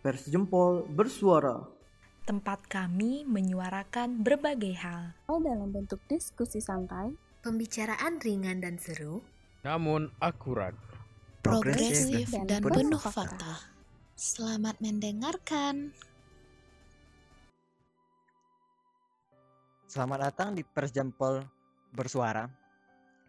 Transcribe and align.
Pers 0.00 0.32
Jempol 0.32 0.88
bersuara. 0.88 1.60
Tempat 2.24 2.64
kami 2.72 3.28
menyuarakan 3.28 4.24
berbagai 4.24 4.72
hal. 4.80 5.12
dalam 5.28 5.68
bentuk 5.68 6.00
diskusi 6.08 6.56
santai, 6.56 7.12
Pembicaraan 7.44 8.16
ringan 8.16 8.64
dan 8.64 8.80
seru. 8.80 9.20
namun 9.60 10.08
akurat. 10.24 10.72
Progresif 11.44 12.32
dan 12.32 12.48
dan 12.48 12.60
penuh 12.64 12.96
penuh 12.96 13.00
fakta. 13.00 13.28
fakta. 13.28 13.54
Selamat 14.16 14.80
mendengarkan. 14.80 15.92
Selamat 19.84 20.32
datang 20.32 20.56
di 20.56 20.64
Pers 20.64 20.96
Jempol 20.96 21.44
Bersuara. 21.92 22.48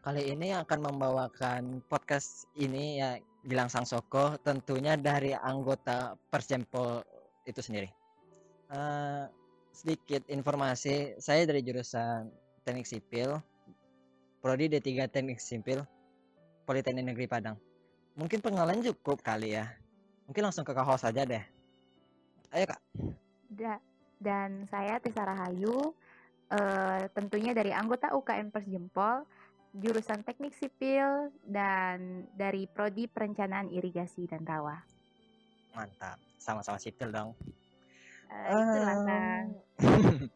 Kali 0.08 0.24
ini 0.32 0.56
akan 0.56 0.80
membawakan 0.88 1.84
podcast 1.92 2.48
ini 2.56 3.04
ya 3.04 3.20
Gilang 3.42 3.74
Sangsoko 3.74 4.38
tentunya 4.46 4.94
dari 4.94 5.34
anggota 5.34 6.14
Pers 6.30 6.46
Jempol 6.46 7.02
itu 7.46 7.58
sendiri. 7.58 7.90
Eh, 8.72 9.24
sedikit 9.74 10.22
informasi, 10.30 11.18
saya 11.18 11.44
dari 11.50 11.66
jurusan 11.66 12.30
Teknik 12.62 12.86
Sipil, 12.86 13.34
Prodi 14.40 14.70
D3 14.70 15.10
Teknik 15.10 15.42
Sipil, 15.42 15.82
Politeknik 16.70 17.12
Negeri 17.12 17.26
Padang. 17.26 17.58
Mungkin 18.14 18.40
pengenalan 18.44 18.86
cukup 18.86 19.26
kali 19.26 19.58
ya. 19.58 19.66
Mungkin 20.30 20.46
langsung 20.46 20.64
ke 20.64 20.72
host 20.78 21.04
saja 21.04 21.26
deh. 21.26 21.44
Ayo 22.54 22.66
kak. 22.70 22.82
Da- 23.52 23.84
dan 24.22 24.70
saya 24.70 25.02
Tessa 25.02 25.26
Rahayu, 25.26 25.98
eh, 26.54 27.10
tentunya 27.18 27.58
dari 27.58 27.74
anggota 27.74 28.14
UKM 28.14 28.54
Pers 28.54 28.70
Jempol, 28.70 29.26
jurusan 29.72 30.24
Teknik 30.28 30.52
Sipil, 30.56 31.32
dan 31.48 32.28
dari 32.36 32.68
Prodi 32.68 33.08
Perencanaan 33.08 33.72
Irigasi 33.72 34.28
dan 34.28 34.44
Rawa. 34.44 34.76
Mantap, 35.72 36.20
sama-sama 36.36 36.76
sipil 36.76 37.12
dong. 37.12 37.32
Eh, 38.32 38.52
itulah. 38.52 38.96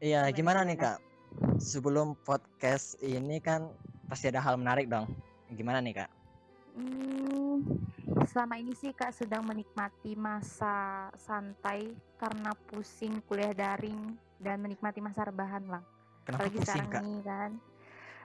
Iya, 0.00 0.32
Gimana, 0.32 0.64
nih? 0.64 0.80
Kak? 0.80 0.96
Sebelum 1.60 2.16
podcast 2.24 2.96
ini 3.04 3.36
kan 3.36 3.68
pasti 4.08 4.32
ada 4.32 4.40
hal 4.40 4.56
menarik 4.56 4.88
dong. 4.88 5.12
Gimana 5.52 5.84
nih 5.84 6.00
Kak? 6.00 6.10
Hmm, 6.72 7.60
selama 8.24 8.56
ini 8.56 8.72
sih 8.72 8.96
Kak 8.96 9.12
sedang 9.12 9.44
menikmati 9.44 10.16
masa 10.16 11.12
santai 11.20 11.92
karena 12.16 12.56
pusing 12.72 13.20
kuliah 13.28 13.52
daring 13.52 14.16
dan 14.40 14.64
menikmati 14.64 15.04
masa 15.04 15.28
rebahan 15.28 15.68
lang. 15.68 15.84
Kenapa 16.24 16.48
Apalagi 16.48 16.58
pusing 16.64 16.72
sekarang 16.72 16.88
Kak? 16.88 17.02
nih 17.04 17.20
kan. 17.20 17.50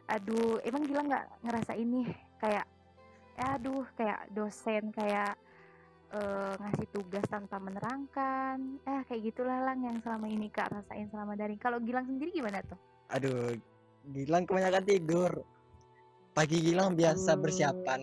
Aduh, 0.06 0.61
emang 0.61 0.86
gila 0.86 1.02
nggak 1.02 1.25
ngerasa 1.42 1.73
ini 1.73 2.06
kayak, 2.38 2.66
ya 3.36 3.45
aduh 3.58 3.84
kayak 3.98 4.30
dosen 4.31 4.94
kayak 4.94 5.34
eh, 6.14 6.53
ngasih 6.62 6.88
tugas 6.94 7.25
tanpa 7.25 7.58
menerangkan. 7.58 8.80
Eh 8.86 9.02
kayak 9.09 9.22
gitulah 9.34 9.66
lang 9.66 9.81
yang 9.81 9.97
selama 10.06 10.30
ini 10.30 10.47
Kak 10.53 10.72
rasain 10.72 11.09
selama 11.09 11.34
daring. 11.34 11.58
Kalau 11.58 11.81
Gilang 11.81 12.06
sendiri 12.06 12.30
gimana 12.31 12.62
tuh? 12.62 12.78
Aduh, 13.12 13.58
Gilang 14.14 14.45
kebanyakan 14.45 14.86
tidur. 14.86 15.31
Pagi 16.36 16.59
Gilang 16.62 16.94
biasa 16.94 17.34
Aduh. 17.34 17.42
bersiapan, 17.47 18.00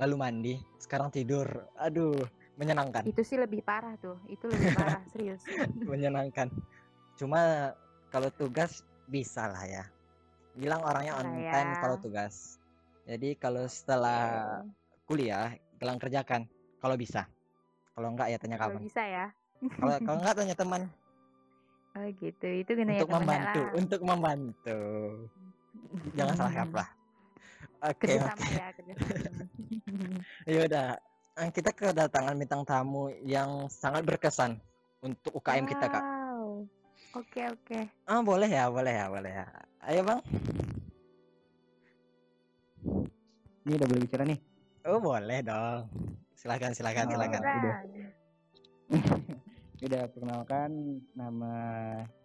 lalu 0.00 0.14
mandi, 0.16 0.54
sekarang 0.80 1.12
tidur. 1.12 1.46
Aduh, 1.78 2.16
menyenangkan, 2.56 3.04
Itu 3.06 3.22
sih 3.22 3.36
lebih 3.38 3.60
parah 3.62 3.94
tuh. 4.00 4.18
Itu 4.26 4.48
lebih 4.48 4.72
parah 4.74 5.04
serius. 5.12 5.44
menyenangkan. 5.84 6.48
Cuma 7.14 7.70
kalau 8.10 8.32
tugas 8.34 8.82
bisa 9.06 9.46
lah 9.46 9.62
ya. 9.68 9.84
Gilang 10.54 10.82
orangnya 10.86 11.18
on 11.18 11.26
Bisa 11.42 11.50
time 11.50 11.70
ya. 11.74 11.78
kalau 11.82 11.96
tugas. 11.98 12.34
Jadi 13.04 13.28
kalau 13.36 13.64
setelah 13.66 14.62
kuliah, 15.04 15.52
Gilang 15.76 15.98
kerjakan 15.98 16.46
kalau 16.78 16.94
bisa. 16.94 17.26
Kalau 17.94 18.08
enggak 18.14 18.30
ya 18.30 18.38
tanya 18.38 18.56
Kalau 18.58 18.74
kawan. 18.74 18.82
bisa 18.82 19.02
ya. 19.02 19.26
Kalau 19.78 19.96
kalau 20.02 20.18
enggak 20.22 20.36
tanya 20.38 20.56
teman 20.56 20.82
Oh 21.94 22.02
gitu, 22.10 22.48
itu 22.50 22.70
gunanya 22.74 22.98
untuk 22.98 23.06
temen 23.06 23.22
membantu, 23.22 23.60
lah. 23.62 23.70
untuk 23.78 24.00
membantu. 24.02 24.80
Jangan 26.18 26.34
salah 26.34 26.54
kaprah. 26.58 26.88
Oke, 27.86 28.18
oke. 28.18 28.44
ya, 28.50 28.66
kerjasama. 28.74 29.44
Ya 30.50 30.60
udah. 30.66 30.88
Eh, 31.38 31.50
Kita 31.54 31.70
kedatangan 31.74 32.34
bintang 32.34 32.62
tamu 32.66 33.10
yang 33.22 33.66
sangat 33.70 34.02
berkesan 34.06 34.58
untuk 35.02 35.38
UKM 35.38 35.66
kita, 35.66 35.86
Kak. 35.86 36.04
Oke 37.14 37.46
oke. 37.46 37.78
Ah, 38.04 38.20
boleh 38.20 38.50
ya, 38.50 38.66
boleh 38.66 38.92
ya, 38.92 39.06
boleh 39.06 39.32
ya. 39.32 39.46
Ayo, 39.86 40.00
Bang. 40.02 40.20
Ini 43.64 43.72
udah 43.72 43.86
boleh 43.86 44.02
bicara 44.02 44.24
nih. 44.26 44.38
Oh, 44.84 44.98
boleh 44.98 45.40
dong. 45.40 45.88
Silakan, 46.34 46.74
silakan, 46.74 47.06
Oh, 47.08 47.12
silakan. 47.14 47.40
udah. 47.40 47.76
Udah 49.84 50.08
perkenalkan 50.08 50.70
nama 51.12 51.52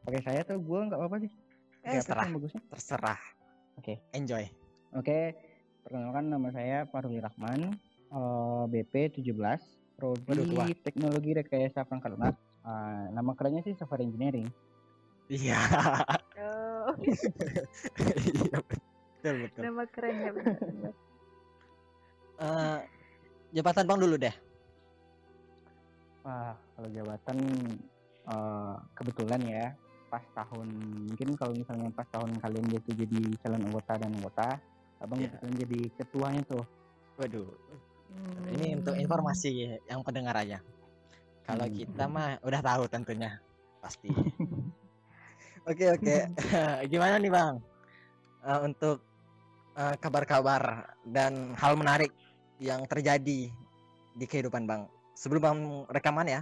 pakai 0.07 0.21
saya 0.23 0.47
tuh 0.47 0.63
gue 0.63 0.79
nggak 0.79 0.95
apa-apa 0.95 1.17
sih. 1.19 1.31
Eh, 1.83 1.91
Pakai 1.91 1.91
apa 1.91 1.99
sih 1.99 2.07
serah, 2.07 2.23
yang 2.23 2.35
bagusnya? 2.37 2.61
terserah. 2.71 3.21
Oke. 3.75 3.93
Enjoy. 4.13 4.43
Oke, 4.95 5.19
perkenalkan 5.83 6.23
nama 6.29 6.47
saya 6.49 6.87
Faruli 6.87 7.19
Rahman, 7.19 7.75
eh, 8.07 8.63
BP 8.65 8.93
17, 9.11 9.59
Waduh, 9.99 10.15
tua. 10.47 10.63
Prodi 10.63 10.71
Teknologi 10.79 11.31
Rekayasa 11.35 11.83
Perangkat 11.83 12.09
Lunak. 12.15 12.35
Eh, 12.63 13.03
nama 13.11 13.31
kerennya 13.35 13.59
sih 13.61 13.75
Software 13.75 14.07
Engineering. 14.07 14.47
Iya. 15.29 15.59
Oh, 16.41 16.89
Iya, 16.97 18.57
betul, 19.21 19.35
betul. 19.45 19.61
nama 19.61 19.83
keren 19.93 20.15
ya 20.17 20.31
benar. 20.33 20.57
Eh, 22.39 22.79
jabatan 23.53 23.85
Bang 23.85 23.99
dulu 24.01 24.15
deh. 24.17 24.33
Wah, 26.25 26.57
kalau 26.73 26.89
jabatan 26.89 27.37
eh, 28.25 28.75
kebetulan 28.97 29.41
ya 29.45 29.65
pas 30.09 30.25
tahun 30.33 30.65
mungkin 31.05 31.37
kalau 31.37 31.53
misalnya 31.53 31.93
pas 31.93 32.09
tahun 32.09 32.33
kalian 32.41 32.65
gitu 32.73 33.05
jadi 33.05 33.19
calon 33.45 33.61
anggota 33.69 33.93
dan 34.01 34.09
anggota, 34.17 34.47
abang 34.97 35.21
Iya. 35.21 35.29
kebetulan 35.29 35.55
jadi 35.61 35.79
ketuanya 36.01 36.41
tuh. 36.49 36.65
Waduh. 37.21 37.49
Ini 38.49 38.81
untuk 38.81 38.97
Hmm. 38.97 39.03
informasi 39.05 39.77
yang 39.85 40.01
pendengar 40.01 40.33
aja. 40.41 40.57
Kalau 41.45 41.69
Hmm. 41.69 41.75
kita 41.77 42.03
mah 42.09 42.41
udah 42.41 42.61
tahu 42.65 42.83
tentunya 42.89 43.37
pasti. 43.77 44.09
Oke 45.69 45.85
oke. 45.93 46.15
Gimana 46.91 47.21
nih 47.21 47.29
bang? 47.29 47.61
Eh, 48.41 48.59
untuk 48.65 49.05
eh, 49.77 49.95
kabar-kabar 50.01 50.97
dan 51.05 51.53
hal 51.53 51.77
menarik 51.77 52.09
yang 52.57 52.89
terjadi 52.89 53.53
di 54.17 54.25
kehidupan 54.25 54.65
bang. 54.65 54.89
Sebelum 55.13 55.41
bang 55.45 55.59
rekaman 55.93 56.25
ya. 56.25 56.41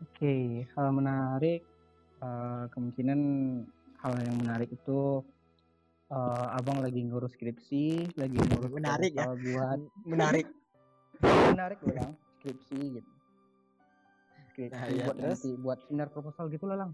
Oke, 0.00 0.64
hal 0.72 0.88
menarik 0.96 1.60
eh, 2.24 2.64
kemungkinan 2.72 3.20
hal 4.00 4.12
yang 4.24 4.36
menarik 4.40 4.72
itu 4.72 5.20
eh, 6.08 6.56
abang 6.56 6.80
lagi 6.80 7.04
ngurus 7.04 7.36
skripsi, 7.36 8.16
lagi 8.16 8.40
ngurus 8.40 8.72
Menarik 8.72 9.12
ya? 9.12 9.28
buat 9.28 9.78
Menarik. 10.08 10.48
menarik 11.24 11.78
loh 11.86 11.94
lang 11.94 12.12
skripsi 12.40 12.78
gitu. 13.00 13.10
Skripsi 14.52 14.76
Nah, 14.76 14.88
iya, 14.90 15.04
buat 15.06 15.16
terus? 15.20 15.40
nanti 15.40 15.50
buat 15.60 15.78
seminar 15.86 16.08
proposal 16.10 16.48
gitu 16.50 16.64
lah 16.68 16.76
lang. 16.84 16.90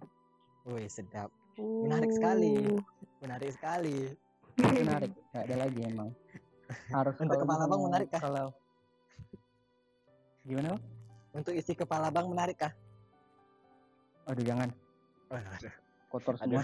Wih 0.65 0.87
sedap. 0.87 1.31
Menarik 1.57 2.11
sekali. 2.11 2.53
Uh, 2.69 2.81
Menarik 3.21 3.51
sekali. 3.53 3.97
menarik 4.61 5.09
nggak 5.33 5.45
ada 5.47 5.57
lagi 5.57 5.81
emang 5.83 6.11
harus 6.93 7.17
Untuk 7.17 7.39
kepala 7.39 7.65
bang 7.65 7.81
menarik 7.81 8.09
kah? 8.13 8.21
kalau 8.21 8.47
gimana 10.43 10.69
Bang? 10.71 10.83
Untuk 11.33 11.55
isi 11.55 11.73
kepala 11.73 12.13
bang 12.13 12.27
menarik 12.29 12.57
kah? 12.59 12.73
aduh 14.27 14.45
jangan 14.45 14.69
Aduh. 15.33 15.73
kotor 16.09 16.37
Aduh. 16.37 16.61
semua 16.61 16.63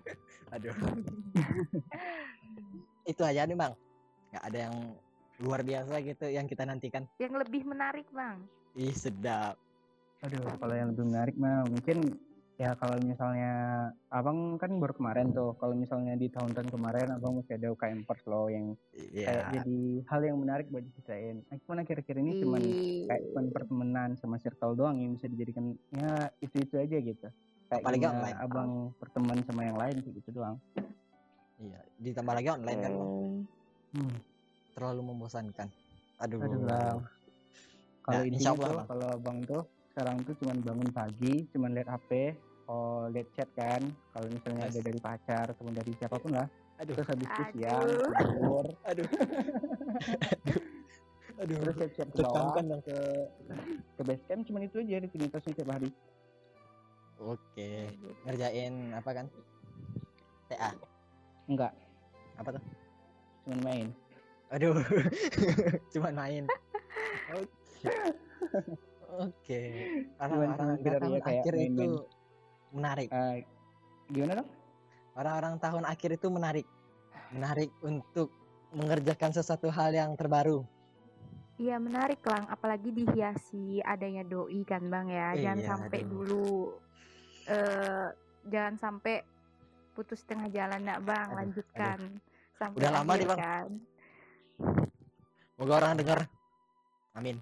Aduh. 0.56 0.72
Itu 3.12 3.22
aja 3.22 3.44
nih 3.44 3.58
bang. 3.58 3.72
Nggak 4.32 4.44
ada 4.48 4.58
yang 4.62 4.76
luar 5.36 5.60
biasa 5.60 5.94
gitu 6.00 6.24
yang 6.26 6.46
kita 6.46 6.64
nantikan. 6.64 7.04
yang 7.18 7.34
lebih 7.34 7.60
menarik 7.62 8.08
bang. 8.08 8.40
Ih 8.72 8.94
sedap. 8.94 9.60
aduh 10.22 10.40
kalau 10.56 10.72
yang 10.72 10.88
lebih 10.90 11.04
menarik 11.04 11.36
mah 11.36 11.68
mungkin 11.68 12.16
ya 12.54 12.70
kalau 12.78 12.94
misalnya 13.02 13.52
abang 14.08 14.54
kan 14.56 14.70
baru 14.78 14.94
kemarin 14.94 15.34
tuh 15.34 15.58
kalau 15.58 15.74
misalnya 15.74 16.14
di 16.14 16.30
tahun-tahun 16.30 16.70
kemarin 16.70 17.10
abang 17.10 17.34
masih 17.34 17.58
ada 17.58 17.74
UKM 17.74 18.06
Pers 18.06 18.22
loh 18.24 18.46
yang 18.46 18.78
kayak 18.94 19.26
Iya. 19.50 19.58
jadi 19.58 19.78
hal 20.06 20.20
yang 20.22 20.38
menarik 20.38 20.70
buat 20.70 20.82
diceritain 20.82 21.42
nah, 21.44 21.58
cuman 21.58 21.82
akhir-akhir 21.82 22.14
ini 22.14 22.32
cuman 22.38 22.62
Ih, 22.62 23.10
kayak 23.10 23.22
cuman 23.26 23.44
pertemanan 23.50 24.10
sama 24.14 24.38
circle 24.38 24.74
doang 24.74 24.96
yang 24.96 25.18
bisa 25.18 25.26
dijadikan 25.26 25.74
ya 25.90 26.30
itu 26.38 26.56
itu 26.56 26.74
aja 26.78 26.94
gitu 26.96 27.26
kayak 27.66 27.82
Apalagi 27.82 28.00
gimana 28.00 28.18
online. 28.22 28.38
abang 28.38 28.70
berteman 28.96 29.38
sama 29.42 29.60
yang 29.64 29.74
lain 29.74 29.96
kayak 29.98 30.14
gitu 30.14 30.30
doang 30.32 30.56
Iya. 31.54 31.80
Ditambah 31.96 32.34
lagi 32.34 32.48
online 32.50 32.80
kan 32.80 32.92
bang. 32.92 33.10
hmm. 33.94 34.16
Terlalu 34.74 35.00
membosankan. 35.06 35.68
Aduh. 36.18 36.38
aduh 36.38 36.98
kalau 38.04 38.20
Ya, 38.20 38.26
intinya 38.26 38.50
Allah, 38.52 38.68
tuh 38.68 38.86
kalau 38.86 39.06
abang 39.10 39.38
tuh 39.42 39.62
sekarang 39.94 40.16
tuh 40.22 40.34
cuman 40.36 40.58
bangun 40.58 40.90
pagi 40.90 41.46
cuman 41.48 41.70
lihat 41.70 41.88
HP 41.88 42.34
oh 42.66 43.06
lihat 43.08 43.30
chat 43.32 43.48
kan 43.54 43.80
kalau 44.10 44.26
misalnya 44.26 44.66
Yes. 44.66 44.74
ada 44.74 44.80
dari 44.82 44.98
pacar 44.98 45.44
ataupun 45.46 45.70
dari 45.70 45.92
siapa 45.94 46.16
pun 46.18 46.34
lah 46.34 46.46
Aduh. 46.74 46.94
terus 46.98 47.06
habis 47.06 47.24
itu 47.24 47.42
siang 47.54 47.80
Aduh. 47.80 48.10
tidur 48.10 48.66
Aduh. 48.90 49.06
Aduh. 51.34 51.56
terus 51.60 51.76
siap-siap 51.78 52.08
ke 52.08 52.16
Tekankan 52.16 52.64
bawah 52.64 52.68
dong. 52.68 52.82
ke 52.82 52.96
ke 53.94 54.02
base 54.02 54.24
camp 54.24 54.42
cuman 54.44 54.62
itu 54.64 54.76
aja 54.80 54.96
rutinitasnya 54.98 55.52
tiap 55.54 55.70
hari 55.70 55.90
Oke. 57.14 57.94
Ngerjain 58.26 58.90
apa 58.90 59.10
kan? 59.14 59.26
TA. 60.44 60.70
enggak 61.46 61.72
Apa 62.34 62.48
tuh? 62.50 62.62
cuman 63.44 63.60
main 63.62 63.86
Aduh. 64.50 64.76
Cuman 65.90 66.12
main. 66.12 66.44
Oke. 67.32 67.88
Oke. 69.14 69.62
Orang-orang 70.18 70.52
tahun 70.58 70.74
ya 70.82 71.20
kayak 71.22 71.42
akhir 71.42 71.54
itu 71.54 71.86
main-main. 71.86 71.92
menarik. 72.74 73.08
Eh, 73.10 73.36
gimana 74.10 74.32
dong 74.42 74.50
Orang-orang 75.14 75.54
tahun 75.62 75.84
akhir 75.86 76.10
itu 76.18 76.26
menarik. 76.26 76.66
Menarik 77.30 77.70
untuk 77.80 78.34
mengerjakan 78.74 79.30
sesuatu 79.30 79.70
hal 79.70 79.94
yang 79.94 80.10
terbaru. 80.18 80.66
Iya 81.54 81.78
menarik 81.78 82.18
lang, 82.26 82.50
apalagi 82.50 82.90
dihiasi 82.90 83.78
adanya 83.86 84.26
doi 84.26 84.66
kan 84.66 84.82
bang 84.90 85.06
ya. 85.06 85.28
Jangan 85.38 85.60
Iya, 85.62 85.68
sampai 85.70 85.98
aduh. 86.02 86.10
dulu, 86.10 86.50
eh 87.46 88.06
jangan 88.50 88.74
sampai 88.74 89.22
putus 89.94 90.26
tengah 90.26 90.50
jalan 90.50 90.82
nak 90.82 91.06
bang, 91.06 91.28
Aduh, 91.30 91.38
lanjutkan 91.38 91.98
sampai 92.58 92.78
Udah 92.82 92.90
lama 92.90 93.12
nih, 93.14 93.26
Bang. 93.30 93.38
kan. 93.38 93.68
Moga 95.54 95.72
orang 95.78 95.94
dengar. 95.94 96.20
Amin. 97.14 97.38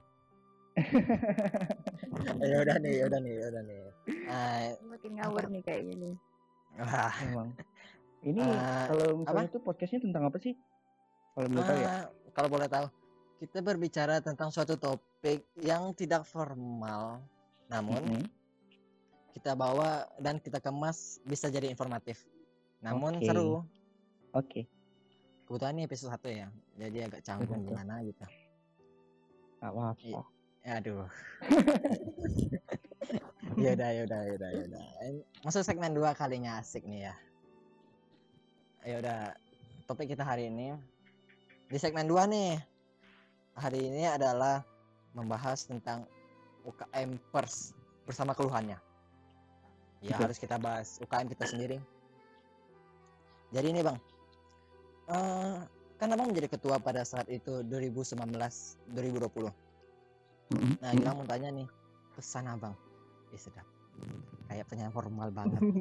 ya 2.50 2.56
udah 2.64 2.76
nih, 2.80 2.92
ya 3.00 3.04
udah 3.08 3.20
nih, 3.20 3.34
ya 3.36 3.46
udah 3.52 3.62
nih. 3.62 3.80
Eh, 4.08 4.66
Makin 4.88 5.12
ngawur 5.20 5.44
nih 5.52 5.62
kayaknya 5.62 5.94
nih. 6.00 6.14
wah, 6.80 7.12
emang 7.20 7.48
ini 8.24 8.40
Eh, 8.40 8.84
kalau 8.88 9.06
misalnya 9.20 9.44
itu 9.50 9.58
podcastnya 9.60 10.00
tentang 10.08 10.24
apa 10.30 10.38
sih 10.40 10.54
kalau 11.34 11.46
boleh 11.50 11.64
tahu 11.64 11.78
ya 11.80 11.88
eh, 11.90 12.04
kalau 12.32 12.48
boleh 12.48 12.68
tahu, 12.68 12.86
kita 13.40 13.58
berbicara 13.60 14.14
tentang 14.24 14.48
suatu 14.48 14.78
topik 14.78 15.44
yang 15.60 15.92
tidak 15.92 16.24
formal, 16.24 17.20
namun 17.68 18.00
Mm-mm. 18.00 18.24
kita 19.32 19.52
bawa 19.52 20.08
dan 20.16 20.40
kita 20.40 20.60
kemas 20.60 21.20
bisa 21.24 21.48
jadi 21.48 21.68
informatif. 21.68 22.24
Namun 22.80 23.20
Oke. 23.20 23.26
seru. 23.28 23.50
oke 24.32 24.60
Kebetulan 25.44 25.76
ini 25.76 25.84
episode 25.84 26.08
satu 26.08 26.28
ya, 26.32 26.48
jadi 26.80 27.04
agak 27.04 27.20
canggung 27.20 27.60
gimana 27.60 28.00
gitu. 28.00 28.24
nggak 29.60 29.70
apa-apa 29.70 30.00
Iya. 30.02 30.22
Aduh. 30.62 31.10
ya 33.62 33.74
udah, 33.74 33.90
ya 33.90 34.02
udah, 34.06 34.20
ya 34.22 34.32
udah, 34.38 34.50
ya 34.54 34.64
Masuk 35.42 35.66
segmen 35.66 35.90
dua 35.90 36.14
kalinya 36.14 36.62
asik 36.62 36.86
nih 36.86 37.10
ya. 37.10 37.14
Ya 38.86 38.94
udah, 39.02 39.18
topik 39.90 40.14
kita 40.14 40.22
hari 40.22 40.46
ini 40.46 40.78
di 41.66 41.78
segmen 41.82 42.06
dua 42.06 42.30
nih. 42.30 42.62
Hari 43.52 43.90
ini 43.90 44.08
adalah 44.08 44.64
membahas 45.12 45.66
tentang 45.66 46.06
UKM 46.64 47.18
Pers 47.34 47.74
bersama 48.06 48.32
keluhannya. 48.32 48.78
Ya 50.02 50.14
Betul. 50.14 50.30
harus 50.30 50.38
kita 50.38 50.56
bahas 50.62 51.02
UKM 51.02 51.26
kita 51.30 51.44
sendiri. 51.50 51.78
Jadi 53.52 53.66
ini 53.68 53.84
bang, 53.84 53.98
eh 55.12 55.60
kan 56.00 56.08
abang 56.08 56.32
menjadi 56.32 56.56
ketua 56.56 56.80
pada 56.80 57.04
saat 57.04 57.28
itu 57.28 57.60
2019 57.68 58.16
2020. 58.96 59.71
Nah, 60.52 60.90
Gilang 60.92 61.16
mau 61.16 61.26
tanya 61.26 61.48
nih, 61.48 61.66
pesan 62.12 62.44
abang. 62.46 62.74
Ih, 63.30 63.40
sedap. 63.40 63.64
Kayak 64.46 64.68
penyanyi 64.68 64.92
formal 64.92 65.28
banget. 65.30 65.60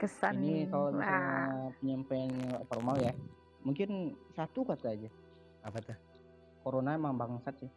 Kesan 0.00 0.40
ini 0.40 0.64
kalau 0.64 0.96
misalnya 0.96 1.68
penyampaian 1.76 2.32
formal 2.64 2.96
ya 2.96 3.12
mungkin 3.60 4.16
satu 4.32 4.64
kata 4.64 4.96
aja 4.96 5.12
Apa 5.60 5.76
tuh? 5.84 5.92
corona 6.64 6.96
emang 6.96 7.20
bangsat 7.20 7.52
sih 7.60 7.68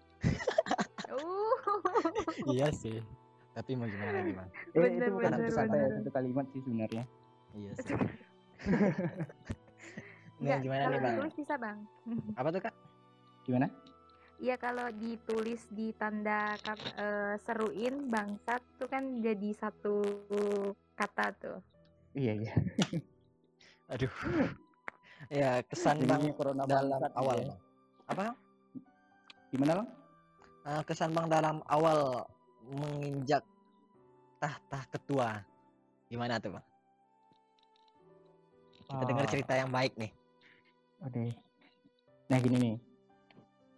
uh, 1.11 1.51
iya 2.47 2.71
sih. 2.71 3.03
Tapi 3.51 3.75
mau 3.75 3.85
gimana 3.85 4.23
lagi, 4.23 4.31
Bang? 4.31 4.47
eh, 4.47 4.71
Bener, 4.71 5.03
itu 5.03 5.11
bukan 5.11 5.29
bener, 5.35 5.51
ya 5.51 5.51
bener. 5.67 5.91
satu 5.99 6.09
kalimat 6.09 6.45
sih 6.55 6.61
sebenarnya 6.63 7.03
Iya 7.53 7.71
sih. 7.83 7.91
nah, 7.91 8.07
Enggak, 10.39 10.57
gimana 10.63 10.83
nih, 10.87 10.99
Bang? 11.03 11.15
bisa 11.35 11.55
bang. 11.59 11.77
Apa 12.33 12.47
tuh, 12.49 12.61
Kak? 12.63 12.73
gimana 13.43 13.67
Iya 14.43 14.59
kalau 14.59 14.91
ditulis 14.91 15.63
di 15.71 15.95
tanda 15.95 16.59
kat- 16.59 16.91
eh, 16.99 17.35
seruin 17.39 18.11
bangsat 18.11 18.59
tuh 18.75 18.91
kan 18.91 19.23
jadi 19.23 19.49
satu 19.55 20.03
kata 20.93 21.31
tuh. 21.39 21.57
iya 22.13 22.35
iya 22.35 22.53
Aduh. 23.95 24.11
ya, 25.31 25.63
kesan 25.63 26.03
Jadinya 26.03 26.19
Bang 26.19 26.35
corona 26.35 26.63
dalam 26.67 26.91
bangsat 26.91 27.13
awal, 27.15 27.37
ya. 27.39 27.55
Apa? 28.05 28.25
gimana 29.47 29.73
bang 29.79 29.89
Eh, 30.63 30.81
kesan 30.87 31.11
Bang 31.11 31.27
dalam 31.27 31.59
awal 31.67 32.23
menginjak 32.63 33.43
tahta 34.39 34.79
ketua. 34.89 35.43
Gimana 36.07 36.39
tuh, 36.39 36.55
Bang? 36.55 36.65
Kita 38.87 39.03
dengar 39.03 39.25
Ah. 39.27 39.31
cerita 39.31 39.53
yang 39.55 39.67
baik 39.67 39.91
nih. 39.95 40.11
Oke. 40.99 41.35
Nah 42.27 42.39
gini 42.39 42.55
nih, 42.55 42.73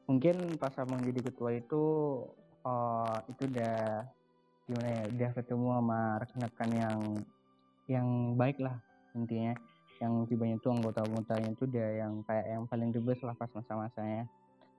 mungkin 0.06 0.58
pas 0.62 0.74
abang 0.78 1.02
jadi 1.02 1.22
ketua 1.22 1.58
itu, 1.58 1.84
eh 2.66 3.18
itu 3.30 3.42
udah 3.50 4.06
gimana 4.66 4.88
ya, 4.90 5.04
udah 5.14 5.30
ketemu 5.38 5.68
sama 5.78 6.00
rekan-rekan 6.22 6.72
yang 6.74 7.00
yang 7.86 8.08
baik 8.38 8.58
lah 8.62 8.78
intinya. 9.14 9.54
Yang 9.96 10.14
tibanya 10.28 10.56
tuh 10.60 10.76
anggota-anggotanya 10.76 11.50
tuh 11.56 11.66
udah 11.72 11.90
yang 11.96 12.14
kayak 12.28 12.46
yang 12.52 12.64
paling 12.68 12.90
the 12.92 13.00
best 13.00 13.24
lah 13.24 13.38
pas 13.38 13.50
masa-masanya. 13.56 14.28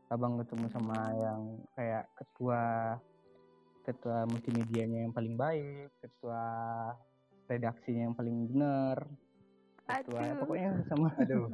Abang 0.07 0.39
ketemu 0.39 0.67
sama 0.71 1.11
yang 1.17 1.43
kayak 1.75 2.05
ketua 2.15 2.63
ketua 3.87 4.27
multimedianya 4.27 5.07
yang 5.07 5.15
paling 5.15 5.39
baik, 5.39 5.95
ketua 6.03 6.43
redaksinya 7.47 8.11
yang 8.11 8.17
paling 8.19 8.51
bener, 8.51 8.99
ketua 9.87 10.21
Aduh. 10.23 10.39
pokoknya 10.43 10.71
sama 10.91 11.09
Aduh. 11.23 11.47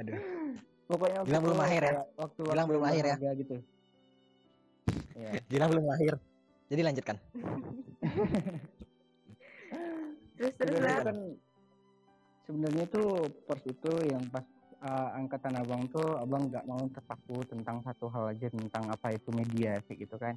Aduh. 0.00 0.20
pokoknya 0.84 1.18
Gilang 1.24 1.42
belum 1.44 1.58
lahir 1.58 1.82
ya? 1.82 1.92
waktu 2.16 2.42
Gilang 2.44 2.68
belum 2.68 2.82
lahir 2.82 3.04
ya? 3.04 3.16
gitu 3.38 3.56
ya 5.24 5.30
Gilang 5.48 5.68
belum 5.72 5.86
lahir. 5.88 6.14
Jadi 6.64 6.80
lanjutkan. 6.80 7.16
Terus 10.34 10.50
terus 10.58 10.76
sebenarnya 10.76 10.98
Bang. 10.98 11.06
kan 11.06 11.18
sebenarnya 12.44 12.84
tuh 12.90 13.08
pers 13.46 13.64
itu 13.70 13.92
yang 14.10 14.24
pas 14.28 14.42
uh, 14.82 15.14
angkatan 15.14 15.54
abang 15.56 15.86
tuh 15.88 16.18
abang 16.18 16.50
nggak 16.50 16.66
mau 16.66 16.82
terpaku 16.90 17.38
tentang 17.46 17.80
satu 17.86 18.10
hal 18.10 18.34
aja 18.34 18.50
tentang 18.50 18.90
apa 18.90 19.14
itu 19.14 19.30
media 19.30 19.78
sih 19.86 19.94
gitu 19.94 20.18
kan 20.18 20.34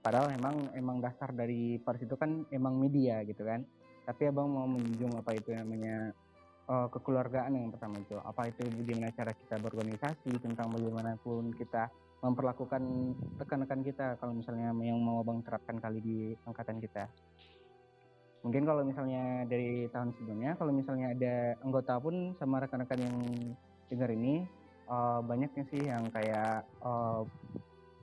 padahal 0.00 0.32
emang 0.32 0.72
emang 0.72 1.04
dasar 1.04 1.30
dari 1.36 1.76
pers 1.84 2.00
itu 2.00 2.16
kan 2.16 2.48
emang 2.48 2.80
media 2.80 3.20
gitu 3.28 3.44
kan 3.44 3.62
tapi 4.08 4.24
abang 4.32 4.48
mau 4.48 4.66
menjunjung 4.66 5.20
apa 5.20 5.36
itu 5.36 5.52
namanya 5.52 6.16
uh, 6.66 6.88
kekeluargaan 6.90 7.54
yang 7.54 7.70
pertama 7.70 7.98
itu. 8.02 8.16
Apa 8.20 8.50
itu 8.50 8.62
bagaimana 8.66 9.10
cara 9.14 9.32
kita 9.32 9.54
berorganisasi 9.62 10.30
tentang 10.42 10.70
bagaimanapun 10.74 11.54
kita 11.54 11.90
memperlakukan 12.24 12.82
rekan-rekan 13.38 13.80
kita 13.84 14.06
kalau 14.18 14.32
misalnya 14.34 14.72
yang 14.82 14.98
mau 14.98 15.22
abang 15.22 15.44
terapkan 15.44 15.78
kali 15.78 15.98
di 16.02 16.18
angkatan 16.48 16.82
kita. 16.82 17.06
Mungkin 18.42 18.62
kalau 18.62 18.86
misalnya 18.86 19.42
dari 19.46 19.90
tahun 19.90 20.14
sebelumnya 20.16 20.54
kalau 20.54 20.70
misalnya 20.70 21.12
ada 21.12 21.34
anggota 21.66 21.98
pun 21.98 22.34
sama 22.38 22.62
rekan-rekan 22.62 23.00
yang 23.02 23.16
dengar 23.90 24.10
ini 24.14 24.46
eh, 24.86 25.20
banyaknya 25.26 25.64
sih 25.66 25.82
yang 25.82 26.06
kayak 26.14 26.62
eh, 26.62 27.22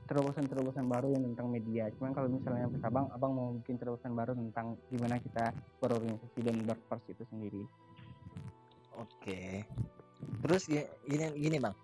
terobosan-terobosan 0.04 0.86
baru 0.92 1.16
yang 1.16 1.24
tentang 1.32 1.48
media. 1.48 1.88
Cuman 1.96 2.12
kalau 2.12 2.28
misalnya 2.28 2.68
abang 2.84 3.08
abang 3.16 3.32
mau 3.32 3.50
bikin 3.56 3.80
terobosan 3.80 4.14
baru 4.14 4.36
tentang 4.36 4.76
gimana 4.92 5.16
kita 5.18 5.56
berorganisasi 5.80 6.40
dan 6.44 6.60
berpers 6.68 7.08
itu 7.08 7.24
sendiri 7.32 7.64
Oke. 8.98 9.66
Terus 10.44 10.68
gi- 10.68 10.92
gini 11.08 11.26
gini 11.36 11.58
bang, 11.60 11.76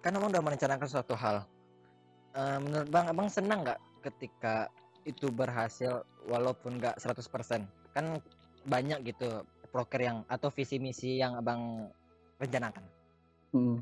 kan 0.00 0.14
abang 0.14 0.30
udah 0.30 0.42
merencanakan 0.44 0.88
suatu 0.88 1.14
hal. 1.16 1.42
Eh, 2.34 2.58
menurut 2.58 2.88
bang, 2.90 3.06
abang 3.10 3.28
senang 3.30 3.62
nggak 3.62 3.80
ketika 4.04 4.68
itu 5.04 5.30
berhasil 5.30 6.02
walaupun 6.26 6.78
nggak 6.82 6.98
100%? 6.98 7.64
Kan 7.94 8.18
banyak 8.64 9.04
gitu 9.04 9.44
proker 9.68 10.00
yang 10.00 10.22
atau 10.30 10.48
visi 10.54 10.78
misi 10.78 11.18
yang 11.18 11.34
abang 11.38 11.90
rencanakan. 12.38 12.84
Hmm. 13.54 13.78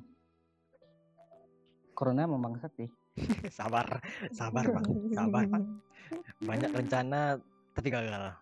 corona 1.93 2.25
memang 2.25 2.57
sih 2.59 2.89
sabar, 3.59 4.01
sabar 4.33 4.65
bang, 4.65 4.87
sabar 5.13 5.45
bang. 5.45 5.65
Banyak 6.43 6.71
rencana 6.73 7.39
tapi 7.77 7.89
gagal. 7.93 8.33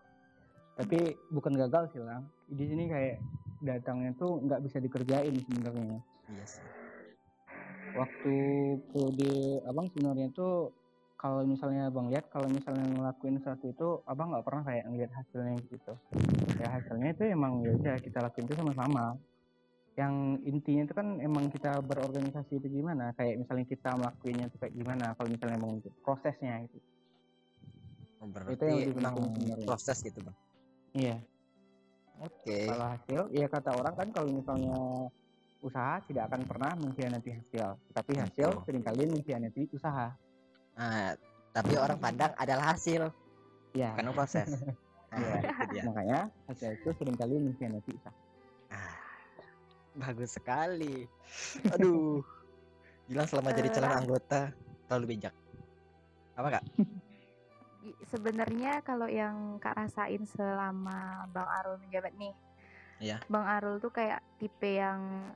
tapi 0.71 1.13
bukan 1.29 1.53
gagal 1.59 1.93
sih 1.93 2.01
lah 2.01 2.23
di 2.47 2.65
sini 2.65 2.89
kayak 2.89 3.21
datangnya 3.61 4.11
tuh 4.17 4.41
nggak 4.41 4.61
bisa 4.65 4.77
dikerjain 4.81 5.33
sebenarnya. 5.37 6.01
Iya 6.33 6.45
sih. 6.49 6.65
waktu 7.91 8.35
periode 8.87 9.31
abang 9.67 9.87
sebenarnya 9.91 10.31
tuh 10.31 10.71
kalau 11.19 11.43
misalnya 11.43 11.91
abang 11.91 12.07
lihat 12.07 12.25
kalau 12.31 12.47
misalnya 12.47 12.87
ngelakuin 12.87 13.37
sesuatu 13.37 13.67
itu 13.67 13.87
abang 14.07 14.31
nggak 14.31 14.45
pernah 14.47 14.63
kayak 14.63 14.87
ngeliat 14.89 15.11
hasilnya 15.11 15.59
gitu. 15.69 15.93
Ya 16.57 16.67
hasilnya 16.71 17.13
itu 17.13 17.23
emang 17.29 17.61
ya 17.61 17.71
udah 17.75 17.95
kita 17.99 18.23
lakuin 18.23 18.47
itu 18.47 18.55
sama-sama. 18.57 19.05
Yang 19.99 20.13
intinya 20.47 20.83
itu 20.87 20.93
kan 20.95 21.07
emang 21.19 21.51
kita 21.51 21.83
berorganisasi 21.83 22.63
itu 22.63 22.67
gimana? 22.71 23.11
Kayak 23.19 23.43
misalnya 23.43 23.65
kita 23.67 23.89
melakukannya 23.99 24.45
itu 24.47 24.57
kayak 24.57 24.73
gimana? 24.73 25.05
Kalau 25.13 25.29
misalnya 25.29 25.55
emang 25.59 25.73
prosesnya 26.01 26.53
itu 26.63 26.79
Oh, 28.21 28.29
yang 28.29 28.31
berarti 28.37 28.65
penting 28.93 29.25
sebenarnya. 29.35 29.65
proses 29.65 29.97
gitu 29.99 30.19
bang? 30.21 30.37
Iya 30.93 31.15
oke 32.21 32.57
kalau 32.69 32.85
hasil 32.93 33.21
ya 33.33 33.45
kata 33.49 33.69
orang 33.73 33.93
kan 33.97 34.07
kalau 34.13 34.29
misalnya 34.29 34.77
usaha 35.61 36.01
tidak 36.09 36.29
akan 36.29 36.41
pernah 36.45 36.71
mengkhianati 36.77 37.29
hasil 37.37 37.67
tapi 37.93 38.11
hasil 38.17 38.49
Betul. 38.49 38.63
sering 38.65 38.83
kali 38.85 39.03
mengkhianati 39.09 39.61
usaha 39.73 40.13
nah 40.77 41.13
tapi 41.51 41.73
orang 41.75 41.99
pandang 41.99 42.31
adalah 42.39 42.73
hasil 42.73 43.11
ya 43.75 43.93
bukan 43.97 44.13
proses 44.15 44.49
nah, 45.11 45.43
Iya. 45.73 45.83
makanya 45.85 46.19
hasil 46.47 46.79
itu 46.79 46.89
sering 46.97 47.17
kali 47.17 47.35
mengkhianati 47.41 47.91
usaha 47.97 48.15
Ah, 48.71 48.95
bagus 49.99 50.31
sekali. 50.39 51.03
Aduh. 51.75 52.23
Gilang 53.03 53.27
selama 53.27 53.51
jadi 53.51 53.67
calon 53.67 53.91
Eh. 53.91 53.99
anggota 53.99 54.41
terlalu 54.87 55.19
bijak. 55.19 55.35
Apa 56.39 56.55
kak? 56.55 56.63
Sebenarnya 58.11 58.83
kalau 58.83 59.07
yang 59.07 59.57
Kak 59.63 59.79
rasain 59.79 60.27
selama 60.27 61.25
Bang 61.31 61.47
Arul 61.47 61.79
menjabat 61.79 62.11
nih, 62.19 62.35
Iya. 63.01 63.17
Bang 63.31 63.47
Arul 63.49 63.81
tuh 63.81 63.89
kayak 63.89 64.21
tipe 64.37 64.77
yang 64.77 65.31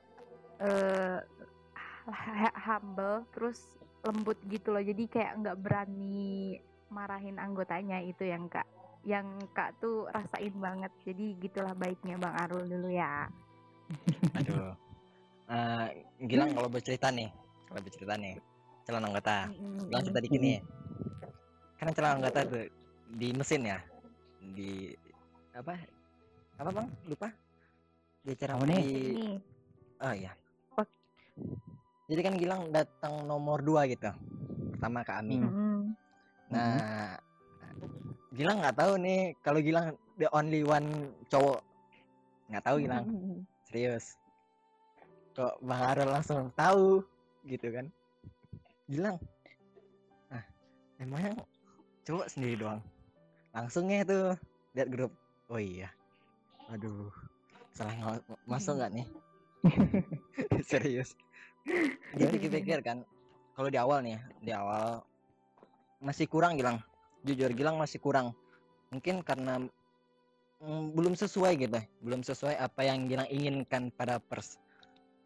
ha- 2.06 2.56
humble, 2.70 3.26
terus 3.34 3.58
lembut 4.06 4.38
gitu 4.46 4.70
loh. 4.70 4.82
Jadi 4.84 5.10
kayak 5.10 5.42
nggak 5.42 5.58
berani 5.58 6.54
marahin 6.92 7.42
anggotanya 7.42 7.98
itu 7.98 8.22
yang 8.22 8.46
Kak, 8.46 8.66
yang 9.02 9.26
Kak 9.50 9.82
tuh 9.82 10.06
rasain 10.14 10.54
banget. 10.54 10.92
Jadi 11.02 11.34
gitulah 11.42 11.74
baiknya 11.74 12.20
Bang 12.20 12.38
Arul 12.38 12.64
dulu 12.70 12.88
ya. 12.92 13.26
Aduh. 14.38 14.74
Eh, 15.46 15.86
Gilang 16.26 16.54
kalau 16.58 16.66
bercerita 16.66 17.10
nih, 17.10 17.30
kalau 17.70 17.80
bercerita 17.82 18.14
nih, 18.18 18.34
calon 18.82 19.06
anggota. 19.06 19.46
Gilang 19.86 20.02
cerita 20.02 20.20
dikit 20.22 20.40
nih. 20.42 20.58
Karena 21.76 21.92
calon 21.92 22.12
anggota 22.20 22.40
tuh 22.48 22.64
di 23.16 23.28
mesin 23.36 23.62
ya, 23.68 23.78
di 24.56 24.90
apa? 25.52 25.76
Apa 26.56 26.70
bang? 26.72 26.88
Lupa? 27.04 27.28
Di 28.24 28.32
acara 28.32 28.58
nih? 28.64 28.80
di 28.80 28.94
Ini 29.12 29.36
Oh 29.96 30.12
iya. 30.12 30.32
Oh. 30.76 30.86
Jadi 32.08 32.20
kan 32.20 32.34
Gilang 32.36 32.62
datang 32.68 33.24
nomor 33.24 33.64
dua 33.64 33.88
gitu. 33.88 34.12
Pertama 34.76 35.00
ke 35.04 35.12
Ami. 35.16 35.40
Mm-mm. 35.40 35.96
Nah, 36.52 37.16
Gilang 38.36 38.60
nggak 38.60 38.76
tahu 38.76 38.92
nih 39.00 39.32
kalau 39.40 39.60
Gilang 39.64 39.96
the 40.20 40.28
only 40.36 40.60
one 40.60 41.12
cowok. 41.32 41.64
Nggak 42.52 42.64
tahu 42.64 42.76
Gilang, 42.84 43.04
serius. 43.68 44.20
Kok 45.36 45.60
Bang 45.64 45.82
Arul 45.92 46.08
langsung 46.12 46.48
tahu 46.56 47.04
gitu 47.48 47.68
kan? 47.72 47.88
Gilang. 48.88 49.16
Nah, 50.28 50.44
emangnya 51.00 51.32
cowok 52.06 52.26
sendiri 52.30 52.54
doang. 52.62 52.80
Langsungnya 53.50 54.06
tuh 54.06 54.38
lihat 54.78 54.88
grup. 54.88 55.12
Oh 55.50 55.58
iya. 55.58 55.90
Aduh. 56.70 57.10
Salah 57.74 58.22
masuk 58.46 58.78
nggak 58.78 58.92
nih? 58.94 59.06
serius. 60.70 61.18
Dipikir-pikir 62.14 62.80
kan, 62.86 63.02
kalau 63.58 63.68
di 63.68 63.76
awal 63.76 64.00
nih, 64.06 64.14
ya, 64.14 64.20
di 64.38 64.52
awal 64.54 65.02
masih 65.98 66.30
kurang 66.30 66.54
Gilang. 66.54 66.78
Jujur 67.26 67.50
Gilang 67.52 67.76
masih 67.76 67.98
kurang. 67.98 68.30
Mungkin 68.94 69.26
karena 69.26 69.58
mm, 70.62 70.94
belum 70.94 71.18
sesuai 71.18 71.58
gitu, 71.58 71.80
belum 72.06 72.22
sesuai 72.22 72.54
apa 72.54 72.86
yang 72.86 73.10
Gilang 73.10 73.26
inginkan 73.28 73.90
pada 73.90 74.22
pers. 74.22 74.62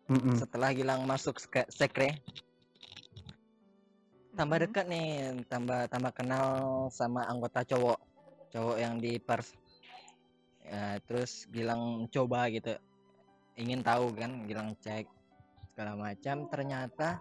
Mm-mm. 0.08 0.34
Setelah 0.34 0.72
Gilang 0.72 1.04
masuk 1.04 1.38
ske- 1.38 1.68
sekre, 1.68 2.18
tambah 4.34 4.58
dekat 4.62 4.86
nih, 4.86 5.08
tambah 5.50 5.90
tambah 5.90 6.12
kenal 6.14 6.46
sama 6.94 7.26
anggota 7.26 7.66
cowok, 7.66 7.98
cowok 8.54 8.76
yang 8.78 8.98
di 8.98 9.18
pers. 9.18 9.54
Ya, 10.64 11.02
terus 11.02 11.50
Gilang 11.50 12.06
coba 12.12 12.46
gitu, 12.52 12.76
ingin 13.58 13.82
tahu 13.82 14.14
kan, 14.14 14.46
Gilang 14.46 14.76
cek 14.78 15.08
segala 15.72 15.98
macam. 15.98 16.46
Ternyata 16.46 17.18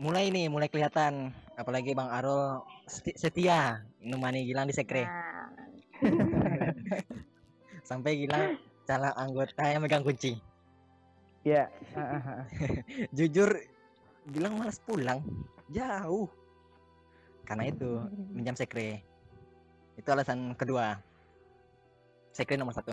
mulai 0.00 0.32
nih, 0.32 0.48
mulai 0.48 0.70
kelihatan. 0.72 1.34
Apalagi 1.58 1.92
Bang 1.92 2.08
Arul 2.08 2.64
seti- 2.88 3.18
setia 3.18 3.84
nemani 4.00 4.48
Gilang 4.48 4.70
di 4.70 4.74
sekre. 4.74 5.04
Nah, 5.04 5.50
Sampai 7.88 8.18
Gilang 8.18 8.56
calon 8.88 9.14
anggota 9.14 9.62
yang 9.68 9.82
megang 9.84 10.02
kunci. 10.02 10.38
ya 11.42 11.66
ah, 11.98 12.22
ah, 12.22 12.22
ah. 12.38 12.42
Jujur 13.10 13.50
Gilang 14.30 14.54
malas 14.54 14.78
pulang. 14.78 15.18
Jauh. 15.72 16.28
Karena 17.48 17.64
itu 17.68 18.04
minjam 18.30 18.54
sekre. 18.54 19.02
Itu 19.96 20.08
alasan 20.12 20.52
kedua. 20.54 21.00
Sekre 22.32 22.60
nomor 22.60 22.76
satu. 22.76 22.92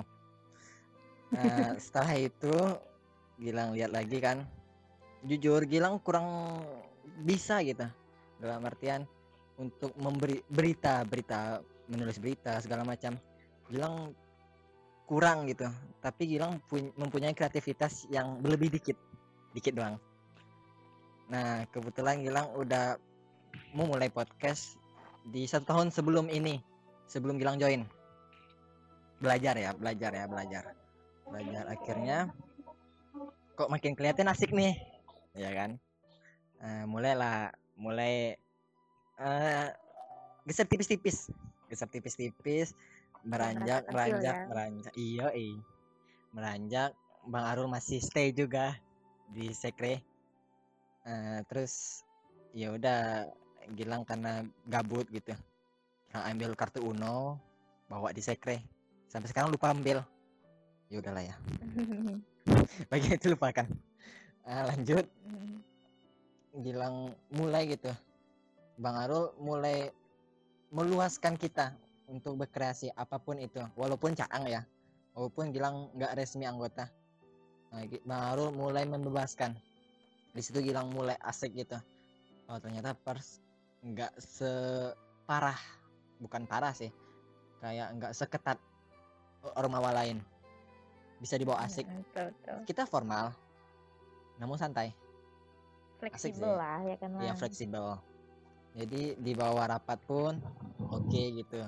Nah, 1.36 1.76
setelah 1.84 2.16
itu 2.18 2.56
Gilang 3.40 3.72
lihat 3.72 3.96
lagi 3.96 4.20
kan. 4.20 4.44
Jujur 5.24 5.64
Gilang 5.64 6.04
kurang 6.04 6.60
bisa 7.24 7.64
gitu. 7.64 7.88
Dalam 8.40 8.64
artian 8.68 9.08
untuk 9.60 9.96
memberi 10.00 10.44
berita, 10.48 11.04
berita, 11.08 11.64
menulis 11.88 12.20
berita 12.20 12.60
segala 12.60 12.84
macam. 12.84 13.16
Gilang 13.72 14.12
kurang 15.08 15.48
gitu. 15.48 15.72
Tapi 16.04 16.36
Gilang 16.36 16.60
pun- 16.68 16.92
mempunyai 17.00 17.32
kreativitas 17.32 18.12
yang 18.12 18.44
lebih 18.44 18.76
dikit. 18.76 19.00
Dikit 19.56 19.76
doang. 19.76 19.96
Nah, 21.30 21.62
kebetulan 21.70 22.26
Gilang 22.26 22.50
udah 22.58 22.98
mau 23.78 23.86
mulai 23.86 24.10
podcast 24.10 24.82
di 25.30 25.46
satu 25.46 25.70
tahun 25.70 25.94
sebelum 25.94 26.26
ini, 26.34 26.58
sebelum 27.06 27.38
Gilang 27.38 27.62
join. 27.62 27.86
Belajar 29.22 29.54
ya, 29.54 29.72
belajar 29.78 30.12
ya, 30.12 30.26
belajar. 30.26 30.64
Belajar 31.30 31.64
akhirnya 31.70 32.34
kok 33.54 33.70
makin 33.70 33.94
kelihatan 33.94 34.26
asik 34.32 34.50
nih, 34.50 34.74
ya 35.38 35.54
kan? 35.54 35.78
Eh, 36.66 36.84
mulailah, 36.90 37.54
mulai 37.78 38.34
eh 39.20 39.68
geser 40.50 40.66
tipis-tipis, 40.66 41.30
geser 41.70 41.86
tipis-tipis, 41.92 42.74
kecil 43.86 43.92
beranjak, 43.94 44.36
ya. 44.36 44.48
beranjak. 44.50 44.94
Iya, 44.98 45.28
iya. 45.38 45.62
Beranjak, 46.34 46.92
Bang 47.30 47.46
Arul 47.46 47.70
masih 47.70 48.02
stay 48.02 48.34
juga 48.34 48.74
di 49.30 49.54
sekre. 49.54 50.09
Eh, 51.10 51.42
terus 51.50 52.06
ya 52.54 52.70
udah 52.78 53.26
Gilang 53.74 54.02
karena 54.02 54.42
gabut 54.66 55.06
gitu 55.14 55.34
Gilang 56.10 56.26
ambil 56.26 56.54
kartu 56.58 56.82
Uno 56.86 57.38
bawa 57.90 58.14
di 58.14 58.22
sekre. 58.22 58.62
Sampai 59.10 59.30
sekarang 59.30 59.50
lupa 59.50 59.74
ambil. 59.74 60.06
Ya 60.90 61.02
udahlah 61.02 61.26
ya. 61.26 61.36
Bagi 62.90 63.14
itu 63.14 63.34
lupakan 63.34 63.66
Eh, 64.50 64.64
lanjut. 64.66 65.06
Gilang 66.66 67.14
mulai 67.34 67.70
gitu. 67.70 67.94
Bang 68.82 68.98
Arul 68.98 69.30
mulai 69.38 69.94
meluaskan 70.74 71.38
kita 71.38 71.78
untuk 72.10 72.42
berkreasi 72.42 72.90
apa 72.98 73.22
pun 73.22 73.38
itu. 73.38 73.62
Walaupun 73.78 74.18
caang 74.18 74.50
ya. 74.50 74.66
Walaupun 75.14 75.54
Gilang 75.54 75.94
nggak 75.94 76.18
resmi 76.18 76.50
anggota. 76.50 76.90
Nah, 77.70 77.86
Bang 78.02 78.34
Arul 78.34 78.50
mulai 78.50 78.90
membebaskan 78.90 79.54
di 80.34 80.42
situ 80.46 80.62
Gilang 80.62 80.94
mulai 80.94 81.18
asik 81.22 81.58
gitu. 81.58 81.78
Oh 82.50 82.58
ternyata 82.62 82.94
pers 82.94 83.42
nggak 83.82 84.14
separah 84.20 85.58
bukan 86.22 86.46
parah 86.46 86.74
sih. 86.74 86.92
Kayak 87.60 87.96
nggak 87.98 88.14
seketat 88.16 88.58
ormawa 89.58 89.94
lain. 90.04 90.22
Bisa 91.20 91.36
dibawa 91.36 91.66
asik. 91.68 91.84
Betul, 91.88 92.32
betul. 92.32 92.58
kita 92.70 92.84
formal 92.88 93.34
namun 94.40 94.56
santai. 94.56 94.96
Fleksibel 96.00 96.56
lah 96.56 96.80
ya 96.88 96.96
kan 96.96 97.12
ya 97.20 97.34
fleksibel. 97.36 98.00
Jadi 98.78 99.20
di 99.20 99.34
bawah 99.36 99.68
rapat 99.68 100.00
pun 100.08 100.40
oke 100.80 101.24
gitu. 101.36 101.60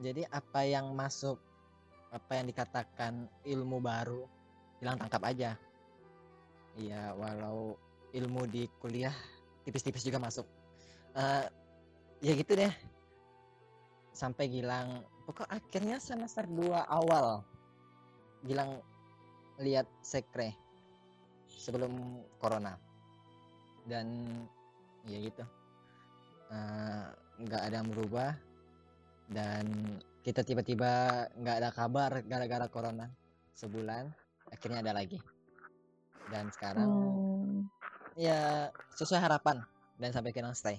Jadi 0.00 0.24
apa 0.26 0.64
yang 0.64 0.88
masuk 0.96 1.36
apa 2.12 2.40
yang 2.40 2.46
dikatakan 2.48 3.28
ilmu 3.48 3.80
baru 3.80 4.24
hilang 4.80 5.00
tangkap 5.00 5.22
aja 5.24 5.56
iya 6.80 7.12
walau 7.16 7.76
ilmu 8.12 8.48
di 8.48 8.68
kuliah 8.80 9.12
tipis-tipis 9.64 10.04
juga 10.04 10.20
masuk. 10.20 10.46
Eh 11.16 11.46
ya 12.22 12.32
gitu 12.36 12.52
deh. 12.56 12.72
Sampai 14.12 14.52
Gilang 14.52 15.04
pokok 15.24 15.48
akhirnya 15.48 15.96
semester 15.96 16.44
2 16.44 16.84
awal 16.84 17.40
Gilang 18.44 18.82
lihat 19.62 19.88
sekre 20.02 20.52
sebelum 21.48 22.22
corona. 22.42 22.76
Dan 23.86 24.26
ya 25.06 25.18
gitu. 25.18 25.44
Eh, 26.52 27.06
nggak 27.42 27.62
ada 27.70 27.76
yang 27.80 27.90
berubah. 27.90 28.34
Dan 29.32 29.96
kita 30.22 30.44
tiba-tiba 30.44 31.24
nggak 31.38 31.56
ada 31.62 31.70
kabar 31.72 32.10
gara-gara 32.26 32.66
corona 32.68 33.06
sebulan. 33.56 34.10
Akhirnya 34.52 34.84
ada 34.84 34.92
lagi 34.92 35.31
dan 36.28 36.46
sekarang 36.52 36.86
Hmm. 36.86 37.66
ya 38.14 38.68
sesuai 38.94 39.18
harapan 39.18 39.64
dan 39.96 40.10
sampai 40.12 40.30
sekarang 40.30 40.54
stay 40.54 40.78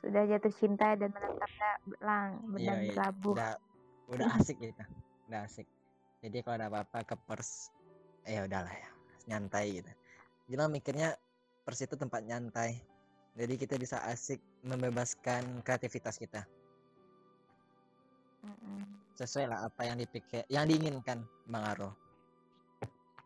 Sudah 0.00 0.24
jatuh 0.24 0.52
cinta 0.56 0.96
dan 0.96 1.12
menatapnya 1.12 1.70
lang 2.00 2.28
Iya, 2.40 2.48
benang 2.56 2.78
iya. 2.80 2.88
berlabuh. 2.96 3.32
udah 3.36 3.52
udah 4.08 4.26
asik 4.40 4.56
gitu. 4.58 4.82
Udah 5.28 5.44
asik. 5.44 5.68
Jadi 6.24 6.40
kalau 6.40 6.56
ada 6.56 6.66
apa-apa 6.72 7.04
ke 7.04 7.16
pers 7.28 7.68
eh 8.24 8.40
ya 8.40 8.48
udahlah 8.48 8.72
ya. 8.72 8.88
Nyantai 9.28 9.76
gitu. 9.76 9.92
Gilang 10.48 10.72
mikirnya 10.72 11.20
pers 11.68 11.84
itu 11.84 12.00
tempat 12.00 12.24
nyantai. 12.24 12.80
Jadi 13.36 13.60
kita 13.60 13.76
bisa 13.76 14.00
asik 14.08 14.40
membebaskan 14.64 15.60
kreativitas 15.60 16.16
kita. 16.16 16.48
Sesuai 19.20 19.52
lah 19.52 19.68
apa 19.68 19.84
yang 19.84 20.00
dipikir 20.00 20.48
yang 20.48 20.64
diinginkan 20.64 21.20
Bang 21.44 21.68
Aro 21.76 21.92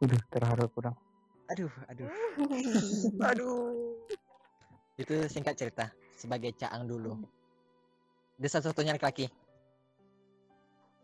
Udah 0.05 0.21
terharu 0.29 0.67
kurang. 0.69 0.97
aduh 1.45 1.69
aduh 1.89 2.09
aduh 3.33 3.69
itu 4.97 5.15
singkat 5.29 5.57
cerita 5.57 5.93
sebagai 6.17 6.57
caang 6.57 6.89
dulu 6.89 7.21
dia 8.41 8.49
satu-satunya 8.49 8.97
laki-laki 8.97 9.29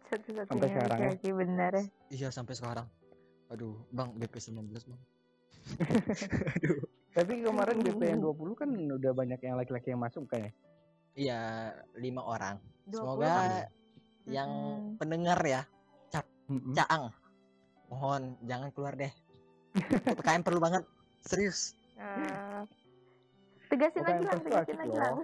Satu-satunya 0.08 0.64
sekarang 0.64 0.98
ya? 0.98 1.12
laki-laki 1.12 1.28
bener 1.36 1.72
ya. 1.76 1.84
iya 2.08 2.28
sampai 2.32 2.56
sekarang 2.56 2.88
aduh 3.52 3.76
bang 3.92 4.16
BP 4.16 4.34
19 4.40 4.72
bang 4.72 5.02
Tapi 7.16 7.42
kemarin 7.44 7.76
BP 7.84 8.00
yang 8.06 8.20
20 8.24 8.54
kan 8.56 8.70
udah 8.72 9.12
banyak 9.12 9.40
yang 9.44 9.60
laki-laki 9.60 9.92
yang 9.92 10.00
masuk 10.00 10.24
kan 10.24 10.40
ya? 10.40 10.50
iya 11.14 11.40
lima 12.00 12.24
orang 12.24 12.56
20 12.88 12.96
semoga 12.96 13.66
yang 14.24 14.48
Mm-mm. 14.48 14.96
pendengar 14.96 15.36
ya 15.44 15.62
Mm-mm. 16.48 16.72
caang 16.72 17.12
mohon 17.90 18.38
jangan 18.42 18.70
keluar 18.70 18.94
deh. 18.94 19.10
PPKM 19.74 20.42
perlu 20.42 20.58
banget. 20.58 20.82
Serius. 21.20 21.74
Eh, 21.94 22.62
tegasin 23.68 24.02
lagi 24.02 24.22
lang, 24.24 24.38
persuasif 24.40 24.72
tegasin 24.72 24.76
lagi 24.78 24.88
loh. 24.88 24.98
lang. 24.98 25.16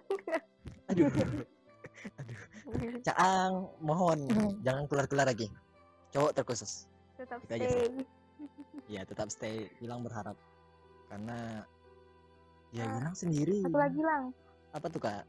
aduh. 0.90 1.10
Caang 3.02 3.52
mohon 3.80 4.18
jangan 4.60 4.84
keluar 4.86 5.06
keluar 5.06 5.26
lagi. 5.26 5.48
Cowok 6.10 6.32
terkhusus. 6.32 6.86
Tetap 7.16 7.40
Itu 7.40 7.52
aja. 7.54 7.66
stay. 7.66 7.88
ya 8.86 9.02
tetap 9.02 9.28
stay. 9.30 9.70
Bilang 9.78 10.04
berharap. 10.04 10.36
Karena 11.08 11.64
ya 12.70 12.84
Ah, 12.84 12.92
bilang 13.00 13.16
sendiri. 13.16 13.62
Satu 13.62 13.78
lagi 13.78 14.00
lang. 14.00 14.34
apa 14.70 14.86
tuh 14.86 15.00
kak 15.00 15.24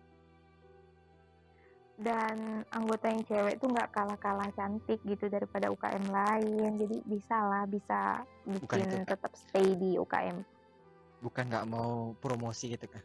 Dan 1.98 2.62
anggota 2.70 3.10
yang 3.10 3.26
cewek 3.26 3.58
tuh 3.58 3.74
nggak 3.74 3.90
kalah-kalah 3.90 4.46
cantik 4.54 5.02
gitu 5.02 5.26
daripada 5.28 5.68
UKM 5.68 6.06
lain. 6.08 6.72
Jadi 6.78 6.98
bisa 7.10 7.38
lah, 7.42 7.66
bisa 7.66 8.22
Bukan 8.46 8.78
bikin 8.78 9.02
itu, 9.02 9.10
tetap 9.10 9.32
stay 9.34 9.74
di 9.76 9.98
UKM. 9.98 10.38
bukan 11.18 11.50
nggak 11.50 11.66
mau 11.66 12.14
promosi 12.22 12.70
gitu 12.70 12.86
kan 12.86 13.02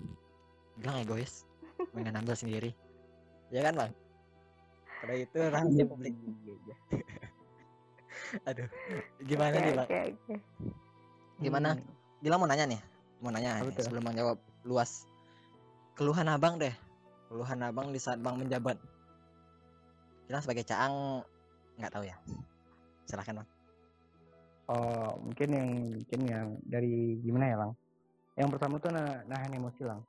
bilang 0.76 1.00
egois 1.00 1.48
pengen 1.96 2.12
ambil 2.12 2.36
sendiri 2.36 2.76
ya 3.48 3.64
kan 3.64 3.72
bang 3.72 3.92
pada 5.00 5.14
itu 5.16 5.38
rahasia 5.56 5.84
publik 5.88 6.12
Iya, 6.44 6.76
aduh 8.52 8.68
gimana 9.24 9.56
Oke, 9.56 9.64
nih 9.64 9.72
bang 9.72 9.88
oke, 9.88 9.98
oke. 10.12 10.34
gimana 11.40 11.68
Hmm. 11.72 11.88
Gilang 12.20 12.38
mau 12.38 12.48
nanya 12.52 12.64
nih 12.68 12.80
mau 13.18 13.32
nanya 13.32 13.64
tuh? 13.64 13.80
sebelum 13.80 14.04
menjawab 14.04 14.36
luas 14.62 15.08
keluhan 15.96 16.28
abang 16.28 16.60
deh 16.60 16.76
keluhan 17.32 17.64
abang 17.64 17.88
di 17.88 17.96
saat 17.96 18.20
bang 18.20 18.36
menjabat 18.36 18.76
Gilang 20.28 20.44
sebagai 20.44 20.68
caang 20.68 21.24
nggak 21.80 21.92
tahu 21.96 22.04
ya 22.04 22.16
silahkan 23.08 23.40
bang 23.40 23.48
Oh, 24.70 25.18
mungkin 25.18 25.48
yang 25.52 25.68
mungkin 25.90 26.20
yang 26.22 26.46
dari 26.62 27.18
gimana 27.20 27.44
ya, 27.50 27.56
Lang? 27.58 27.72
Yang 28.38 28.48
pertama 28.56 28.74
tuh 28.78 28.94
nah, 28.94 29.20
nahan 29.26 29.52
emosi, 29.58 29.82
Lang. 29.82 30.00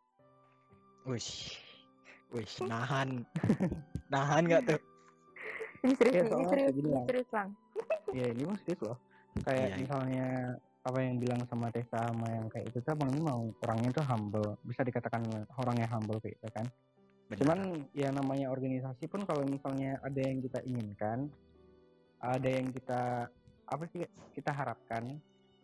Wish, 1.10 1.58
wish, 2.32 2.62
nahan, 2.62 3.26
nahan 4.14 4.46
nggak 4.46 4.64
tuh? 4.64 4.80
Ini 5.84 5.94
serius, 6.00 6.14
Iya, 6.16 6.24
nih, 6.24 6.38
ini 6.38 6.46
serius, 6.48 6.72
gini, 6.72 6.86
ini 6.86 6.94
Lang. 6.96 7.06
serius 7.10 7.30
lang. 7.34 7.50
Ya, 8.14 8.26
ini 8.30 8.42
mah 8.46 8.58
serius 8.64 8.82
loh. 8.86 8.98
Kayak 9.42 9.58
Iya, 9.58 9.68
iya. 9.68 9.76
misalnya 9.82 10.28
apa 10.84 10.98
yang 11.00 11.16
bilang 11.16 11.42
sama 11.48 11.68
Tessa 11.72 12.00
sama 12.12 12.28
yang 12.28 12.48
kayak 12.52 12.72
itu 12.72 12.78
tuh 12.84 12.92
abang 12.92 13.10
ini 13.12 13.24
mau 13.24 13.42
orangnya 13.64 13.90
tuh 13.96 14.04
humble 14.04 14.60
bisa 14.68 14.84
dikatakan 14.84 15.24
orang 15.56 15.80
yang 15.80 15.92
humble 15.96 16.20
kayak 16.20 16.36
gitu 16.36 16.52
kan 16.52 16.68
Benar. 17.34 17.40
cuman 17.42 17.60
ya 17.92 18.10
namanya 18.10 18.48
organisasi 18.48 19.06
pun 19.06 19.26
kalau 19.26 19.44
misalnya 19.44 19.98
ada 20.00 20.22
yang 20.22 20.40
kita 20.40 20.60
inginkan 20.64 21.28
ada 22.20 22.46
yang 22.48 22.70
kita 22.70 23.28
apa 23.66 23.84
sih 23.90 24.06
kita 24.32 24.52
harapkan 24.52 25.18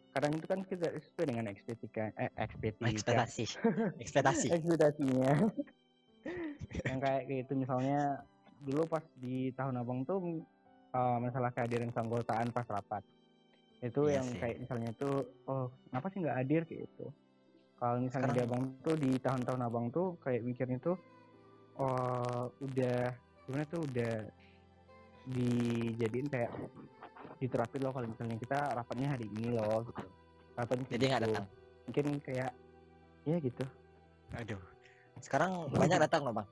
kadang 0.10 0.34
itu 0.34 0.46
kan 0.46 0.60
kita 0.64 0.90
sesuai 0.92 1.26
dengan 1.28 1.46
ekspektika 1.48 2.10
eh 2.16 2.34
ekspektika 2.36 2.90
ekspektasi, 2.90 3.44
ekspektasi. 4.04 4.48
ekspektasinya 4.50 5.32
yang 6.86 7.00
kayak 7.00 7.24
gitu 7.26 7.54
misalnya 7.56 8.22
dulu 8.60 8.84
pas 8.86 9.06
di 9.16 9.54
tahun 9.54 9.80
abang 9.80 10.04
tuh 10.04 10.44
uh, 10.92 11.18
masalah 11.18 11.54
kehadiran 11.54 11.90
keanggotaan 11.90 12.52
pas 12.52 12.68
rapat 12.68 13.04
itu 13.80 14.02
Iya 14.06 14.20
yang 14.20 14.28
sih. 14.28 14.38
kayak 14.38 14.58
misalnya 14.60 14.92
tuh 14.94 15.16
oh 15.46 15.72
kenapa 15.88 16.12
sih 16.12 16.20
nggak 16.20 16.38
hadir 16.38 16.62
kayak 16.68 16.82
gitu 16.84 17.06
kalau 17.80 17.96
misalnya 17.98 18.28
di 18.28 18.34
Sekarang- 18.36 18.52
abang 18.52 18.84
tuh 18.84 18.96
di 19.00 19.12
tahun-tahun 19.16 19.62
abang 19.64 19.86
tuh 19.88 20.08
kayak 20.20 20.42
mikirnya 20.44 20.80
tuh 20.84 20.98
oh 21.80 22.52
udah 22.60 23.00
gimana 23.48 23.64
tuh 23.72 23.82
udah 23.88 24.14
dijadiin 25.30 26.28
kayak 26.28 26.52
diterapin 27.40 27.82
loh 27.82 27.94
kalau 27.96 28.08
misalnya 28.08 28.36
kita 28.38 28.60
rapatnya 28.76 29.08
hari 29.16 29.26
ini 29.32 29.56
loh 29.56 29.84
gitu 29.88 30.04
rapatnya 30.60 30.86
Jadi 30.92 31.04
nggak 31.08 31.22
gitu. 31.24 31.32
datang. 31.32 31.46
mungkin 31.88 32.06
kayak 32.22 32.52
ya 33.26 33.38
gitu 33.40 33.64
Aduh. 34.38 34.62
Sekarang 35.24 35.52
banyak 35.82 36.00
datang 36.06 36.22
loh 36.28 36.34
bang. 36.38 36.48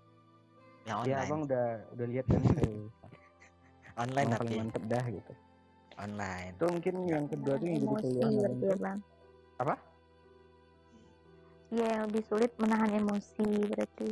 Yang 0.87 0.97
ya 0.97 0.97
online, 0.97 1.27
abang 1.27 1.41
udah 1.45 1.65
udah 1.93 2.05
lihat 2.07 2.25
kan 2.31 2.41
online 4.03 4.27
yang 4.27 4.31
tapi 4.31 4.41
paling 4.47 4.59
mantep 4.63 4.83
dah 4.87 5.05
gitu 5.11 5.33
online. 5.97 6.53
itu 6.55 6.65
mungkin 6.69 6.95
yang 7.09 7.25
kedua 7.27 7.53
tuh 7.59 7.67
yang 7.67 7.75
jadi 7.75 7.87
berarti 7.91 8.07
lain 8.23 8.57
ya 8.63 8.75
bang. 8.79 8.99
apa 9.57 9.75
Iya 11.67 11.87
yang 11.99 12.03
lebih 12.07 12.23
sulit 12.31 12.51
menahan 12.63 12.91
emosi 12.95 13.43
berarti. 13.67 14.09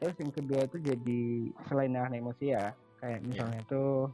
Terus 0.00 0.16
yang 0.16 0.32
kedua 0.32 0.64
tuh 0.66 0.80
jadi 0.80 1.20
selain 1.68 1.92
nahan 1.92 2.16
emosi 2.16 2.56
ya 2.56 2.72
kayak 2.98 3.20
misalnya 3.20 3.60
tuh 3.68 4.08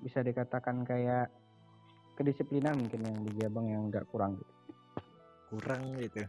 bisa 0.00 0.20
dikatakan 0.20 0.84
kayak 0.84 1.28
kedisiplinan 2.16 2.76
mungkin 2.76 3.00
yang 3.04 3.16
di 3.22 3.40
abang 3.44 3.66
yang 3.68 3.82
nggak 3.92 4.08
kurang 4.08 4.40
gitu 4.40 4.52
Kurang 5.46 5.82
gitu. 6.02 6.26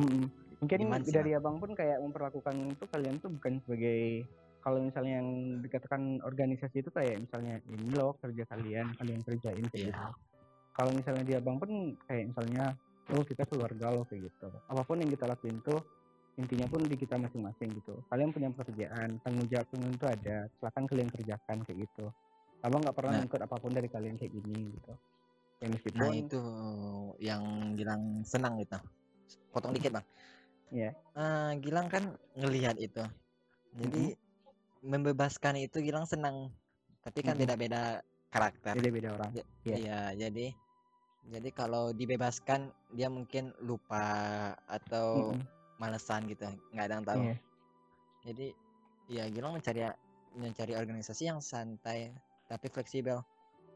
Mm-mm. 0.00 0.24
mungkin 0.58 0.78
sih, 1.04 1.14
dari 1.14 1.36
abang 1.36 1.58
pun 1.60 1.70
kayak 1.74 2.00
memperlakukan 2.02 2.54
itu 2.70 2.84
kalian 2.90 3.18
tuh 3.20 3.30
bukan 3.34 3.60
sebagai 3.62 4.26
kalau 4.58 4.78
misalnya 4.82 5.22
yang 5.22 5.28
dikatakan 5.62 6.18
organisasi 6.22 6.82
itu 6.82 6.90
kayak 6.90 7.22
misalnya 7.22 7.62
ini 7.70 7.94
loh 7.94 8.18
kerja 8.18 8.42
kalian 8.50 8.90
kalian 8.98 9.20
kerjain 9.22 9.66
kayak 9.70 9.90
Iya. 9.90 9.94
gitu 9.94 10.06
kalau 10.74 10.90
misalnya 10.94 11.24
di 11.26 11.34
abang 11.34 11.58
pun 11.58 11.70
kayak 12.06 12.30
misalnya 12.34 12.74
oh 13.10 13.22
kita 13.22 13.42
keluarga 13.46 13.86
loh 13.94 14.04
kayak 14.06 14.30
gitu 14.30 14.48
apa 14.50 14.82
pun 14.82 14.98
yang 14.98 15.10
kita 15.10 15.24
lakuin 15.30 15.58
tuh 15.62 15.78
intinya 16.38 16.70
pun 16.70 16.86
di 16.86 16.94
kita 16.94 17.18
masing-masing 17.18 17.74
gitu 17.74 17.98
kalian 18.08 18.30
punya 18.30 18.48
pekerjaan 18.54 19.18
tanggung 19.26 19.50
jawab 19.50 19.66
kalian 19.74 19.90
itu 19.90 20.06
ada 20.06 20.36
silakan 20.54 20.84
kalian 20.86 21.10
kerjakan 21.10 21.56
kayak 21.66 21.78
gitu 21.82 22.06
abang 22.62 22.80
nggak 22.82 22.94
pernah 22.94 23.18
Nah. 23.18 23.42
apa 23.42 23.56
pun 23.58 23.70
dari 23.74 23.90
kalian 23.90 24.14
kayak 24.14 24.32
gini 24.32 24.70
gitu 24.70 24.92
ya 25.58 25.66
meskipun 25.66 25.98
Nah 25.98 26.14
itu 26.14 26.42
yang 27.18 27.42
Gilang 27.74 28.22
senang 28.22 28.62
gitu. 28.62 28.78
Potong 29.50 29.74
dikit 29.74 29.90
bang. 29.90 30.06
Iya. 30.70 30.90
Eh, 30.94 31.50
Gilang 31.58 31.90
kan 31.90 32.14
ngelihat 32.38 32.78
itu. 32.78 33.02
Jadi 33.74 34.14
membebaskan 34.86 35.58
itu 35.58 35.82
Gilang 35.82 36.06
senang. 36.06 36.54
Tapi 37.02 37.26
kan 37.26 37.34
Mm-mm. 37.34 37.42
tidak 37.42 37.58
beda 37.58 37.82
karakter. 38.30 38.72
beda-beda 38.78 39.08
orang 39.18 39.30
Ya- 39.34 39.48
Iya. 39.66 39.76
Iya, 39.76 40.00
jadi 40.28 40.46
jadi 41.26 41.48
kalau 41.50 41.90
dibebaskan 41.90 42.70
dia 42.94 43.10
mungkin 43.10 43.50
lupa 43.58 44.06
atau 44.70 45.34
Mm-mm. 45.34 45.42
Malesan 45.78 46.26
gitu, 46.26 46.46
nggak 46.70 46.84
ada 46.84 46.94
yang 46.94 47.06
tahu. 47.06 47.20
Iya. 47.22 47.36
Jadi 48.26 48.46
ya 49.08 49.24
Gilang 49.30 49.56
mencari 49.56 49.80
mencari 50.36 50.72
organisasi 50.74 51.22
yang 51.24 51.40
santai 51.40 52.12
tapi 52.44 52.66
fleksibel, 52.68 53.24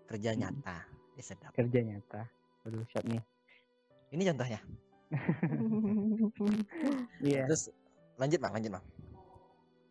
kerja 0.05 0.33
Mm. 0.33 0.38
nyata, 0.38 0.79
ya 1.17 1.23
sedap. 1.23 1.53
kerja 1.55 1.81
nyata 1.81 2.23
aduh 2.62 2.85
siap 2.88 3.05
nih 3.05 3.21
Ini 4.12 4.23
contohnya. 4.29 4.61
iya 7.25 7.43
Terus 7.49 7.73
lanjut 8.17 8.38
bang, 8.38 8.53
lanjut 8.53 8.71
bang. 8.77 8.85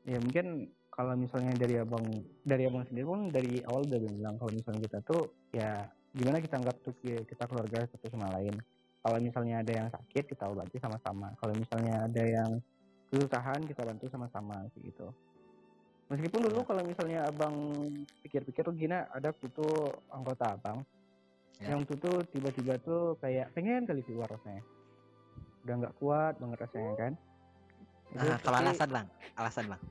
ya 0.02 0.18
mungkin 0.18 0.46
kalau 0.90 1.14
misalnya 1.14 1.54
dari 1.58 1.76
abang 1.78 2.06
dari 2.42 2.66
abang 2.66 2.84
sendiri 2.86 3.06
pun 3.06 3.30
dari 3.30 3.62
awal 3.66 3.86
udah 3.86 4.00
bilang 4.02 4.36
kalau 4.38 4.52
misalnya 4.52 4.82
kita 4.90 4.98
tuh 5.06 5.30
ya 5.54 5.86
gimana 6.12 6.42
kita 6.42 6.58
anggap 6.58 6.76
tuh 6.82 6.94
ki- 7.00 7.26
kita 7.26 7.44
keluarga 7.46 7.86
satu 7.88 8.10
sama 8.10 8.34
lain 8.38 8.58
kalau 9.02 9.18
misalnya 9.18 9.60
ada 9.60 9.72
yang 9.74 9.88
sakit 9.90 10.24
kita 10.26 10.46
obati 10.46 10.78
sama-sama 10.78 11.34
kalau 11.38 11.54
misalnya 11.54 12.06
ada 12.06 12.24
yang 12.24 12.52
kesusahan 13.10 13.62
kita 13.66 13.82
bantu 13.84 14.06
sama-sama 14.08 14.66
gitu 14.78 15.10
Meskipun 16.08 16.44
dulu 16.44 16.68
kalau 16.68 16.84
misalnya 16.84 17.24
abang 17.24 17.56
pikir-pikir 18.20 18.68
tuh 18.68 18.76
Gina 18.76 19.08
ada 19.10 19.32
itu 19.32 19.68
anggota 20.12 20.60
abang 20.60 20.84
Ya. 21.56 21.78
yang 21.78 21.86
tuh 21.86 22.26
tiba-tiba 22.28 22.74
tuh 22.82 23.16
kayak 23.22 23.54
pengen 23.54 23.86
kali 23.86 24.02
keluar 24.02 24.26
rasanya. 24.26 24.66
Udah 25.62 25.76
nggak 25.78 25.96
kuat 26.02 26.34
banget 26.42 26.58
rasanya 26.66 26.94
kan. 26.98 27.14
Itu 28.10 28.18
Nah, 28.18 28.38
kalau 28.42 28.58
tapi- 28.58 28.66
alasan 28.66 28.90
bang, 28.90 29.08
alasan 29.38 29.66
bang, 29.70 29.82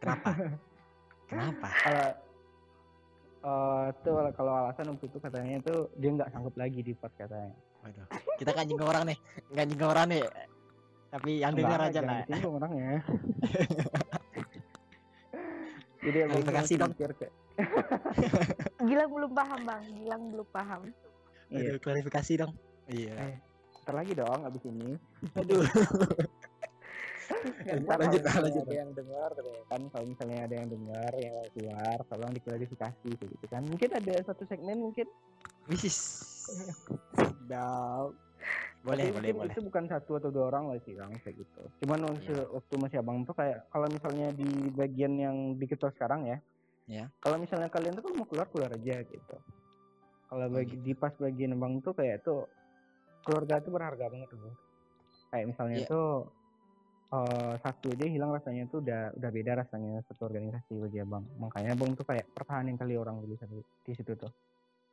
kenapa? 0.00 0.28
kenapa? 1.28 1.68
Ala- 1.86 2.18
eh, 3.40 3.86
tuh 4.00 4.14
kalau 4.32 4.52
alasan 4.64 4.84
waktu 4.90 5.06
itu 5.06 5.18
katanya 5.20 5.52
itu 5.60 5.74
dia 5.94 6.10
nggak 6.10 6.30
sanggup 6.32 6.54
lagi 6.56 6.80
di 6.80 6.92
pot 6.96 7.12
katanya. 7.14 7.52
Waduh, 7.80 8.06
kita 8.36 8.50
kan 8.52 8.64
nyinggung 8.68 8.90
orang 8.90 9.04
nih, 9.08 9.18
nggak 9.52 9.64
nyinggung 9.72 9.90
orang 9.90 10.06
nih. 10.12 10.22
Tapi 11.10 11.30
yang 11.42 11.52
dengar 11.58 11.80
aja 11.90 12.00
lah. 12.06 12.22
disinggung 12.22 12.54
orangnya. 12.60 13.02
Jadi 16.00 16.18
abang 16.24 16.40
Klarifikasi 16.40 16.72
cuma 16.72 16.80
dong. 16.80 16.92
Gilang 18.88 19.10
belum 19.12 19.32
paham 19.36 19.60
bang, 19.68 19.82
Gilang 20.00 20.22
belum 20.32 20.48
paham. 20.48 20.80
iya. 21.52 21.76
Aduh, 21.76 21.78
klarifikasi 21.82 22.32
dong. 22.40 22.52
Iya. 22.88 23.14
Eh, 23.20 23.34
Ntar 23.84 23.94
lagi 24.00 24.12
dong 24.16 24.40
abis 24.48 24.62
ini. 24.64 24.96
Aduh. 25.36 25.60
Ntar 27.30 27.84
kalau 27.84 28.00
lanjut, 28.00 28.20
misalnya 28.24 28.42
lanjut. 28.42 28.64
ada 28.66 28.74
yang 28.74 28.90
dengar 28.90 29.30
kan 29.70 29.80
kalau 29.94 30.06
misalnya 30.10 30.38
ada 30.50 30.54
yang 30.58 30.68
dengar 30.68 31.12
yang 31.14 31.36
keluar 31.54 31.98
tolong 32.10 32.32
diklarifikasi 32.34 33.06
gitu 33.06 33.46
kan 33.46 33.62
mungkin 33.70 33.86
ada 33.94 34.14
satu 34.26 34.42
segmen 34.50 34.82
mungkin 34.82 35.06
Wisis. 35.70 35.98
Sedap. 37.16 38.10
Boleh, 38.80 39.04
Tapi 39.04 39.12
boleh, 39.12 39.28
mungkin 39.28 39.36
boleh. 39.36 39.52
itu 39.52 39.60
bukan 39.60 39.84
satu 39.86 40.10
atau 40.16 40.30
dua 40.32 40.48
orang 40.48 40.72
lah 40.72 40.80
sih 40.80 40.96
bang 40.96 41.12
kayak 41.20 41.36
gitu 41.36 41.60
cuman 41.84 42.00
waktu, 42.08 42.32
Iya. 42.32 42.48
waktu 42.48 42.74
masih 42.80 42.96
abang 43.04 43.18
tuh 43.28 43.36
kayak 43.36 43.68
kalau 43.68 43.86
misalnya 43.92 44.32
di 44.32 44.48
bagian 44.72 45.12
yang 45.20 45.36
di 45.52 45.68
ketua 45.68 45.92
sekarang 45.92 46.24
ya 46.24 46.38
Ya. 46.88 47.04
kalau 47.20 47.36
misalnya 47.36 47.68
kalian 47.68 47.92
tuh 47.92 48.08
kan 48.08 48.16
mau 48.16 48.24
keluar 48.24 48.48
keluar 48.48 48.72
aja 48.72 49.04
gitu 49.04 49.36
kalau 50.32 50.48
Oh, 50.48 50.52
bagi 50.56 50.80
di 50.80 50.96
pas 50.96 51.12
bagian 51.12 51.52
abang 51.52 51.84
tuh 51.84 51.92
kayak 51.92 52.24
tuh 52.24 52.48
keluarga 53.20 53.60
tuh 53.60 53.68
berharga 53.68 54.08
banget 54.08 54.32
tuh 54.32 54.56
kayak 55.28 55.46
misalnya 55.52 55.84
Iya. 55.84 55.88
tuh 55.92 56.08
eh, 57.12 57.54
satu 57.60 57.86
aja 57.92 58.06
hilang 58.08 58.32
rasanya 58.32 58.64
tuh 58.72 58.80
udah 58.80 59.12
udah 59.12 59.28
beda 59.28 59.60
rasanya 59.60 60.00
satu 60.08 60.24
organisasi 60.24 60.80
bagi 60.80 61.04
abang 61.04 61.28
makanya 61.36 61.76
abang 61.76 61.92
tuh 61.92 62.08
kayak 62.08 62.32
pertahanin 62.32 62.80
kali 62.80 62.96
orang 62.96 63.20
di 63.28 63.92
situ 63.92 64.16
tuh 64.16 64.32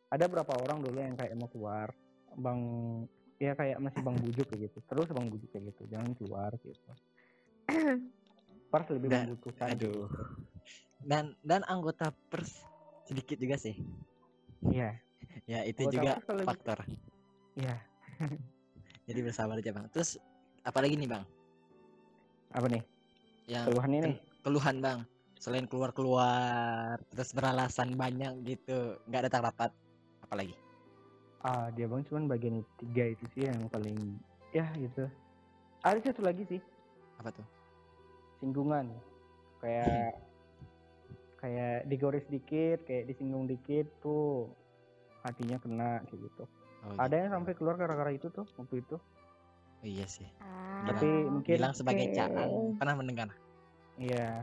ada 0.08 0.26
berapa 0.26 0.54
orang 0.56 0.80
dulu 0.80 0.98
yang 0.98 1.16
kayak 1.16 1.36
mau 1.36 1.52
keluar 1.52 1.92
bang 2.36 2.62
ya 3.38 3.54
kayak 3.54 3.78
masih 3.78 4.02
bang 4.02 4.18
bujuk 4.18 4.46
kayak 4.50 4.62
gitu 4.72 4.80
terus 4.88 5.08
bang 5.12 5.28
bujuk 5.28 5.50
kayak 5.52 5.66
gitu 5.74 5.84
jangan 5.88 6.12
keluar 6.16 6.52
gitu 6.58 6.92
pers 8.72 8.88
lebih 8.92 9.08
Dan- 9.08 9.28
membutuhkan 9.32 9.68
Aduh. 9.76 10.08
Dan 10.98 11.38
dan 11.46 11.62
anggota 11.70 12.10
pers 12.28 12.66
sedikit 13.06 13.38
juga 13.38 13.56
sih. 13.56 13.78
iya 14.68 14.98
Ya 15.52 15.64
itu 15.64 15.86
Anggota 15.86 15.94
juga 15.94 16.14
faktor. 16.44 16.78
iya 17.56 17.78
Jadi 19.08 19.20
bersabar 19.24 19.62
aja 19.62 19.72
bang. 19.72 19.86
Terus 19.94 20.18
apalagi 20.66 20.98
nih 20.98 21.08
bang? 21.08 21.24
apa 22.50 22.68
nih 22.68 22.84
Yang 23.48 23.66
keluhan 23.72 23.92
ini 23.94 24.12
keluhan 24.42 24.76
bang. 24.82 25.00
Selain 25.38 25.70
keluar 25.70 25.94
keluar, 25.94 26.98
terus 27.14 27.30
beralasan 27.32 27.94
banyak 27.94 28.42
gitu, 28.44 28.98
nggak 29.06 29.30
datang 29.30 29.46
rapat. 29.48 29.72
Apalagi? 30.28 30.56
ah 31.40 31.70
dia 31.70 31.86
bang 31.86 32.02
cuman 32.04 32.26
bagian 32.28 32.60
tiga 32.76 33.14
itu 33.14 33.24
sih 33.32 33.46
yang 33.46 33.70
paling 33.70 34.18
ya 34.50 34.66
gitu 34.74 35.06
ada 35.80 36.02
satu 36.02 36.20
lagi 36.20 36.44
sih 36.44 36.60
Apa 37.16 37.30
tuh? 37.30 37.46
singgungan 38.38 38.90
kayak 39.58 40.18
kayak 41.38 41.86
digores 41.86 42.26
dikit 42.28 42.84
kayak 42.84 43.06
disinggung 43.06 43.46
dikit 43.46 43.86
tuh 44.00 44.50
hatinya 45.22 45.56
kena 45.58 46.02
kayak 46.06 46.26
gitu 46.26 46.44
Oh, 46.80 46.94
ada 46.96 47.16
yang 47.16 47.32
sampai 47.32 47.54
keluar 47.54 47.74
gara-gara 47.76 48.12
itu 48.12 48.30
tuh 48.30 48.46
waktu 48.54 48.80
itu 48.80 48.96
Oh, 49.78 49.86
iya 49.86 50.06
sih. 50.06 50.26
Ah, 50.40 50.90
Tapi 50.90 51.06
mungkin- 51.28 51.58
bilang 51.58 51.74
sebagai 51.74 52.10
caan 52.12 52.50
pernah 52.78 52.96
mendengar. 52.96 53.30
Iya. 53.96 54.42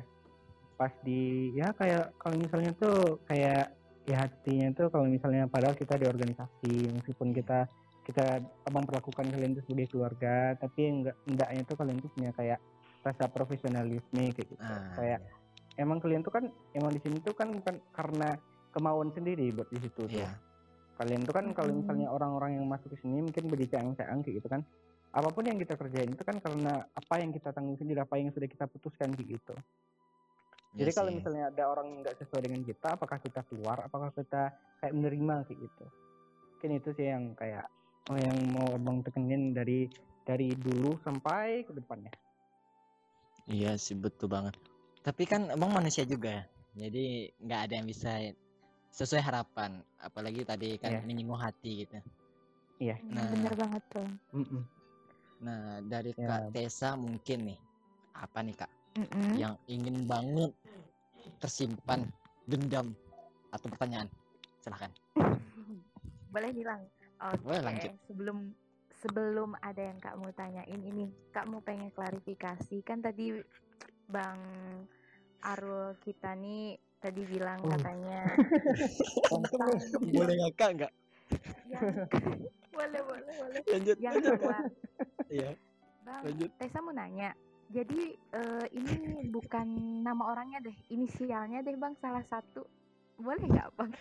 Pas 0.76 0.94
di 1.02 1.50
ya 1.52 1.70
kayak 1.72 2.14
kalau 2.16 2.36
misalnya 2.36 2.70
tuh 2.74 3.18
kayak 3.24 3.74
ya 4.04 4.28
hatinya 4.28 4.68
tuh 4.76 4.92
kalau 4.92 5.08
misalnya 5.08 5.48
padahal 5.48 5.72
kita 5.72 5.96
di 5.96 6.04
organisasi 6.04 6.92
meskipun 6.92 7.32
kita 7.32 7.64
kita 8.04 8.44
abang 8.68 8.84
perlakukan 8.84 9.32
kalian 9.32 9.56
tuh 9.56 9.64
sebagai 9.64 9.96
keluarga 9.96 10.52
tapi 10.60 10.92
enggak 10.92 11.16
enggaknya 11.24 11.62
tuh 11.64 11.76
kalian 11.80 11.98
tuh 12.04 12.10
punya 12.12 12.30
kayak 12.36 12.60
rasa 13.04 13.24
profesionalisme 13.28 14.24
kayak 14.32 14.48
gitu. 14.48 14.60
Ah, 14.60 14.92
kayak 14.96 15.20
emang 15.76 16.00
kalian 16.00 16.24
tuh 16.24 16.32
kan 16.32 16.44
emang 16.72 16.92
di 16.92 17.00
sini 17.04 17.20
tuh 17.20 17.36
kan 17.36 17.52
bukan 17.52 17.76
karena 17.92 18.28
kemauan 18.72 19.12
sendiri 19.12 19.52
buat 19.52 19.68
di 19.68 19.78
situ 19.80 20.08
tuh. 20.08 20.20
Iya. 20.20 20.32
Kalian 20.94 21.22
tuh 21.26 21.34
kan 21.34 21.46
kalau 21.52 21.72
misalnya 21.74 22.08
orang-orang 22.12 22.60
yang 22.60 22.66
masuk 22.68 22.94
ke 22.94 23.02
sini 23.02 23.24
mungkin 23.24 23.44
berjacang-jacang 23.50 24.20
kayak 24.24 24.36
gitu 24.40 24.48
kan. 24.48 24.62
Apa 25.14 25.30
pun 25.30 25.46
yang 25.46 25.58
kita 25.62 25.78
kerjain 25.78 26.10
itu 26.10 26.24
kan 26.26 26.42
karena 26.42 26.82
apa 26.90 27.14
yang 27.22 27.30
kita 27.30 27.54
tanggung 27.54 27.78
sendiri, 27.78 28.02
apa 28.02 28.18
yang 28.18 28.34
sudah 28.34 28.50
kita 28.50 28.66
putuskan 28.66 29.14
kayak 29.14 29.38
gitu. 29.38 29.54
Iya 30.74 30.80
Jadi 30.82 30.90
kalau 30.90 31.10
sih. 31.10 31.16
misalnya 31.22 31.44
ada 31.54 31.64
orang 31.70 31.86
yang 31.86 31.98
nggak 32.02 32.18
sesuai 32.18 32.42
dengan 32.42 32.62
kita, 32.66 32.88
apakah 32.98 33.18
kita 33.22 33.40
keluar, 33.46 33.78
apakah 33.86 34.10
kita 34.10 34.50
kayak 34.82 34.94
menerima 34.94 35.46
kayak 35.46 35.58
gitu. 35.70 35.84
Mungkin 36.50 36.70
itu 36.82 36.88
sih 36.98 37.06
yang 37.06 37.24
kayak 37.38 37.66
oh 38.10 38.18
yang 38.18 38.36
mau 38.50 38.66
abang 38.74 38.98
tekenin 39.00 39.54
dari 39.54 39.86
dari 40.26 40.50
dulu 40.50 40.98
sampai 41.06 41.62
ke 41.62 41.72
depannya. 41.72 42.10
Iya 43.46 43.76
sih 43.76 43.94
betul 43.94 44.32
banget. 44.32 44.56
Tapi 45.04 45.22
kan 45.28 45.52
emang 45.52 45.70
manusia 45.70 46.02
juga 46.02 46.42
ya. 46.42 46.44
Jadi 46.74 47.30
nggak 47.38 47.60
ada 47.70 47.74
yang 47.78 47.86
bisa 47.86 48.10
sesuai 48.90 49.22
harapan. 49.22 49.78
Apalagi 50.00 50.42
tadi 50.42 50.74
kan 50.74 50.90
Iya. 50.90 51.06
menyinggung 51.06 51.38
hati 51.38 51.86
gitu. 51.86 52.02
Iya. 52.82 52.96
Nah. 53.14 53.30
bener 53.30 53.54
banget 53.54 53.82
tuh. 53.92 54.08
Mm-mm. 54.34 54.62
Nah 55.44 55.78
dari 55.84 56.10
Ya. 56.16 56.26
Kak 56.26 56.50
Tessa 56.50 56.96
mungkin 56.98 57.52
nih 57.52 57.58
apa 58.16 58.38
nih 58.40 58.56
Kak 58.56 58.70
Mm-mm. 58.96 59.30
yang 59.36 59.54
ingin 59.66 60.08
banget 60.08 60.50
tersimpan 61.38 62.04
dendam 62.44 62.92
atau 63.50 63.66
pertanyaan? 63.68 64.08
Silahkan. 64.58 64.90
Boleh 66.34 66.50
bilang. 66.50 66.82
Oke. 67.22 67.40
Boleh, 67.42 67.62
lanjut. 67.62 67.90
Sebelum 68.04 68.38
sebelum 68.96 69.50
ada 69.60 69.82
yang 69.82 69.98
kak 69.98 70.16
mau 70.16 70.32
tanyain 70.32 70.80
ini, 70.80 71.06
kak 71.30 71.46
mau 71.46 71.60
pengen 71.60 71.92
klarifikasi 71.92 72.80
kan 72.82 72.98
tadi 72.98 73.36
bang 74.04 74.40
Arul 75.44 75.92
kita 76.00 76.32
nih 76.34 76.74
tadi 76.98 77.20
bilang 77.24 77.60
Oh. 77.60 77.68
katanya 77.68 78.24
Boleh 80.16 80.34
ngakak 80.40 80.70
nggak? 80.74 80.92
boleh 82.74 83.00
boleh 83.02 83.32
boleh 83.38 83.60
Lanjut. 83.68 83.96
yang 84.00 84.16
kedua 84.16 84.58
Iya. 85.28 85.50
bang 86.02 86.20
Lanjut. 86.24 86.50
Tessa 86.56 86.78
mau 86.80 86.92
nanya 86.92 87.36
jadi 87.74 88.00
eh, 88.14 88.66
ini 88.72 88.94
bukan 89.28 89.66
nama 90.00 90.30
orangnya 90.30 90.62
deh 90.62 90.76
inisialnya 90.88 91.58
deh 91.60 91.74
bang 91.74 91.98
salah 91.98 92.22
satu 92.22 92.62
boleh 93.18 93.42
nggak 93.42 93.70
bang 93.74 93.92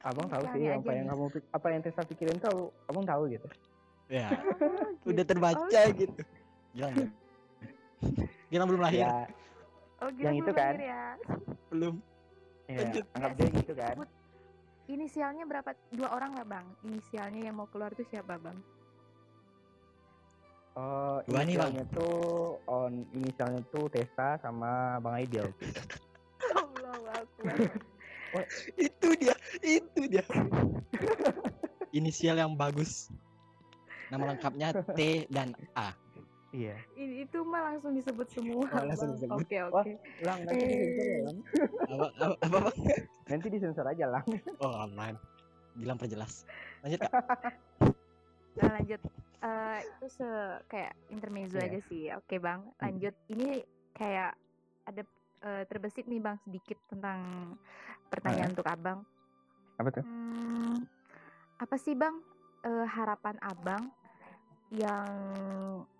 Abang 0.00 0.30
tahu 0.30 0.44
sih 0.54 0.70
apa 0.70 0.90
yang 0.94 1.10
nih. 1.10 1.10
kamu 1.10 1.24
apa 1.50 1.66
yang 1.66 1.80
Tessa 1.82 2.02
pikirin 2.06 2.38
tuh 2.38 2.70
abang 2.86 3.02
tahu 3.02 3.26
gitu. 3.26 3.42
Ya. 4.06 4.30
Oh, 5.02 5.10
Udah 5.10 5.18
gitu. 5.18 5.30
terbaca 5.34 5.80
Oh, 5.82 5.90
gitu. 5.90 6.20
Gilang? 6.70 6.94
Gilang 8.46 8.66
belum 8.70 8.82
lahir. 8.82 9.02
Ya, 9.02 9.26
oh 9.98 10.08
gitu 10.14 10.22
yang 10.22 10.36
itu 10.38 10.46
belum 10.46 10.54
kan. 10.54 10.74
lahir 10.74 10.84
ya 10.86 11.04
Belum. 11.74 11.94
ya 12.66 12.78
Lanjut. 12.78 13.04
anggap 13.14 13.32
dia 13.34 13.48
gitu 13.50 13.72
kan. 13.74 13.94
inisialnya 14.86 15.42
berapa 15.42 15.70
dua 15.90 16.08
orang 16.14 16.38
lah 16.38 16.46
bang 16.46 16.66
inisialnya 16.82 17.40
yang 17.42 17.58
mau 17.58 17.66
keluar 17.66 17.90
tuh 17.90 18.06
siapa 18.06 18.38
bang 18.38 18.54
Oh, 20.76 21.24
Dua 21.24 21.40
nih, 21.40 21.56
Bang. 21.56 21.72
inisialnya 21.72 21.84
tuh 21.88 22.16
on 22.68 22.92
inisialnya 23.10 23.62
tuh 23.66 23.88
Tessa 23.88 24.36
sama 24.36 25.00
Bang 25.00 25.16
Aidil. 25.16 25.48
Allah 26.52 27.16
Akbar. 27.16 27.56
itu 28.76 29.08
dia, 29.16 29.32
itu 29.64 30.00
dia. 30.04 30.20
Inisial 31.96 32.36
yang 32.36 32.52
bagus. 32.52 33.08
Nama 34.06 34.36
lengkapnya 34.36 34.68
T 34.92 35.24
dan 35.26 35.56
A. 35.72 35.96
Iya. 36.52 36.76
I- 36.94 37.24
itu 37.24 37.40
mah 37.40 37.72
langsung 37.72 37.96
disebut 37.96 38.28
semua 38.28 38.68
Oh, 38.68 38.84
langsung 38.84 39.16
Bang. 39.16 39.16
disebut. 39.16 39.40
oke 39.40 39.56
oke 39.72 39.92
Lang 40.20 40.38
nanti 40.44 40.64
disensor 40.68 41.08
ya, 41.08 41.18
Lang. 41.24 41.36
Apa 41.96 42.06
apa, 42.36 42.56
apa? 42.60 42.70
Nanti 43.26 43.46
disensor 43.48 43.86
aja, 43.88 44.04
Lang. 44.06 44.26
Oh, 44.60 44.84
aman. 44.84 45.16
Gilang 45.74 45.96
perjelas. 45.96 46.44
Lanjut, 46.84 47.00
Kak. 47.00 47.12
Nah, 48.56 48.70
lanjut 48.76 49.00
Eh, 49.36 49.80
itu 49.84 50.06
se 50.08 50.28
kayak 50.66 50.96
intermezzo 51.12 51.60
Iya. 51.60 51.68
aja 51.68 51.80
sih. 51.86 52.02
Oke 52.16 52.40
bang. 52.40 52.64
Lanjut. 52.80 53.14
Ini 53.28 53.60
kayak 53.92 54.32
ada 54.88 55.02
eh, 55.44 55.62
terbesit 55.68 56.08
nih 56.08 56.18
bang 56.18 56.36
sedikit 56.42 56.80
tentang 56.88 57.52
pertanyaan 58.08 58.56
untuk 58.56 58.66
abang. 58.66 59.04
Apa 59.76 59.88
tuh? 59.92 60.04
Hmm, 60.04 60.80
apa 61.60 61.76
sih 61.76 61.92
bang 61.92 62.16
eh, 62.64 62.86
harapan 62.88 63.36
abang 63.44 63.92
yang 64.72 65.10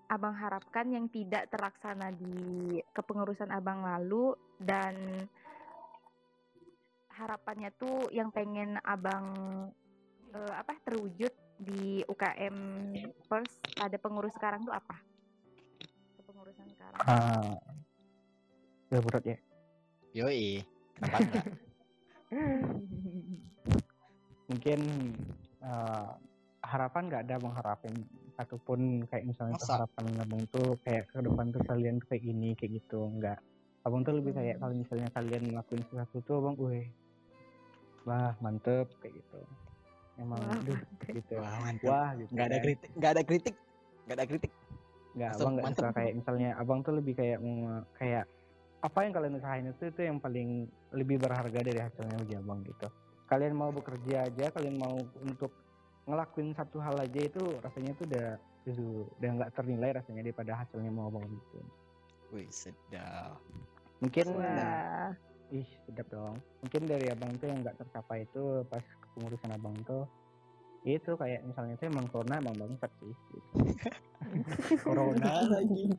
abang 0.06 0.34
harapkan 0.34 0.86
yang 0.90 1.06
tidak 1.10 1.50
terlaksana 1.50 2.14
di 2.14 2.78
kepengurusan 2.94 3.50
abang 3.52 3.82
lalu 3.82 4.32
dan 4.58 5.26
harapannya 7.12 7.72
tuh 7.76 8.08
yang 8.12 8.32
pengen 8.32 8.80
abang 8.82 9.26
eh, 10.32 10.54
apa 10.56 10.76
terwujud 10.84 11.32
di 11.56 12.04
UKM 12.04 12.56
First 13.26 13.56
pada 13.76 13.96
pengurus 13.96 14.32
sekarang 14.36 14.64
tuh 14.64 14.74
apa? 14.76 14.96
Kepengurusan 16.20 16.68
sekarang. 16.76 17.00
Ah, 17.04 17.56
udah 18.92 19.02
berat 19.02 19.24
ya. 19.24 19.38
Yoi. 20.16 20.64
Kenapa 20.96 21.16
enggak? 21.20 21.44
Mungkin 24.50 24.80
eh, 25.60 26.10
harapan 26.66 27.02
nggak 27.06 27.22
ada 27.28 27.36
bang 27.38 27.54
harapan 27.54 27.92
ataupun 28.36 28.80
kayak 29.08 29.24
misalnya 29.24 29.56
tuh 29.56 29.64
Masa? 29.64 29.76
harapan 29.80 30.04
abang 30.20 30.44
tuh 30.52 30.68
kayak 30.84 31.08
ke 31.08 31.18
depan 31.24 31.46
tuh 31.54 31.62
kalian 31.64 31.96
kayak 32.04 32.22
gini 32.22 32.52
kayak 32.52 32.82
gitu 32.82 33.08
enggak 33.08 33.40
abang 33.86 34.04
tuh 34.04 34.18
lebih 34.18 34.36
kayak 34.36 34.60
kalau 34.60 34.74
misalnya 34.76 35.08
kalian 35.14 35.42
ngelakuin 35.48 35.82
sesuatu 35.88 36.16
tuh 36.20 36.34
abang 36.42 36.56
weh 36.60 36.84
wah 38.04 38.36
mantep 38.44 38.90
kayak 39.00 39.22
gitu 39.22 39.40
emang 40.16 40.40
Wah, 40.40 40.56
aduh 40.56 40.78
gitu 41.06 41.34
Wah, 41.36 41.56
mantap. 41.62 41.88
wah 41.88 42.10
gitu 42.16 42.30
Enggak 42.32 42.46
ada 42.46 42.56
kan. 42.56 42.64
kritik, 42.64 42.90
enggak 42.96 43.10
ada 43.12 43.22
kritik. 43.22 43.54
Enggak 44.06 44.16
ada 44.16 44.26
kritik. 44.26 44.52
nggak 45.16 45.30
abang 45.32 45.52
nggak 45.56 45.72
suka 45.72 45.90
kayak 45.96 46.12
misalnya 46.12 46.48
abang 46.60 46.84
tuh 46.84 46.92
lebih 46.92 47.16
kayak 47.16 47.40
kayak 47.96 48.28
apa 48.84 48.98
yang 49.00 49.12
kalian 49.16 49.34
usahain 49.40 49.64
itu 49.64 49.88
itu 49.88 50.00
yang 50.04 50.20
paling 50.20 50.68
lebih 50.92 51.16
berharga 51.16 51.56
dari 51.64 51.80
hasilnya 51.80 52.20
bagi 52.20 52.36
abang 52.36 52.60
gitu 52.68 52.84
kalian 53.24 53.56
mau 53.56 53.72
bekerja 53.72 54.28
aja 54.28 54.52
kalian 54.52 54.76
mau 54.76 54.92
untuk 55.24 55.48
ngelakuin 56.04 56.52
satu 56.52 56.84
hal 56.84 57.00
aja 57.00 57.16
itu 57.16 57.40
rasanya 57.64 57.96
tuh 57.96 58.04
udah 58.12 58.28
itu 58.68 58.84
udah 59.16 59.30
nggak 59.40 59.50
ternilai 59.56 59.90
rasanya 59.96 60.20
daripada 60.20 60.52
hasilnya 60.60 60.92
mau 60.92 61.08
abang 61.08 61.24
gitu 61.24 61.58
Wih, 62.36 62.52
sedap. 62.52 63.40
mungkin 64.04 64.36
Wah. 64.36 65.16
ih 65.48 65.64
sedap 65.88 66.12
dong 66.12 66.36
mungkin 66.60 66.82
dari 66.84 67.08
abang 67.08 67.32
tuh 67.40 67.48
yang 67.48 67.64
nggak 67.64 67.80
tercapai 67.80 68.28
itu 68.28 68.68
pas 68.68 68.84
kepengurusan 69.16 69.56
abang 69.56 69.72
tuh 69.88 70.04
itu 70.86 71.16
kayak 71.18 71.42
misalnya 71.42 71.74
tuh 71.80 71.88
emang 71.88 72.06
corona 72.12 72.38
emang 72.38 72.54
bangsat 72.54 72.92
sih 73.02 73.10
gitu. 73.10 73.58
Corona 74.86 75.42
lagi. 75.50 75.90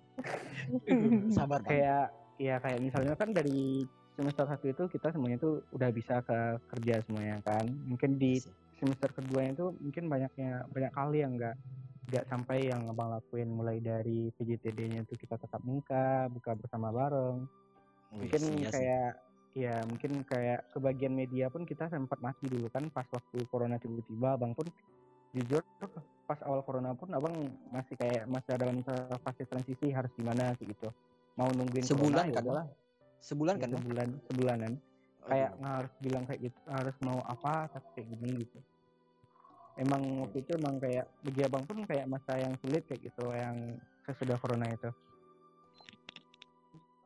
Sabar, 1.27 1.59
Bang. 1.59 1.67
kayak 1.67 2.05
ya 2.37 2.55
kayak 2.61 2.79
misalnya 2.79 3.17
kan 3.17 3.33
dari 3.35 3.83
semester 4.13 4.45
satu 4.47 4.65
itu 4.69 4.83
kita 4.87 5.11
semuanya 5.11 5.41
tuh 5.41 5.65
udah 5.73 5.89
bisa 5.91 6.21
ke 6.23 6.61
kerja 6.73 7.01
semuanya 7.03 7.41
kan 7.41 7.65
mungkin 7.85 8.17
di 8.21 8.37
semester 8.77 9.09
keduanya 9.13 9.57
itu 9.57 9.67
mungkin 9.81 10.05
banyaknya 10.09 10.65
banyak 10.69 10.93
kali 10.93 11.17
yang 11.25 11.33
nggak 11.37 11.57
nggak 12.07 12.25
sampai 12.31 12.71
yang 12.71 12.87
abang 12.87 13.11
lakuin 13.11 13.49
mulai 13.51 13.83
dari 13.83 14.31
PJTD-nya 14.37 15.03
itu 15.03 15.13
kita 15.19 15.35
tetap 15.37 15.59
muka 15.65 16.31
buka 16.31 16.55
bersama 16.55 16.89
bareng 16.93 17.45
Wih, 18.15 18.25
mungkin 18.25 18.41
iya 18.57 18.69
kayak 18.71 19.11
ya 19.57 19.81
mungkin 19.89 20.21
kayak 20.21 20.69
kebagian 20.69 21.17
media 21.17 21.49
pun 21.49 21.65
kita 21.65 21.89
sempat 21.89 22.21
mati 22.21 22.45
dulu 22.45 22.69
kan 22.69 22.85
pas 22.93 23.09
waktu 23.09 23.41
corona 23.49 23.81
tiba-tiba. 23.81 24.37
Abang 24.37 24.53
pun 24.53 24.69
jujur 25.33 25.65
pas 26.29 26.37
awal 26.45 26.61
corona 26.61 26.93
pun 26.93 27.09
abang 27.09 27.33
masih 27.73 27.97
kayak 27.97 28.29
masih 28.29 28.53
ada 28.53 28.69
masa 28.69 28.95
fase 29.25 29.49
transisi 29.49 29.89
harus 29.89 30.13
gimana 30.13 30.53
sih 30.61 30.69
gitu. 30.69 30.93
Mau 31.41 31.49
nungguin 31.49 31.81
Sebulan 31.81 32.29
corona, 32.29 32.29
ya 32.29 32.33
kan, 32.37 32.43
udahlah. 32.45 32.65
Sebulan 33.17 33.53
Ya, 33.57 33.61
kan, 33.65 33.69
sebulan 33.73 34.07
sebulanan. 34.29 34.71
Kayak 35.27 35.51
nggak 35.59 35.73
harus 35.81 35.93
bilang 35.99 36.23
kayak 36.29 36.41
gitu 36.45 36.59
harus 36.69 36.95
mau 37.01 37.19
apa 37.25 37.53
tapi 37.73 37.87
kayak 37.97 38.07
gini 38.13 38.29
gitu. 38.45 38.59
Emang 39.77 40.01
waktu 40.21 40.37
itu 40.41 40.51
emang 40.57 40.75
kayak 40.81 41.05
bagi 41.25 41.41
abang 41.45 41.63
pun 41.65 41.77
kayak 41.85 42.05
masa 42.05 42.33
yang 42.37 42.53
sulit 42.61 42.85
kayak 42.85 43.01
gitu 43.09 43.25
yang 43.33 43.77
sesudah 44.05 44.37
corona 44.37 44.69
itu. 44.69 44.89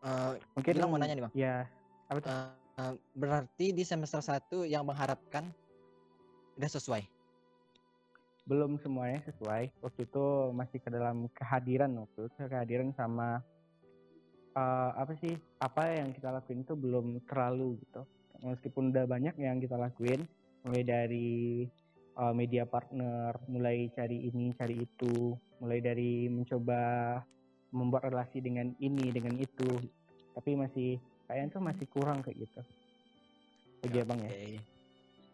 Eh, 0.01 0.31
mungkin 0.57 0.73
Gilang 0.75 0.89
mau 0.89 0.97
nanya 0.99 1.15
nih, 1.15 1.23
Bang. 1.29 1.33
ya 1.37 1.55
apa 2.11 2.19
tuh? 2.19 2.59
Eh, 2.81 2.95
berarti 3.15 3.65
di 3.71 3.83
semester 3.87 4.19
1 4.19 4.67
yang 4.67 4.83
mengharapkan 4.83 5.47
udah 6.59 6.71
sesuai. 6.71 7.03
belum 8.41 8.81
semuanya 8.81 9.21
sesuai. 9.29 9.69
Waktu 9.85 10.09
itu 10.09 10.25
masih 10.51 10.81
ke 10.81 10.89
dalam 10.89 11.29
kehadiran 11.31 11.93
waktu 11.93 12.25
itu 12.25 12.41
kehadiran 12.49 12.89
sama 12.97 13.39
eh, 14.57 14.91
apa 14.97 15.13
sih 15.21 15.37
apa 15.61 15.87
yang 15.93 16.09
kita 16.11 16.33
lakuin 16.33 16.65
itu 16.65 16.73
belum 16.73 17.21
terlalu 17.29 17.79
gitu. 17.85 18.01
Meskipun 18.41 18.91
udah 18.91 19.05
banyak 19.05 19.37
yang 19.37 19.61
kita 19.61 19.77
lakuin 19.77 20.25
mulai 20.65 20.83
dari 20.83 21.63
eh, 22.17 22.33
media 22.33 22.65
partner 22.65 23.37
mulai 23.45 23.87
cari 23.93 24.27
ini 24.27 24.51
cari 24.57 24.83
itu 24.83 25.37
mulai 25.61 25.79
dari 25.79 26.25
mencoba 26.27 27.21
membuat 27.71 28.09
relasi 28.09 28.41
dengan 28.41 28.73
ini 28.81 29.13
dengan 29.13 29.37
itu. 29.37 29.69
Tapi 30.33 30.57
masih 30.57 30.97
kayaknya 31.31 31.55
tuh 31.55 31.63
masih 31.63 31.87
kurang 31.87 32.19
kayak 32.19 32.43
gitu 32.43 32.61
bagi 33.79 33.97
abang 34.03 34.19
ya 34.19 34.27
Oke. 34.27 34.59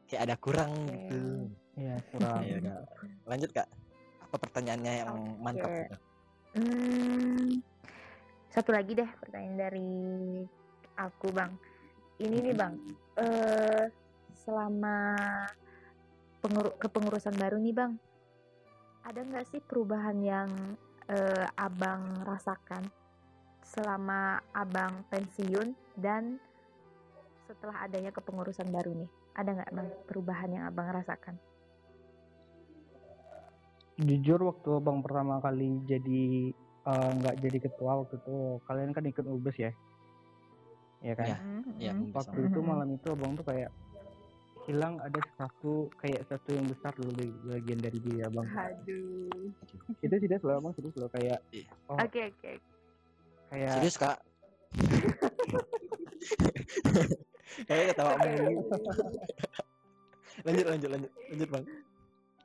Kayak 0.07 0.21
ada 0.29 0.35
kurang 0.39 0.71
gitu. 0.87 1.19
Iya 1.75 1.95
kurang 2.13 2.41
Ayo, 2.45 2.57
Kak. 2.63 2.79
Lanjut, 3.27 3.49
Kak. 3.51 3.67
Apa 4.23 4.35
pertanyaannya 4.39 4.93
yang 5.03 5.11
mantap? 5.41 5.67
Oke. 5.67 5.81
gitu? 5.83 5.95
Hmm, 6.55 7.47
satu 8.53 8.69
lagi 8.71 8.93
deh 8.95 9.09
pertanyaan 9.19 9.57
dari 9.57 9.91
aku 10.95 11.27
bang. 11.33 11.51
Ini 12.23 12.37
nih 12.39 12.55
bang, 12.55 12.73
eh 13.19 13.85
selama 14.45 15.11
penguru- 16.39 16.77
kepengurusan 16.79 17.35
baru 17.35 17.59
nih 17.59 17.75
bang, 17.75 17.91
ada 19.03 19.19
nggak 19.27 19.45
sih 19.49 19.59
perubahan 19.59 20.17
yang 20.23 20.49
eh, 21.11 21.45
abang 21.59 22.23
rasakan 22.23 22.87
selama 23.63 24.39
abang 24.55 25.03
pensiun 25.11 25.75
dan 25.97 26.37
setelah 27.49 27.83
adanya 27.83 28.13
kepengurusan 28.13 28.69
baru 28.69 28.93
nih? 28.93 29.09
Ada 29.37 29.49
nggak 29.53 29.71
bang 29.73 29.89
perubahan 30.05 30.49
yang 30.53 30.63
abang 30.69 30.89
rasakan? 30.93 31.37
jujur 33.97 34.37
waktu 34.45 34.69
abang 34.77 35.01
pertama 35.01 35.41
kali 35.41 35.81
jadi 35.89 36.53
eh, 36.85 37.09
nggak 37.17 37.35
jadi 37.41 37.57
ketua 37.65 38.05
waktu 38.05 38.21
itu 38.21 38.61
kalian 38.69 38.93
kan 38.93 39.01
ikut 39.09 39.25
ubes 39.25 39.57
ya 39.57 39.73
ya 41.01 41.13
kan 41.17 41.33
Mhm. 41.65 42.13
bisa. 42.13 42.29
waktu 42.29 42.45
itu 42.45 42.59
malam 42.61 42.93
itu 42.93 43.07
abang 43.09 43.33
tuh 43.33 43.45
kayak 43.45 43.73
hilang 44.69 45.01
ada 45.01 45.17
satu 45.37 45.89
kayak 45.97 46.29
satu 46.29 46.53
yang 46.53 46.69
besar 46.69 46.93
dulu 46.93 47.09
di 47.17 47.25
bagian 47.49 47.79
dari 47.81 47.97
diri 47.97 48.21
abang 48.21 48.45
Aduh. 48.45 49.49
itu 50.05 50.15
tidak 50.21 50.45
selalu 50.45 50.57
abang 50.61 50.73
serius 50.77 50.95
loh 51.01 51.09
kayak 51.09 51.39
Iya. 51.49 51.65
oh, 51.89 51.97
Oke 51.97 52.21
oke. 52.21 52.51
kayak 53.49 53.71
Serius, 53.81 53.97
Kak? 53.97 54.17
Kayaknya 57.67 57.85
ketawa 57.93 58.13
mulu. 58.21 58.53
lanjut, 60.45 60.65
lanjut, 60.69 60.89
lanjut. 60.93 61.11
Lanjut, 61.31 61.49
Bang. 61.51 61.65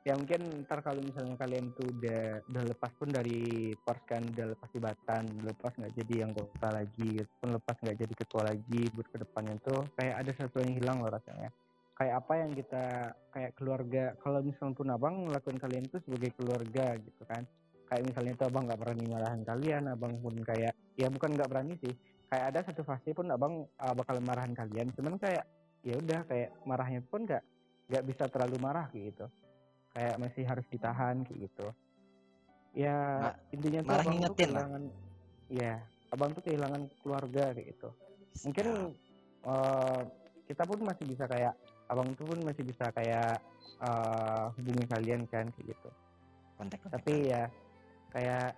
ya 0.03 0.19
mungkin 0.19 0.67
ntar 0.67 0.83
kalau 0.83 0.99
misalnya 0.99 1.39
kalian 1.39 1.71
tuh 1.79 1.87
udah 1.87 2.43
udah 2.51 2.63
lepas 2.75 2.91
pun 2.99 3.07
dari 3.07 3.71
pers 3.87 4.03
kan 4.03 4.19
udah 4.35 4.51
lepas 4.51 4.67
jabatan 4.75 5.23
lepas 5.47 5.71
nggak 5.79 5.95
jadi 5.95 6.27
anggota 6.27 6.67
lagi 6.75 7.23
pun 7.39 7.55
lepas 7.55 7.79
nggak 7.79 7.97
jadi 8.03 8.13
ketua 8.19 8.51
lagi 8.51 8.91
buat 8.91 9.07
ke 9.07 9.17
depannya 9.23 9.55
tuh 9.63 9.87
kayak 9.95 10.19
ada 10.19 10.31
sesuatu 10.35 10.59
yang 10.59 10.75
hilang 10.75 10.99
loh 10.99 11.07
rasanya 11.07 11.55
kayak 11.95 12.19
apa 12.19 12.33
yang 12.35 12.51
kita 12.51 12.85
kayak 13.31 13.51
keluarga 13.55 14.03
kalau 14.19 14.43
misalnya 14.43 14.75
pun 14.75 14.87
abang 14.91 15.15
ngelakuin 15.23 15.59
kalian 15.61 15.85
tuh 15.87 16.03
sebagai 16.03 16.35
keluarga 16.35 16.99
gitu 16.99 17.23
kan 17.23 17.47
kayak 17.87 18.03
misalnya 18.09 18.33
tuh 18.35 18.47
abang 18.49 18.65
nggak 18.65 18.81
berani 18.81 19.05
marahin 19.07 19.43
kalian 19.45 19.83
abang 19.87 20.13
pun 20.19 20.35
kayak 20.43 20.73
ya 20.97 21.07
bukan 21.07 21.31
nggak 21.37 21.47
berani 21.47 21.79
sih 21.79 21.93
kayak 22.33 22.49
ada 22.49 22.59
satu 22.65 22.81
fase 22.81 23.13
pun 23.13 23.29
abang 23.29 23.69
uh, 23.77 23.93
bakal 23.93 24.17
marahin 24.25 24.57
kalian. 24.57 24.89
Cuman 24.97 25.21
kayak 25.21 25.45
ya 25.85 25.93
udah 26.01 26.25
kayak 26.25 26.49
marahnya 26.65 27.05
pun 27.05 27.29
nggak 27.29 27.45
nggak 27.93 28.03
bisa 28.09 28.25
terlalu 28.25 28.57
marah 28.57 28.89
gitu. 28.89 29.29
Kayak 29.93 30.17
masih 30.17 30.43
harus 30.49 30.65
ditahan 30.73 31.21
kayak 31.21 31.39
gitu. 31.45 31.67
Ya 32.73 32.97
Ma- 33.29 33.37
intinya 33.53 33.79
tuh 33.85 33.89
marah 33.93 34.01
abang 34.01 34.09
tuh 34.09 34.17
ngingetin 34.17 34.49
lah. 34.49 34.65
kehilangan 34.65 34.83
ya 35.53 35.73
abang 36.09 36.29
tuh 36.33 36.41
kehilangan 36.41 36.81
keluarga 37.05 37.43
kayak 37.53 37.67
gitu. 37.77 37.89
Mungkin 38.49 38.67
eh, 39.45 40.01
kita 40.49 40.63
pun 40.65 40.79
masih 40.81 41.05
bisa 41.05 41.29
kayak 41.29 41.53
abang 41.85 42.09
tuh 42.17 42.25
pun 42.25 42.39
masih 42.41 42.65
bisa 42.65 42.89
kayak 42.97 43.37
eh, 43.77 44.45
hubungi 44.57 44.85
kalian 44.89 45.21
kan 45.29 45.45
kayak 45.53 45.77
gitu. 45.77 45.89
Kontak, 46.57 46.81
kontak. 46.81 46.97
tapi 46.97 47.29
ya 47.29 47.45
kayak 48.09 48.57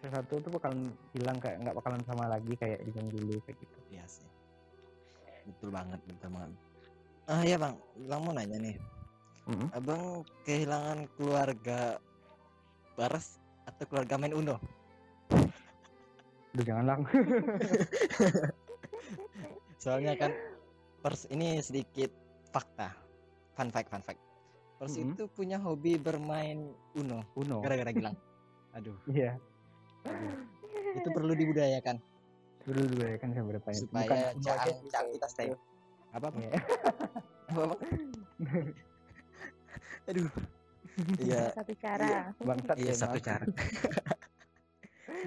sesuatu 0.00 0.40
tuh 0.40 0.50
bakalan 0.56 0.88
hilang 1.12 1.38
kayak 1.38 1.60
nggak 1.60 1.76
bakalan 1.76 2.00
sama 2.08 2.24
lagi 2.32 2.56
kayak 2.56 2.80
di 2.88 2.92
dulu 2.92 3.36
kayak 3.44 3.56
gitu 3.60 3.78
Iya 3.90 4.04
sih. 4.06 4.28
Betul 5.44 5.74
banget, 5.74 6.00
betul 6.06 6.30
banget. 6.32 6.52
Ah 7.28 7.42
ya 7.44 7.56
bang, 7.58 7.74
Bang 8.08 8.20
mau 8.24 8.32
nanya 8.32 8.58
nih. 8.58 8.76
Mm-mm. 9.50 9.68
Abang 9.74 10.22
kehilangan 10.46 11.10
keluarga 11.18 11.98
Baras 12.94 13.40
atau 13.66 13.84
keluarga 13.88 14.20
main 14.20 14.36
Uno? 14.36 14.56
udah 16.50 16.66
jangan 16.66 16.82
lang 16.82 17.00
Soalnya 19.82 20.18
kan 20.18 20.34
pers 20.98 21.30
ini 21.30 21.62
sedikit 21.62 22.10
fakta, 22.50 22.90
fun 23.54 23.70
fact, 23.70 23.88
fun 23.88 24.02
fact. 24.02 24.18
Pers 24.82 24.98
Mm-mm. 24.98 25.14
itu 25.14 25.30
punya 25.30 25.62
hobi 25.62 25.94
bermain 25.96 26.74
Uno 26.98 27.22
Uno 27.38 27.62
gara-gara 27.62 27.94
Gilang. 27.94 28.18
Aduh, 28.74 28.98
iya 29.14 29.38
itu 30.96 31.08
perlu 31.16 31.32
dibudayakan 31.32 31.96
dulu 32.62 32.82
dulu 32.86 33.02
ya 33.02 33.16
kan 33.16 33.28
berapa 33.32 33.66
ya 33.66 33.78
supaya 33.78 34.08
caang 34.36 34.80
kayak 34.84 35.08
kita 35.14 35.28
stay 35.28 35.46
gitu. 35.48 35.58
apa 36.10 36.26
apa 36.26 36.38
Iya. 36.38 36.52
apa, 37.50 37.60
apa? 37.64 37.76
aduh 40.10 40.28
iya 41.18 41.42
Satu 41.54 41.74
cara. 41.76 42.34
bangsat 42.36 42.76
iya 42.76 42.86
ya, 42.86 42.94
satu 42.94 43.18
cara 43.18 43.46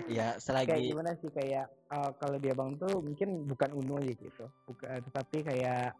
iya 0.06 0.28
kayak 0.36 0.42
selagi 0.42 0.90
gimana 0.90 1.12
sih 1.18 1.30
kayak 1.32 1.66
eh, 1.70 2.12
kalau 2.18 2.38
dia 2.38 2.54
bang 2.54 2.76
tuh 2.76 2.94
mungkin 3.00 3.30
bukan 3.46 3.70
uno 3.74 3.98
aja 3.98 4.14
gitu 4.14 4.46
bukan 4.66 5.00
tetapi 5.02 5.38
kayak 5.44 5.94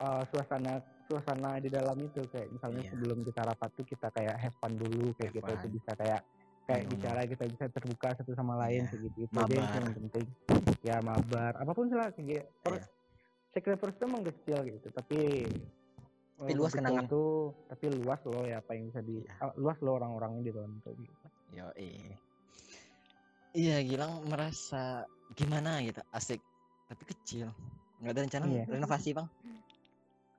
eh, 0.00 0.22
suasana 0.28 0.80
suasana 1.04 1.60
di 1.60 1.68
dalam 1.68 1.96
itu 1.98 2.24
kayak 2.28 2.48
misalnya 2.50 2.82
Iya. 2.82 2.90
sebelum 2.92 3.18
kita 3.22 3.40
rapat 3.44 3.70
tuh 3.72 3.84
kita 3.84 4.08
kayak 4.10 4.36
have 4.36 4.56
fun 4.58 4.72
dulu 4.74 5.12
kayak 5.14 5.30
Have 5.30 5.36
kita 5.38 5.52
tuh 5.54 5.60
fun. 5.62 5.72
bisa 5.72 5.90
kayak 5.94 6.20
kayak 6.64 6.82
Hmm. 6.82 6.92
bicara 6.96 7.20
kita 7.24 7.44
bisa 7.46 7.64
terbuka 7.68 8.08
satu 8.16 8.32
sama 8.32 8.56
lain 8.56 8.84
Iya. 8.84 8.90
segitu 8.90 9.18
itu 9.22 9.34
aja 9.36 9.56
yang 9.74 9.94
penting 9.94 10.26
ya 10.80 10.96
mabar 11.00 11.52
apa 11.54 11.72
pun 11.72 11.88
lah 11.88 12.08
kayak 12.10 12.48
per, 12.60 12.72
Iya. 12.76 12.84
secret 13.52 13.78
first 13.78 13.96
itu 13.96 14.04
emang 14.04 14.24
kecil 14.24 14.58
gitu 14.64 14.88
tapi 14.90 15.20
Tapi 16.34 16.50
eh, 16.50 16.56
luas 16.58 16.72
betul 16.72 16.80
kenangan. 16.82 17.04
tuh 17.06 17.32
tapi 17.70 17.84
luas 17.94 18.20
loh 18.26 18.42
ya 18.42 18.58
apa 18.58 18.70
yang 18.74 18.84
bisa 18.88 19.00
di 19.00 19.16
Iya. 19.22 19.32
ah, 19.40 19.52
luas 19.54 19.78
loh 19.78 19.94
orang-orangnya 19.94 20.42
di 20.42 20.52
dalam 20.52 20.72
tuh 20.82 20.92
gitu. 20.98 21.14
Yo, 21.52 21.66
iya 23.54 23.78
Gilang 23.80 24.26
merasa 24.26 25.06
gimana 25.32 25.78
gitu 25.80 26.02
asik 26.10 26.42
tapi 26.84 27.02
kecil 27.06 27.54
nggak 28.02 28.12
ada 28.12 28.20
rencana 28.26 28.44
Iya. 28.50 28.64
renovasi 28.66 29.14
bang 29.14 29.28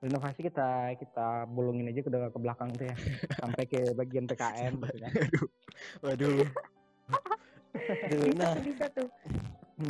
renovasi 0.04 0.40
kita 0.44 0.92
kita 1.00 1.48
bolongin 1.48 1.88
aja 1.88 2.00
ke 2.04 2.10
ke 2.10 2.38
belakang 2.40 2.70
tuh 2.76 2.86
ya. 2.88 2.96
Sampai 3.40 3.64
ke 3.68 3.80
bagian 3.96 4.28
PKM 4.28 4.72
gitu 4.76 4.98
kan. 5.00 5.12
waduh. 6.04 6.44
Waduh 7.86 8.18
Bisa 8.26 8.34
nah. 8.40 8.54
tuh, 8.56 8.64
bisa 8.66 8.86
tuh. 8.90 9.08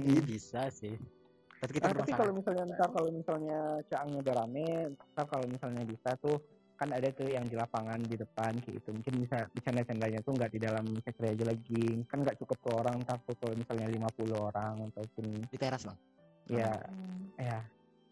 iya 0.04 0.20
bisa 0.20 0.62
sih. 0.68 0.94
Tapi 1.62 1.70
kita 1.80 1.88
Ah, 1.88 1.94
tapi 1.96 2.12
kalau 2.12 2.32
misalnya 2.36 2.62
ntar 2.76 2.88
kalau 2.92 3.08
misalnya 3.08 3.60
caangnya 3.88 4.18
udah 4.20 4.34
rame 4.44 4.66
ntar 5.16 5.24
kalau 5.30 5.46
misalnya 5.48 5.82
bisa 5.88 6.12
tuh 6.20 6.36
kan 6.76 6.92
ada 6.92 7.08
tuh 7.08 7.24
yang 7.32 7.48
di 7.48 7.56
lapangan 7.56 7.96
di 8.04 8.20
depan 8.20 8.52
kayak 8.60 8.74
gitu. 8.82 8.88
Mungkin 8.92 9.14
bisa 9.24 9.48
bercanda-candanya 9.48 10.20
tuh 10.20 10.32
nggak 10.36 10.52
di 10.52 10.60
dalam 10.60 10.84
sekre 11.00 11.32
aja 11.32 11.44
lagi. 11.48 12.04
Kan 12.04 12.20
nggak 12.20 12.36
cukup 12.44 12.58
tuh 12.60 12.74
orang 12.84 13.00
tuh 13.00 13.36
kalau 13.40 13.54
misalnya 13.56 13.88
50 13.88 14.36
orang 14.36 14.74
ataupun 14.92 15.24
di 15.48 15.56
teras 15.56 15.88
bang? 15.88 15.98
Ya 16.52 16.70
Hmm. 16.76 17.22
ya 17.40 17.58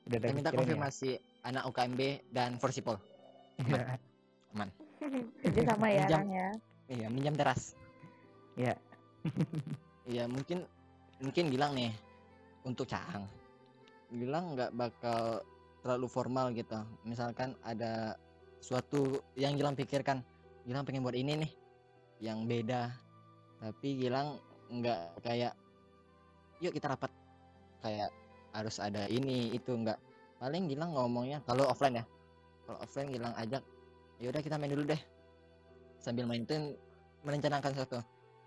udah 0.05 0.17
ada 0.21 0.27
saya 0.29 0.37
minta 0.37 0.51
ya. 0.53 0.59
konfirmasi 0.61 1.11
anak 1.45 1.63
UKMB 1.69 2.01
dan 2.33 2.57
Forsipol 2.61 2.97
Iya. 3.63 3.99
Kerja 5.45 5.63
sama 5.71 5.87
ya 5.91 6.07
orangnya. 6.11 6.49
iya 6.91 7.07
minjam 7.11 7.35
teras. 7.39 7.79
Iya. 8.59 8.75
iya 10.11 10.25
mungkin 10.29 10.67
mungkin 11.23 11.45
Gilang 11.49 11.73
nih 11.79 11.93
untuk 12.67 12.85
Caang 12.91 13.25
Gilang 14.13 14.59
nggak 14.59 14.75
bakal 14.77 15.41
terlalu 15.81 16.07
formal 16.11 16.51
gitu. 16.53 16.77
Misalkan 17.07 17.57
ada 17.65 18.19
suatu 18.61 19.23
yang 19.39 19.57
Gilang 19.57 19.77
pikirkan 19.79 20.21
Gilang 20.65 20.85
pengen 20.89 21.05
buat 21.05 21.17
ini 21.17 21.45
nih 21.45 21.53
yang 22.25 22.45
beda. 22.49 22.91
Tapi 23.63 23.89
Gilang 24.03 24.41
nggak 24.71 25.25
kayak 25.25 25.53
yuk 26.61 26.75
kita 26.75 26.91
rapat. 26.91 27.11
Kayak 27.85 28.11
harus 28.55 28.79
ada 28.79 29.11
ini 29.11 29.51
itu 29.53 29.75
nggak. 29.75 29.99
Paling 30.39 30.71
Gilang 30.71 30.95
ngomongnya 30.95 31.43
kalau 31.45 31.67
offline 31.67 32.01
ya. 32.01 32.05
Kalau 32.65 32.79
offline 32.81 33.11
Gilang 33.11 33.35
ajak 33.37 33.61
ya 34.23 34.31
udah 34.31 34.41
kita 34.41 34.57
main 34.57 34.71
dulu 34.73 34.87
deh. 34.87 35.01
Sambil 35.99 36.25
main 36.25 36.47
tuh 36.47 36.79
merencanakan 37.27 37.75
sesuatu. 37.75 38.01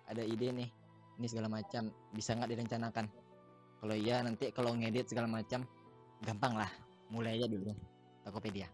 Ada 0.07 0.23
ide 0.23 0.55
nih 0.55 0.69
ini 1.19 1.27
segala 1.27 1.51
macam 1.51 1.91
bisa 2.15 2.33
nggak 2.33 2.49
direncanakan? 2.55 3.05
Kalau 3.77 3.93
iya 3.93 4.23
nanti 4.23 4.49
kalau 4.55 4.73
ngedit 4.73 5.11
segala 5.11 5.27
macam 5.27 5.67
gampang 6.23 6.55
lah. 6.55 6.71
Mulai 7.11 7.39
aja 7.39 7.47
dulu 7.47 7.71
Tokopedia. 8.23 8.67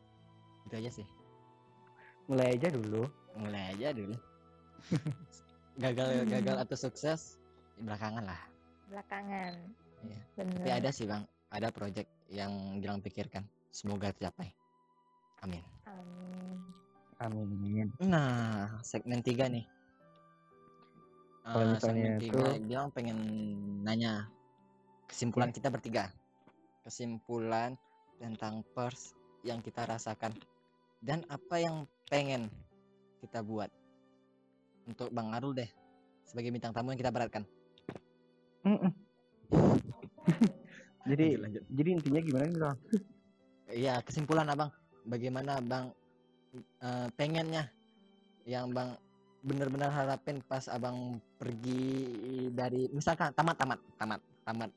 Itu 0.70 0.80
aja 0.80 0.90
sih. 0.90 1.08
Mulai 2.30 2.56
aja 2.56 2.70
dulu. 2.72 3.10
Mulai 3.36 3.74
aja 3.74 3.90
dulu. 3.92 4.16
Gagal 5.84 6.30
gagal 6.30 6.58
atau 6.62 6.78
sukses 6.78 7.42
belakangan 7.82 8.30
lah. 8.30 8.42
Belakangan. 8.94 9.83
Iya. 10.04 10.20
Bener. 10.36 10.58
tapi 10.60 10.70
ada 10.72 10.90
sih 10.92 11.06
bang. 11.08 11.24
Ada 11.54 11.70
project 11.70 12.10
yang 12.28 12.82
Gilang 12.82 13.00
pikirkan. 13.00 13.46
Semoga 13.70 14.10
tercapai. 14.12 14.50
Amin. 15.42 15.62
Amin. 15.86 16.58
amin. 17.22 17.88
Nah 18.04 18.80
segmen 18.82 19.22
tiga 19.22 19.48
nih. 19.48 19.64
Kalau 21.44 21.66
Eh, 21.68 21.72
misalnya 21.76 22.04
segmen 22.04 22.22
tiga 22.24 22.40
itu- 22.56 22.64
Gilang 22.68 22.90
pengen 22.92 23.18
nanya. 23.84 24.28
Kesimpulan 25.08 25.52
kita 25.52 25.68
bertiga. 25.70 26.10
Kesimpulan 26.82 27.76
tentang 28.18 28.64
pers 28.74 29.14
yang 29.44 29.60
kita 29.60 29.84
rasakan. 29.86 30.32
Dan 31.04 31.28
apa 31.28 31.60
yang 31.60 31.84
pengen 32.08 32.48
kita 33.20 33.44
buat. 33.44 33.68
Untuk 34.88 35.12
Bang 35.12 35.36
Arul 35.36 35.54
deh. 35.54 35.70
Sebagai 36.24 36.52
bintang 36.56 36.72
tamu 36.72 36.96
yang 36.96 37.00
kita 37.00 37.12
beratkan. 37.12 37.44
Mm-mm. 38.64 39.03
jadi 41.10 41.28
Lanjut, 41.36 41.44
lanjut. 41.44 41.64
jadi 41.74 41.90
intinya 42.00 42.22
gimana 42.24 42.44
nih 42.48 42.60
Bang? 42.60 42.78
Iya 43.74 43.94
kesimpulan 44.06 44.48
abang. 44.50 44.70
Bagaimana 45.04 45.60
abang 45.60 45.92
eh, 46.56 47.08
pengennya 47.18 47.68
yang 48.46 48.72
bang 48.72 48.96
benar-benar 49.44 49.92
harapin 49.92 50.40
pas 50.48 50.64
abang 50.72 51.20
pergi 51.36 52.08
dari 52.56 52.88
misalkan 52.96 53.36
tamat 53.36 53.56
tamat 53.60 53.80
tamat 54.00 54.20
tamat. 54.48 54.70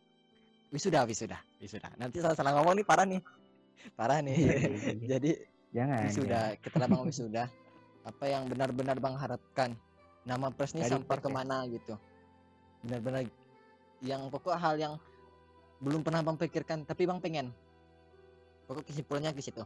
Wisuda 0.75 1.07
wisuda 1.07 1.39
wisuda. 1.63 1.89
Nanti 1.95 2.19
salah 2.19 2.35
salah 2.35 2.53
ngomong 2.59 2.83
nih 2.83 2.87
parah 2.87 3.07
nih. 3.07 3.23
Parah 3.95 4.19
nih. 4.19 4.35
Jadi 5.15 5.31
jangan 5.71 6.11
wisuda. 6.11 6.41
kita 6.59 6.85
abang 6.91 7.07
wisuda. 7.11 7.45
Apa 8.07 8.25
yang 8.27 8.51
benar-benar 8.51 8.99
bang 8.99 9.15
harapkan? 9.15 9.71
Nama 10.27 10.51
Dari 10.51 10.91
sampai 10.91 11.17
ya? 11.19 11.23
ke 11.23 11.31
mana 11.31 11.57
gitu. 11.71 11.95
Benar-benar 12.83 13.23
yang 14.05 14.29
pokok 14.29 14.57
hal 14.57 14.77
yang 14.77 14.95
belum 15.81 16.01
pernah 16.01 16.25
bang 16.25 16.37
pikirkan 16.37 16.79
tapi 16.85 17.05
bang 17.05 17.21
pengen 17.21 17.47
pokok 18.67 18.85
kesimpulannya 18.85 19.33
ke 19.33 19.43
situ 19.45 19.63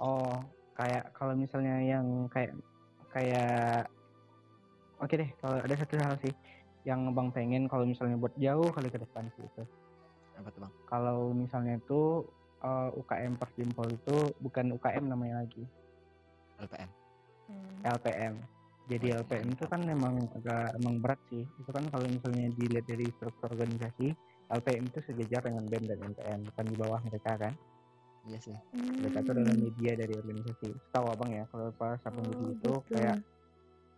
Oh, 0.00 0.32
kayak 0.72 1.12
kalau 1.12 1.36
misalnya 1.36 1.76
yang 1.84 2.24
kayak 2.32 2.56
kayak 3.12 3.84
oke 4.96 5.12
deh 5.12 5.28
kalau 5.44 5.60
ada 5.60 5.74
satu 5.76 6.00
hal 6.00 6.16
sih 6.24 6.32
yang 6.88 7.12
bang 7.12 7.28
pengen 7.28 7.68
kalau 7.68 7.84
misalnya 7.84 8.16
buat 8.16 8.32
jauh 8.40 8.72
kali 8.72 8.88
ke 8.88 8.96
depan 8.96 9.28
sih 9.36 9.44
itu. 9.44 9.62
apa 10.40 10.48
tuh 10.48 10.64
bang 10.64 10.72
Kalau 10.88 11.36
misalnya 11.36 11.76
itu 11.76 12.24
eh, 12.64 12.88
UKM 12.96 13.36
Persimpol 13.36 13.92
itu 13.92 14.16
bukan 14.40 14.72
UKM 14.72 15.04
namanya 15.04 15.44
lagi, 15.44 15.68
LPM 16.56 16.88
Hmm. 17.50 17.82
LPM. 17.82 18.34
Jadi 18.90 19.06
LPM 19.14 19.54
itu 19.54 19.64
kan 19.70 19.80
memang 19.86 20.14
agak 20.34 20.74
emang 20.82 20.98
berat 20.98 21.20
sih. 21.30 21.46
Itu 21.62 21.70
kan 21.70 21.86
kalau 21.94 22.06
misalnya 22.10 22.50
dilihat 22.58 22.84
dari 22.90 23.06
struktur 23.14 23.54
organisasi, 23.54 24.10
LPM 24.50 24.84
itu 24.90 24.98
sejajar 25.06 25.46
dengan 25.46 25.64
BEM 25.70 25.84
dan 25.86 25.98
MPM, 26.10 26.40
bukan 26.50 26.64
di 26.66 26.76
bawah 26.76 27.00
mereka 27.06 27.32
kan. 27.38 27.54
iya 28.20 28.36
sih 28.36 28.56
mereka 29.00 29.24
itu 29.24 29.30
adalah 29.32 29.56
media 29.56 29.92
dari 29.96 30.12
organisasi 30.12 30.68
tahu 30.92 31.06
abang 31.08 31.32
ya 31.32 31.44
kalau 31.48 31.72
pas 31.72 31.96
apa 32.04 32.20
Oh, 32.20 32.28
itu 32.28 32.52
gitu. 32.52 32.70
kayak 32.92 33.16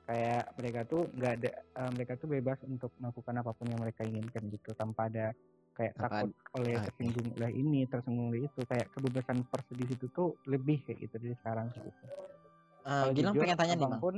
kayak 0.06 0.44
mereka 0.58 0.80
tuh 0.86 1.02
nggak 1.10 1.32
ada 1.42 1.50
eh, 1.50 1.90
mereka 1.94 2.12
tuh 2.18 2.28
bebas 2.30 2.58
untuk 2.70 2.90
melakukan 3.02 3.34
apa 3.42 3.50
pun 3.50 3.66
yang 3.66 3.80
mereka 3.82 4.02
inginkan 4.06 4.42
gitu 4.50 4.70
tanpa 4.78 5.10
ada 5.10 5.34
kayak 5.74 5.92
Tanpa 5.96 6.22
takut 6.22 6.30
oleh 6.54 6.74
oke. 6.78 6.84
tersinggung 6.86 7.28
oleh 7.34 7.52
ini 7.56 7.80
tersinggung 7.88 8.28
oleh 8.30 8.42
itu 8.46 8.60
kayak 8.68 8.86
kebebasan 8.94 9.38
pers 9.50 9.66
di 9.74 9.84
situ 9.90 10.06
tuh 10.14 10.28
lebih 10.46 10.78
kayak 10.86 10.98
gitu 11.02 11.14
dari 11.18 11.34
sekarang 11.42 11.66
gitu. 11.74 11.90
Eh, 11.90 12.90
Kalau 12.94 13.12
Gilang 13.14 13.34
pengen 13.38 13.56
tanya 13.58 13.74
nih 13.74 13.88
bang 13.88 14.02
pun 14.02 14.16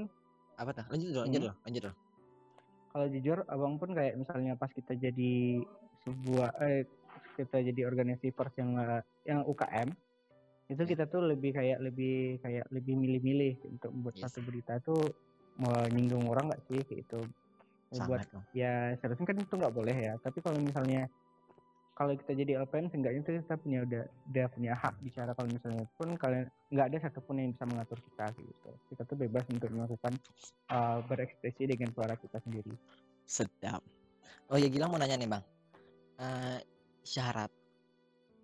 apa 0.55 0.71
tuh 0.73 0.85
lanjut 0.91 1.07
dulu 1.11 1.21
lanjut 1.27 1.41
Hmm. 1.41 1.47
dulu 1.47 1.55
lanjut 1.67 1.83
dulu 1.85 1.95
kalau 2.95 3.07
jujur 3.11 3.39
abang 3.51 3.75
pun 3.75 3.91
kayak 3.91 4.15
misalnya 4.15 4.55
pas 4.55 4.71
kita 4.71 4.95
jadi 4.95 5.35
sebuah 6.07 6.51
eh 6.63 6.87
kita 7.35 7.59
jadi 7.59 7.81
organisasi 7.91 8.31
pers 8.31 8.55
yang 8.55 8.79
eh, 8.79 9.03
yang 9.27 9.43
UKM 9.43 9.91
itu 10.71 10.81
Ya. 10.81 10.89
kita 10.97 11.05
tuh 11.11 11.27
lebih 11.27 11.53
kayak 11.53 11.83
lebih 11.83 12.39
kayak 12.41 12.65
lebih 12.71 12.95
milih-milih 12.97 13.67
untuk 13.69 13.91
membuat 13.93 14.15
Yes. 14.17 14.23
satu 14.31 14.41
berita 14.47 14.79
tuh 14.81 15.03
menyinggung 15.59 16.25
orang 16.31 16.51
nggak 16.51 16.63
sih 16.71 16.81
kayak 16.87 17.03
itu 17.07 17.21
membuat 17.95 18.27
sangat 18.27 18.47
ya 18.55 18.75
seharusnya 18.99 19.27
kan 19.27 19.37
itu 19.39 19.55
nggak 19.55 19.75
boleh 19.75 19.97
ya 19.97 20.13
tapi 20.23 20.39
kalau 20.43 20.59
misalnya 20.59 21.07
kalau 21.95 22.19
kita 22.19 22.35
jadi 22.35 22.59
LPM 22.67 22.91
seenggaknya 22.91 23.23
tuh 23.23 23.39
kita 23.39 23.55
punya 23.55 23.79
udah 23.87 24.03
udah 24.35 24.47
punya 24.51 24.73
hak 24.75 24.95
bicara 24.99 25.31
kalau 25.39 25.47
misalnya 25.47 25.87
pun 25.95 26.19
kalian 26.19 26.51
nggak 26.75 26.87
ada 26.91 26.99
satupun 27.07 27.39
yang 27.39 27.55
bisa 27.55 27.65
mengatur 27.71 27.99
kita 28.03 28.35
gitu. 28.35 28.71
Kita 28.91 29.03
tuh 29.07 29.17
bebas 29.17 29.47
untuk 29.47 29.71
melakukan 29.71 30.19
uh, 30.75 30.99
berekspresi 31.07 31.71
dengan 31.71 31.95
suara 31.95 32.19
kita 32.19 32.43
sendiri. 32.43 32.75
Sedap. 33.31 33.79
Oh 34.51 34.59
ya 34.59 34.67
Gilang 34.67 34.91
mau 34.91 34.99
nanya 34.99 35.15
nih 35.15 35.31
bang. 35.31 35.45
Eh, 36.19 36.59
syarat 37.07 37.51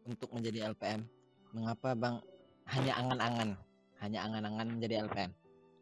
untuk 0.06 0.30
menjadi 0.30 0.70
LPM 0.70 1.02
mengapa 1.50 1.98
bang 1.98 2.22
hanya 2.70 2.92
angan-angan? 3.02 3.50
Hanya 3.98 4.18
angan-angan 4.30 4.66
menjadi 4.78 4.94
LPM 5.10 5.30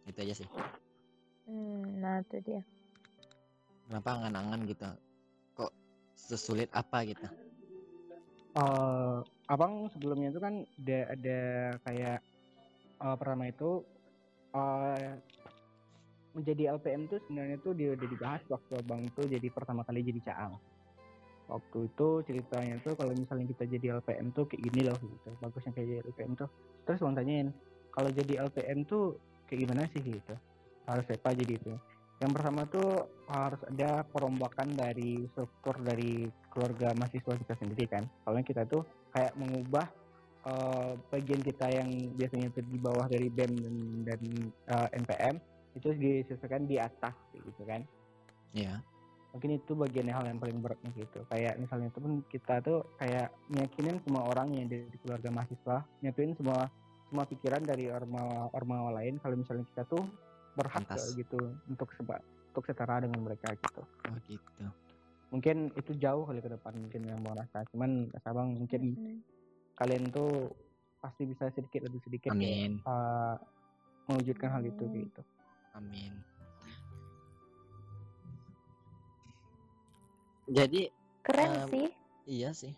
itu 0.08 0.18
aja 0.24 0.34
sih. 0.40 0.48
Hmm, 1.44 2.00
nah 2.00 2.24
itu 2.24 2.40
dia. 2.40 2.64
Kenapa 3.84 4.08
angan-angan 4.16 4.60
gitu? 4.64 4.88
Kok 5.52 5.72
sesulit 6.16 6.72
apa 6.72 7.04
gitu? 7.04 7.28
Eh 8.58 9.18
abang 9.48 9.86
sebelumnya 9.94 10.28
itu 10.34 10.40
kan 10.42 10.54
ada 10.66 10.98
ada 11.14 11.40
kayak 11.86 12.18
eh, 12.98 13.16
pertama 13.16 13.44
itu 13.48 13.70
eh 14.56 15.14
menjadi 16.36 16.62
LPM 16.78 17.10
tuh 17.10 17.18
sebenarnya 17.26 17.58
tuh 17.64 17.72
dia 17.74 17.88
udah 17.98 18.06
dibahas 18.06 18.42
waktu 18.46 18.72
abang 18.78 19.02
tuh 19.16 19.26
jadi 19.26 19.48
pertama 19.50 19.82
kali 19.82 20.06
jadi 20.06 20.20
caang. 20.30 20.54
Waktu 21.48 21.78
itu 21.88 22.08
ceritanya 22.28 22.76
tuh 22.84 22.92
kalau 22.92 23.16
misalnya 23.16 23.48
kita 23.48 23.64
jadi 23.64 23.86
LPM 23.98 24.36
tuh 24.36 24.44
kayak 24.44 24.62
gini 24.68 24.80
loh 24.84 24.98
gitu. 25.00 25.28
Bagusnya 25.40 25.72
kayak 25.72 25.86
jadi 25.88 26.00
LPM 26.04 26.32
tuh. 26.36 26.48
Terus 26.84 27.00
bang 27.00 27.16
tanyain 27.16 27.48
kalau 27.90 28.10
jadi 28.12 28.32
LPM 28.46 28.84
tuh 28.84 29.16
kayak 29.48 29.60
gimana 29.64 29.82
sih 29.90 30.02
gitu. 30.04 30.34
Harus 30.84 31.06
apa 31.08 31.32
jadi 31.32 31.52
itu. 31.56 31.72
Yang 32.18 32.32
pertama 32.34 32.60
tuh 32.68 32.88
harus 33.30 33.60
ada 33.64 34.02
perombakan 34.06 34.68
dari 34.74 35.22
struktur 35.32 35.74
dari 35.80 36.26
keluarga 36.58 36.90
mahasiswa 36.98 37.38
kita 37.38 37.54
sendiri 37.54 37.86
kan. 37.86 38.02
Soalnya 38.26 38.42
kita 38.42 38.66
tuh 38.66 38.82
kayak 39.14 39.30
mengubah 39.38 39.86
eh, 40.50 40.92
bagian 41.14 41.42
kita 41.46 41.66
yang 41.70 41.88
biasanya 42.18 42.50
di 42.58 42.78
bawah 42.82 43.06
dari 43.06 43.30
BEM 43.30 43.52
dan, 43.54 43.76
dan 44.02 44.20
eh, 44.66 44.88
NPM 44.98 45.36
itu 45.78 45.94
disesuaikan 45.94 46.66
di 46.66 46.82
atas 46.82 47.14
gitu 47.30 47.62
kan. 47.62 47.86
Iya. 48.50 48.82
Mungkin 49.30 49.54
itu 49.54 49.78
bagian 49.78 50.10
hal 50.10 50.26
yang 50.26 50.42
paling 50.42 50.58
beratnya 50.58 50.90
gitu. 50.98 51.22
Kayak 51.30 51.62
misalnya 51.62 51.94
itu 51.94 52.00
pun 52.02 52.12
kita 52.26 52.58
tuh 52.66 52.82
kayak 52.98 53.30
meyakinin 53.46 54.02
semua 54.02 54.26
orang 54.26 54.50
yang 54.58 54.66
dari 54.66 54.90
keluarga 54.98 55.30
mahasiswa, 55.30 55.86
nyatuin 56.02 56.34
semua 56.34 56.66
semua 57.08 57.24
pikiran 57.24 57.62
dari 57.64 57.88
orma 57.88 58.52
ormawa 58.52 59.00
lain 59.00 59.16
kalau 59.22 59.38
misalnya 59.38 59.64
kita 59.72 59.86
tuh 59.88 60.02
berhak 60.58 60.84
Pantas. 60.84 61.14
gitu 61.14 61.38
untuk 61.70 61.88
seba, 61.94 62.18
untuk 62.52 62.64
setara 62.66 63.00
dengan 63.00 63.22
mereka 63.22 63.54
gitu 63.54 63.80
Oh 63.80 64.18
gitu. 64.26 64.64
Mungkin 65.28 65.68
itu 65.76 65.92
jauh 65.94 66.24
kali 66.24 66.40
ke 66.40 66.48
depan 66.48 66.72
mungkin 66.74 67.02
yang 67.04 67.20
mau 67.20 67.32
rasa 67.32 67.64
cuman 67.68 68.08
Mas 68.08 68.24
abang 68.24 68.48
mungkin 68.54 68.96
kalian 69.74 70.08
tuh 70.08 70.48
pasti 70.98 71.22
bisa 71.24 71.52
sedikit 71.52 71.84
lebih 71.84 72.00
sedikit 72.00 72.32
Amin. 72.32 72.80
eh, 72.80 73.34
mewujudkan 74.06 74.48
hal 74.50 74.64
itu 74.64 74.84
gitu 74.88 75.22
Amin. 75.74 76.16
Jadi 80.48 80.88
Keren 81.20 81.44
Em, 81.46 81.68
sih. 81.68 81.88
iya 82.26 82.50
sih. 82.50 82.72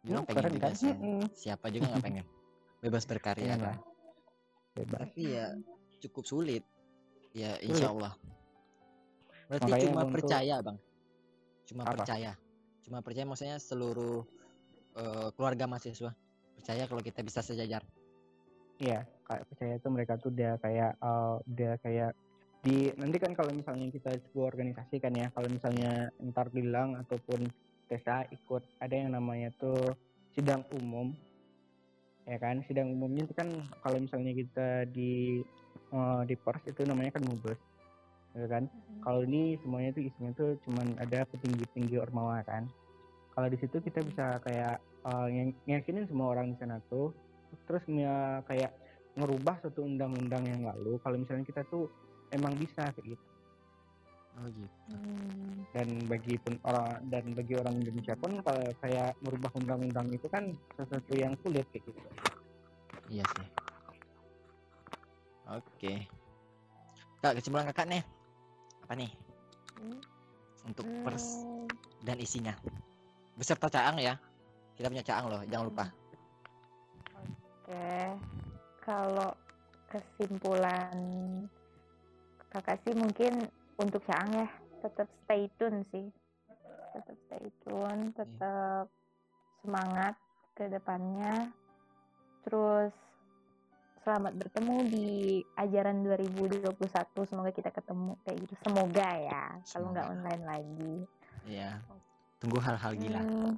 Bilang 0.00 0.24
Hmm, 0.24 0.28
pengen 0.32 0.40
keren 0.40 0.52
juga 0.56 0.64
kan? 0.64 0.74
sih. 0.74 0.88
Mm-mm. 0.90 1.20
Siapa 1.36 1.66
juga 1.68 1.92
nggak 1.92 2.02
pengen. 2.02 2.26
Bebas 2.80 3.04
berkarya 3.04 3.52
kan. 3.52 3.60
lah. 3.60 3.78
bebas 4.72 4.98
Tapi 5.04 5.22
ya 5.28 5.46
cukup 6.00 6.24
sulit. 6.24 6.64
Ya 7.36 7.60
insya 7.60 7.92
Allah. 7.92 8.16
Berarti 9.46 9.68
Makanya 9.68 9.84
cuma 9.84 10.02
tuh- 10.02 10.12
percaya 10.16 10.56
bang. 10.58 10.78
Cuma 11.68 11.86
Apa? 11.86 12.02
percaya. 12.02 12.32
Cuma 12.82 12.98
percaya 13.00 13.26
maksudnya 13.26 13.56
seluruh 13.62 14.26
eh, 14.98 15.28
keluarga 15.34 15.64
mahasiswa 15.70 16.12
percaya 16.62 16.86
kalau 16.86 17.02
kita 17.02 17.20
bisa 17.26 17.42
sejajar. 17.42 17.82
Iya, 18.78 19.02
kayak 19.26 19.44
percaya 19.50 19.74
tuh 19.82 19.90
mereka 19.90 20.14
tuh 20.18 20.30
udah 20.30 20.58
kayak 20.62 20.92
eh, 20.94 21.34
udah 21.46 21.72
kayak 21.82 22.12
di 22.62 22.94
nanti 22.94 23.18
kan 23.18 23.34
kalau 23.34 23.50
misalnya 23.50 23.90
kita 23.90 24.14
sebuah 24.30 24.54
organisasi 24.54 25.02
kan 25.02 25.10
ya, 25.18 25.26
kalau 25.34 25.50
misalnya 25.50 26.14
ntar 26.30 26.46
bilang 26.54 26.94
ataupun 26.94 27.50
Tesa 27.90 28.22
ikut 28.30 28.62
ada 28.78 28.94
yang 28.94 29.10
namanya 29.12 29.50
tuh 29.58 29.98
sidang 30.32 30.62
umum, 30.78 31.10
ya 32.24 32.38
kan? 32.38 32.62
Sidang 32.70 32.94
umumnya 32.94 33.26
itu 33.26 33.34
kan 33.34 33.50
kalau 33.82 33.98
misalnya 33.98 34.32
kita 34.32 34.86
di 34.94 35.42
eh, 35.90 36.22
di 36.24 36.34
pers 36.38 36.62
itu 36.70 36.86
namanya 36.86 37.18
kan 37.18 37.26
mubes, 37.26 37.58
ya 38.32 38.46
kan? 38.48 38.64
Kalau 39.02 39.26
ini 39.26 39.58
semuanya 39.60 39.90
tuh 39.92 40.02
isinya 40.06 40.30
tuh 40.32 40.54
cuman 40.62 40.94
ada 40.98 41.26
petinggi-petinggi 41.28 41.96
ormawa 41.98 42.40
kan. 42.46 42.68
Kalau 43.32 43.48
di 43.48 43.58
situ 43.58 43.80
kita 43.80 44.04
bisa 44.04 44.38
kayak 44.44 44.78
ngey- 45.02 45.56
ngeyakinin 45.66 46.06
semua 46.06 46.30
orang 46.30 46.54
di 46.54 46.56
sana 46.60 46.78
tuh 46.86 47.10
terus 47.66 47.82
nge- 47.84 48.42
kayak 48.48 48.72
ngerubah 49.12 49.60
suatu 49.60 49.84
undang-undang 49.84 50.40
yang 50.48 50.62
lalu 50.64 50.96
kalau 51.04 51.20
misalnya 51.20 51.44
kita 51.44 51.60
tuh 51.68 51.84
emang 52.32 52.56
bisa 52.56 52.88
kayak 52.96 53.12
gitu 53.12 53.24
Oh 54.32 54.48
gitu. 54.48 54.96
Hmm. 54.96 55.60
dan 55.76 55.88
bagi 56.08 56.40
pun 56.40 56.56
orang 56.64 57.04
dan 57.12 57.36
bagi 57.36 57.52
orang 57.52 57.76
Indonesia 57.76 58.16
pun 58.16 58.40
kalau 58.40 58.64
kayak 58.80 59.12
merubah 59.20 59.52
undang-undang 59.52 60.08
itu 60.08 60.24
kan 60.32 60.48
sesuatu 60.72 61.12
yang 61.12 61.36
sulit 61.44 61.68
kayak 61.68 61.84
gitu 61.84 62.00
Iya 63.12 63.24
sih. 63.36 63.46
Oke. 65.52 65.92
Kak 67.20 67.36
kesimpulan 67.36 67.68
kakak 67.68 67.86
nih 67.92 68.02
apa 68.82 68.92
nih? 68.98 69.12
Hmm. 69.78 69.98
untuk 70.62 70.86
pers 71.02 71.42
Hmm, 71.42 71.66
dan 72.06 72.16
isinya. 72.22 72.54
Beserta 73.34 73.66
caang 73.66 73.98
ya. 73.98 74.14
Kita 74.78 74.86
punya 74.86 75.02
caang 75.02 75.26
loh 75.26 75.42
jangan 75.50 75.66
lupa. 75.66 75.84
Oke, 77.62 77.98
kalau 78.82 79.30
kesimpulan 79.90 80.96
kakak 82.52 82.80
sih 82.84 82.94
mungkin 82.96 83.48
untuk 83.80 84.04
Caang 84.04 84.32
ya 84.32 84.48
tetap 84.82 85.08
stay 85.24 85.46
tune 85.56 85.86
sih, 85.94 86.10
tetap 86.92 87.16
stay 87.28 87.46
tune, 87.62 88.10
tetap 88.12 88.90
semangat 89.62 90.18
ke 90.58 90.66
depannya. 90.68 91.48
Terus 92.42 92.90
selamat 94.02 94.34
bertemu 94.34 94.74
di 94.90 95.06
ajaran 95.54 96.02
2021. 96.02 96.74
Semoga 97.22 97.50
kita 97.50 97.70
ketemu 97.70 98.18
kayak 98.22 98.38
gitu. 98.42 98.54
Semoga 98.60 99.08
ya, 99.14 99.44
kalau 99.70 99.86
nggak 99.90 100.08
online 100.10 100.42
lagi. 100.42 100.94
Iya. 101.46 101.70
Tunggu 102.38 102.58
hal-hal 102.58 102.92
gila. 102.98 103.22
Hmm, 103.22 103.54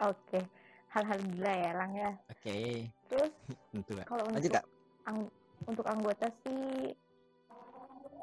Oke, 0.00 0.40
hal-hal 0.88 1.18
gila 1.28 1.52
ya, 1.52 1.70
Lang 1.76 1.92
ya. 1.92 2.10
Oke. 2.26 2.88
Terus 3.06 3.32
Tentu 3.68 3.92
kak. 3.94 4.06
kalau 4.08 4.24
untuk 4.26 4.64
ang- 5.04 5.32
untuk 5.68 5.86
anggota 5.86 6.26
sih 6.40 6.96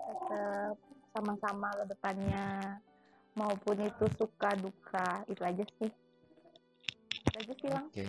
tetap 0.07 0.75
sama-sama 1.13 1.69
ke 1.75 1.83
depannya 1.85 2.45
maupun 3.35 3.77
itu 3.77 4.05
suka 4.17 4.55
duka 4.57 5.21
itu 5.27 5.41
aja 5.43 5.63
sih 5.77 5.91
itu 7.21 7.35
aja 7.37 7.53
sih 7.53 7.69
lang 7.69 7.85
Oke. 7.91 8.07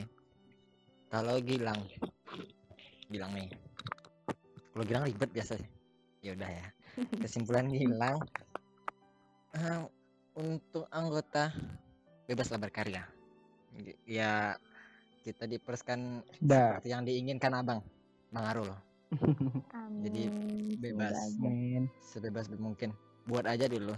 Kalau 1.08 1.36
Gilang, 1.40 1.80
Gilang 3.08 3.32
nih. 3.32 3.48
Kalau 4.70 4.84
Gilang 4.84 5.04
ribet 5.04 5.30
biasa 5.30 5.56
sih. 5.56 5.68
Ya 6.20 6.34
udah 6.34 6.48
ya. 6.48 6.66
Kesimpulan 7.18 7.66
Gilang. 7.68 8.18
eh, 9.50 9.80
untuk 10.36 10.84
anggota 10.88 11.50
bebaslah 12.24 12.60
berkarya. 12.60 13.02
Ya 14.04 14.54
kita 15.22 15.44
diperskan 15.44 16.20
seperti 16.38 16.88
yang 16.88 17.02
diinginkan 17.02 17.52
abang, 17.52 17.80
Bang 18.28 18.46
Arul. 18.46 18.70
Jadi 20.04 20.28
Amin. 20.28 20.76
bebas. 20.78 21.16
Semoga 21.16 21.24
aja. 21.24 21.48
Amin. 21.48 21.82
sebebas 21.98 22.46
mungkin 22.50 22.92
buat 23.24 23.44
aja 23.44 23.68
dulu 23.68 23.92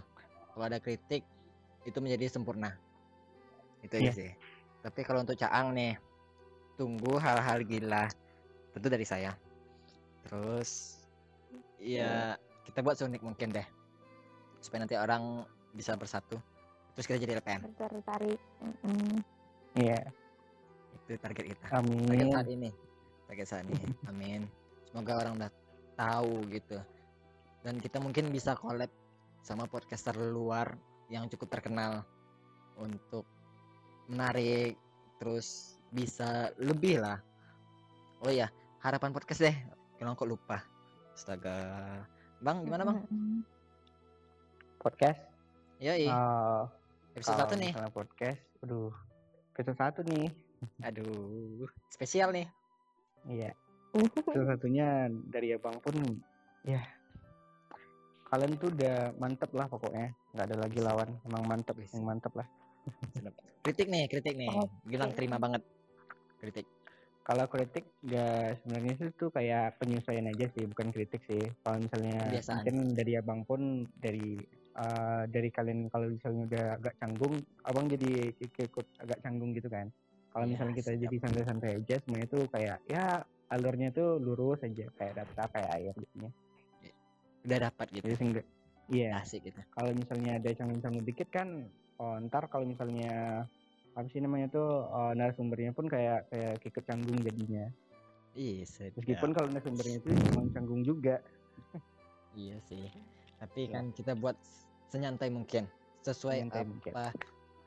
kalau 0.51 0.65
ada 0.67 0.79
kritik 0.79 1.23
itu 1.83 1.99
menjadi 1.99 2.27
sempurna 2.27 2.75
itu 3.81 3.95
aja 3.95 4.03
Iya. 4.03 4.13
sih 4.13 4.31
tapi 4.83 5.07
kalau 5.07 5.23
untuk 5.23 5.39
Caang 5.39 5.71
nih 5.71 5.95
tunggu 6.75 7.15
hal-hal 7.17 7.63
gila 7.63 8.11
tentu 8.75 8.87
dari 8.89 9.07
saya. 9.07 9.35
Terus 10.27 11.01
ya 11.81 12.37
kita 12.69 12.85
buat 12.85 12.97
seunik 12.99 13.23
mungkin 13.25 13.51
deh. 13.51 13.67
Supaya 14.61 14.85
nanti 14.85 14.97
orang 14.99 15.45
bisa 15.75 15.97
bersatu. 15.97 16.37
Terus 16.95 17.07
kita 17.07 17.19
jadi 17.23 17.39
LPM 17.41 17.63
tertarik. 17.79 18.41
Iya. 19.79 20.01
itu 21.07 21.19
target 21.19 21.45
kita. 21.55 21.67
Target 21.71 22.27
Amin. 22.27 22.35
saat 22.35 22.49
ini. 22.51 22.71
Target 23.31 23.47
saat 23.47 23.65
ini. 23.67 23.83
Amin. 24.11 24.43
Semoga 24.91 25.13
orang 25.23 25.33
udah 25.43 25.51
tahu 25.95 26.47
gitu. 26.51 26.79
Dan 27.63 27.79
kita 27.79 27.99
mungkin 28.03 28.31
bisa 28.31 28.55
collab 28.59 28.91
sama 29.41 29.67
podcaster 29.67 30.15
luar 30.15 30.75
yang 31.11 31.27
cukup 31.27 31.51
terkenal 31.59 32.05
untuk 32.79 33.27
menarik 34.11 34.75
terus 35.19 35.79
bisa 35.91 36.51
lebih 36.59 37.03
lah. 37.03 37.19
Oh 38.23 38.31
ya 38.31 38.51
harapan 38.81 39.13
podcast 39.13 39.41
deh. 39.45 39.57
Kenapa 40.01 40.25
kok 40.25 40.31
lupa? 40.31 40.59
Astaga. 41.13 41.57
Bang 42.41 42.65
gimana 42.65 42.89
bang. 42.89 42.99
Podcast. 44.81 45.21
ya 45.81 45.97
Eh, 45.97 46.09
episode 47.17 47.37
kalau 47.37 47.49
satu 47.49 47.55
nih. 47.57 47.73
podcast, 47.93 48.41
aduh, 48.65 48.93
episode 49.57 49.77
satu 49.81 50.01
nih. 50.05 50.29
aduh 50.85 51.69
spesial 51.93 52.33
nih. 52.33 52.49
Iya. 53.29 53.53
Salah 54.29 54.49
satunya 54.57 55.09
dari 55.29 55.53
abang 55.57 55.77
pun, 55.81 55.97
ya. 56.65 56.81
Kalian 58.29 58.57
tuh 58.61 58.73
udah 58.73 59.13
mantep 59.21 59.51
lah 59.57 59.67
pokoknya. 59.69 60.13
Nggak 60.33 60.47
ada 60.53 60.57
lagi 60.57 60.79
lawan. 60.81 61.11
Emang 61.29 61.43
mantep, 61.49 61.77
yang 61.81 62.05
mantep 62.05 62.33
lah. 62.37 62.47
Kritik 63.61 63.89
nih 63.93 64.09
kritik 64.09 64.37
nih. 64.37 64.49
Bilang 64.89 65.13
terima 65.13 65.37
banget. 65.37 65.61
Kritik 66.41 66.65
Kalau 67.21 67.47
kritik 67.47 67.85
ya 68.03 68.57
sebenarnya 68.65 68.95
sih 68.99 69.09
tuh 69.15 69.31
kayak 69.31 69.79
penyesuaian 69.79 70.27
aja 70.33 70.51
sih, 70.51 70.67
bukan 70.67 70.91
kritik 70.91 71.23
sih. 71.29 71.43
Kalau 71.63 71.79
misalnya 71.79 72.19
Kebiasaan. 72.27 72.57
mungkin 72.65 72.77
dari 72.97 73.13
abang 73.15 73.41
pun 73.47 73.87
dari 74.01 74.41
uh, 74.79 75.23
dari 75.27 75.49
kalian 75.51 75.91
kalau 75.91 76.07
misalnya 76.11 76.43
udah 76.47 76.65
agak 76.79 76.95
canggung 76.99 77.35
abang 77.67 77.87
jadi 77.91 78.31
ikut 78.39 78.87
agak 79.03 79.19
canggung 79.23 79.51
gitu 79.57 79.67
kan 79.69 79.91
kalau 80.31 80.47
Iya, 80.47 80.53
misalnya 80.55 80.75
kita 80.79 80.91
siap. 80.95 81.03
jadi 81.07 81.17
santai-santai 81.27 81.71
aja 81.83 81.97
semuanya 82.07 82.29
tuh 82.31 82.43
kayak 82.51 82.79
ya 82.87 83.05
alurnya 83.51 83.89
tuh 83.91 84.23
lurus 84.23 84.63
aja 84.63 84.87
kayak 84.95 85.15
data 85.19 85.45
kayak 85.51 85.71
air 85.79 85.95
gitu 85.99 86.15
ya 86.23 86.31
Udah 87.41 87.59
dapat 87.73 87.87
gitu. 87.91 88.05
jadi 88.05 88.17
sehingga 88.21 88.43
iya 88.93 89.09
Asik 89.19 89.49
gitu. 89.49 89.61
kalau 89.75 89.91
misalnya 89.97 90.39
ada 90.39 90.49
canggung-canggung 90.55 91.07
dikit 91.09 91.29
kan 91.33 91.49
oh, 91.99 92.17
ntar 92.29 92.47
kalau 92.47 92.69
misalnya 92.69 93.45
apa 94.01 94.09
sih 94.09 94.19
namanya 94.19 94.49
tuh 94.49 94.65
oh, 94.83 95.13
narasumbernya 95.13 95.71
pun 95.71 95.85
kayak 95.85 96.27
kayak 96.29 96.61
ikut 96.61 96.83
canggung 96.83 97.21
jadinya 97.21 97.69
Iya, 98.31 98.63
sedap. 98.63 98.95
meskipun 98.97 99.31
kalau 99.35 99.49
narasumbernya 99.51 99.97
itu 99.99 100.09
emang 100.31 100.49
canggung 100.51 100.83
juga 100.83 101.19
Iya 102.33 102.63
sih. 102.63 102.87
Tapi 103.37 103.67
Ya. 103.67 103.83
kan 103.83 103.91
kita 103.91 104.15
buat 104.15 104.39
senyantai 104.87 105.29
mungkin 105.29 105.67
sesuai 106.01 106.47
Senyantai 106.47 106.63
apa 106.63 106.71
mungkin. 106.71 106.93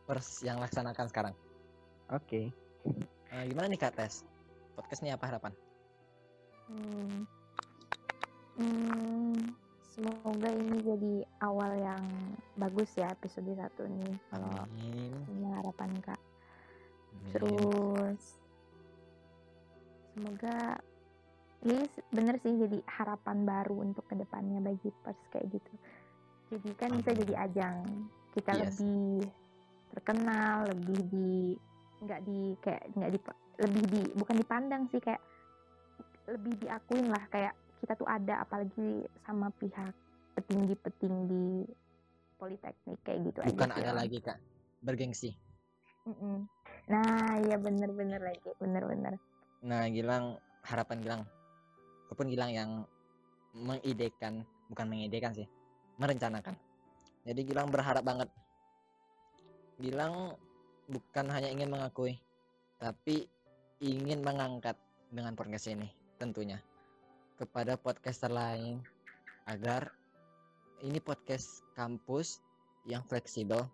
pers 0.04 0.40
yang 0.42 0.58
laksanakan 0.58 1.06
sekarang. 1.08 1.34
oke 2.10 2.42
Eh, 3.30 3.44
gimana 3.48 3.66
nih 3.66 3.80
Kak 3.80 3.94
Tes? 3.94 4.24
Podcast 4.74 5.02
ini 5.02 5.12
apa 5.12 5.26
harapan? 5.26 5.54
Hmm. 6.68 7.26
Hmm, 8.54 9.34
semoga 9.94 10.50
ini 10.50 10.78
jadi 10.82 11.14
awal 11.46 11.78
yang 11.78 12.04
bagus 12.58 12.90
ya 12.98 13.14
episode 13.14 13.54
satu 13.54 13.86
nih 13.86 14.14
kalau 14.34 14.66
ini 15.30 15.46
harapan 15.54 15.92
kak 16.02 16.18
Amin. 16.18 17.30
terus 17.30 18.22
semoga 20.18 20.82
ini 21.64 21.86
bener 22.10 22.36
sih 22.42 22.58
jadi 22.58 22.80
harapan 22.90 23.46
baru 23.46 23.86
untuk 23.86 24.04
ke 24.10 24.18
depannya 24.18 24.66
bagi 24.66 24.90
pers 25.06 25.22
kayak 25.30 25.54
gitu 25.54 25.74
jadi 26.58 26.70
kan 26.74 26.90
bisa 26.98 27.14
Amin. 27.14 27.22
jadi 27.22 27.34
ajang 27.46 27.76
kita 28.34 28.52
Yes. 28.58 28.82
lebih 28.82 29.30
terkenal 29.94 30.58
lebih 30.74 31.00
di 31.14 31.34
nggak 32.02 32.20
di 32.26 32.40
kayak 32.66 32.84
nggak 32.98 33.12
di 33.14 33.20
lebih 33.62 33.84
di 33.94 34.02
bukan 34.18 34.36
dipandang 34.42 34.84
sih 34.90 34.98
kayak 34.98 35.22
lebih 36.26 36.58
diakuin 36.58 37.14
lah 37.14 37.22
kayak 37.30 37.54
kita 37.84 38.00
tuh 38.00 38.08
ada 38.08 38.48
apalagi 38.48 39.04
sama 39.28 39.52
pihak 39.60 39.92
petinggi-petinggi 40.40 41.68
politeknik 42.40 43.00
kayak 43.04 43.20
gitu 43.28 43.40
aja 43.44 43.52
Bukan 43.52 43.70
sih, 43.76 43.80
ada 43.84 43.92
lagi 43.92 44.18
Kak. 44.24 44.40
Bergengsi. 44.80 45.36
Mm-mm. 46.08 46.48
Nah, 46.88 47.40
iya 47.44 47.60
bener-bener 47.60 48.24
lagi, 48.24 48.50
bener-bener. 48.56 49.20
Nah, 49.68 49.88
Gilang 49.92 50.40
harapan 50.64 50.98
Gilang. 51.04 51.22
Walaupun 52.08 52.28
Gilang 52.32 52.52
yang 52.56 52.70
mengidekan, 53.52 54.48
bukan 54.72 54.88
mengidekan 54.88 55.36
sih, 55.36 55.48
merencanakan. 56.00 56.56
Jadi 57.28 57.42
Gilang 57.44 57.68
berharap 57.68 58.04
banget. 58.04 58.32
Gilang 59.80 60.40
bukan 60.88 61.26
hanya 61.32 61.52
ingin 61.52 61.72
mengakui, 61.72 62.20
tapi 62.80 63.28
ingin 63.84 64.24
mengangkat 64.24 64.76
dengan 65.12 65.36
podcast 65.36 65.68
ini 65.68 65.92
tentunya 66.20 66.60
kepada 67.38 67.80
podcaster 67.80 68.30
lain 68.30 68.80
agar 69.50 69.90
ini 70.84 71.00
podcast 71.00 71.64
kampus 71.74 72.44
yang 72.86 73.02
fleksibel 73.08 73.66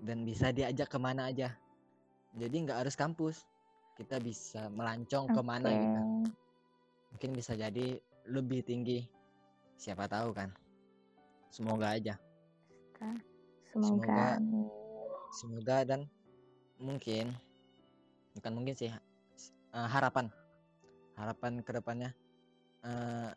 dan 0.00 0.24
bisa 0.24 0.52
diajak 0.52 0.88
ke 0.88 0.98
mana 1.00 1.28
aja. 1.32 1.56
Jadi 2.36 2.56
nggak 2.68 2.86
harus 2.86 2.94
kampus, 2.94 3.44
kita 3.98 4.22
bisa 4.22 4.70
melancong 4.70 5.28
ke 5.32 5.40
mana 5.42 5.68
Oke. 5.72 5.82
gitu. 5.82 6.02
Mungkin 7.10 7.30
bisa 7.34 7.52
jadi 7.58 7.98
lebih 8.30 8.62
tinggi, 8.62 9.02
siapa 9.74 10.06
tahu 10.06 10.30
kan. 10.30 10.54
Semoga 11.50 11.98
aja, 11.98 12.14
Semoga, 13.70 13.82
Semoga 13.82 14.28
semoga 15.30 15.76
dan 15.86 16.00
mungkin 16.82 17.30
bukan 18.34 18.52
mungkin 18.54 18.74
sih 18.74 18.90
eh, 18.90 19.88
harapan, 19.90 20.26
harapan 21.14 21.62
ke 21.62 21.70
depannya 21.74 22.10
eh 22.84 23.30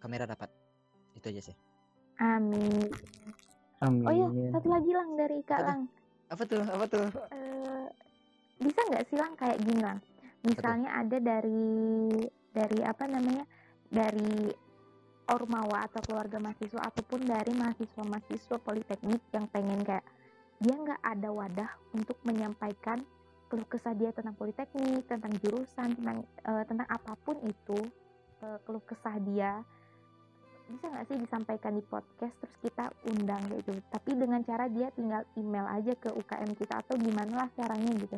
kamera 0.00 0.28
dapat 0.28 0.50
itu 1.16 1.26
aja 1.30 1.42
sih. 1.52 1.56
Amin. 2.20 2.92
amin 3.80 4.06
Oh 4.06 4.12
ya, 4.12 4.28
satu 4.54 4.68
lagi 4.70 4.90
lang 4.92 5.08
dari 5.18 5.38
Kak 5.42 5.58
Apa? 5.58 5.68
Lang. 5.72 5.80
Apa 6.30 6.42
tuh? 6.44 6.64
Apa 6.64 6.84
tuh? 6.86 7.06
Eh, 7.32 7.86
bisa 8.62 8.80
nggak 8.90 9.04
sih 9.10 9.16
lang 9.18 9.32
kayak 9.40 9.58
gini 9.64 9.80
lang? 9.82 9.98
Misalnya 10.44 10.90
ada 11.00 11.16
dari 11.18 11.72
dari 12.52 12.78
apa 12.84 13.04
namanya 13.08 13.44
dari 13.88 14.52
ormawa 15.32 15.88
atau 15.88 16.04
keluarga 16.04 16.36
mahasiswa 16.36 16.84
ataupun 16.84 17.24
dari 17.24 17.56
mahasiswa-mahasiswa 17.56 18.56
politeknik 18.60 19.24
yang 19.32 19.48
pengen 19.48 19.80
kayak 19.80 20.04
dia 20.60 20.74
nggak 20.76 21.00
ada 21.00 21.28
wadah 21.32 21.70
untuk 21.96 22.20
menyampaikan 22.28 23.00
keluh 23.48 23.68
kesah 23.68 23.94
dia 23.96 24.10
tentang 24.12 24.36
politeknik, 24.36 25.04
tentang 25.08 25.32
jurusan, 25.40 25.96
tentang 25.96 26.18
eh, 26.24 26.64
tentang 26.68 26.88
apa 26.88 27.12
pun 27.24 27.36
itu 27.44 27.78
eh, 28.40 28.58
keluh 28.64 28.82
kesah 28.82 29.16
dia 29.22 29.62
bisa 30.64 30.88
nggak 30.88 31.04
sih 31.04 31.16
disampaikan 31.20 31.76
di 31.76 31.84
podcast 31.84 32.32
terus 32.40 32.54
kita 32.64 32.88
undang 33.04 33.44
gitu 33.52 33.76
tapi 33.92 34.16
dengan 34.16 34.40
cara 34.42 34.64
dia 34.66 34.88
tinggal 34.90 35.20
email 35.36 35.68
aja 35.68 35.92
ke 35.92 36.08
UKM 36.08 36.56
kita 36.56 36.80
atau 36.80 36.96
gimana 36.96 37.44
lah 37.44 37.48
caranya 37.52 37.92
gitu 37.94 38.16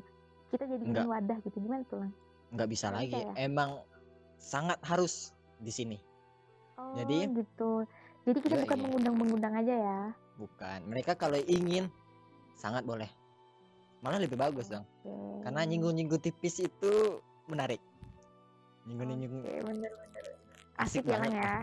kita 0.54 0.64
jadi 0.64 0.84
Nggak. 0.86 1.06
wadah 1.10 1.38
gitu 1.42 1.56
gimana 1.58 1.82
tuh 1.84 2.06
lang 2.06 2.12
Nggak 2.46 2.68
bisa 2.70 2.94
lagi. 2.94 3.10
ya? 3.10 3.34
Emang 3.34 3.82
sangat 4.38 4.78
harus 4.86 5.34
di 5.58 5.74
sini. 5.74 5.98
oh 6.78 6.94
Jadi- 6.94 7.26
gitu 7.34 7.82
jadi 8.22 8.38
kita 8.38 8.54
bukan 8.62 8.76
Yoi. 8.78 8.84
mengundang-mengundang 8.86 9.54
aja 9.58 9.74
ya 9.74 10.00
Bukan. 10.36 10.84
Mereka 10.84 11.16
kalau 11.16 11.40
ingin 11.40 11.88
sangat 12.52 12.84
boleh. 12.84 13.08
Malah 14.04 14.20
lebih 14.20 14.36
bagus 14.36 14.68
dong. 14.68 14.84
Oke. 15.00 15.16
Karena 15.40 15.64
nyinggung-nyinggung 15.64 16.20
tipis 16.20 16.60
itu 16.60 16.92
menarik. 17.48 17.80
Nyinggung-nyinggung. 18.87 19.43
Oke, 19.43 19.55
bener-bener 19.66 20.24
asik 20.76 21.03
asik 21.03 21.11
ya 21.11 21.18
ya? 21.26 21.55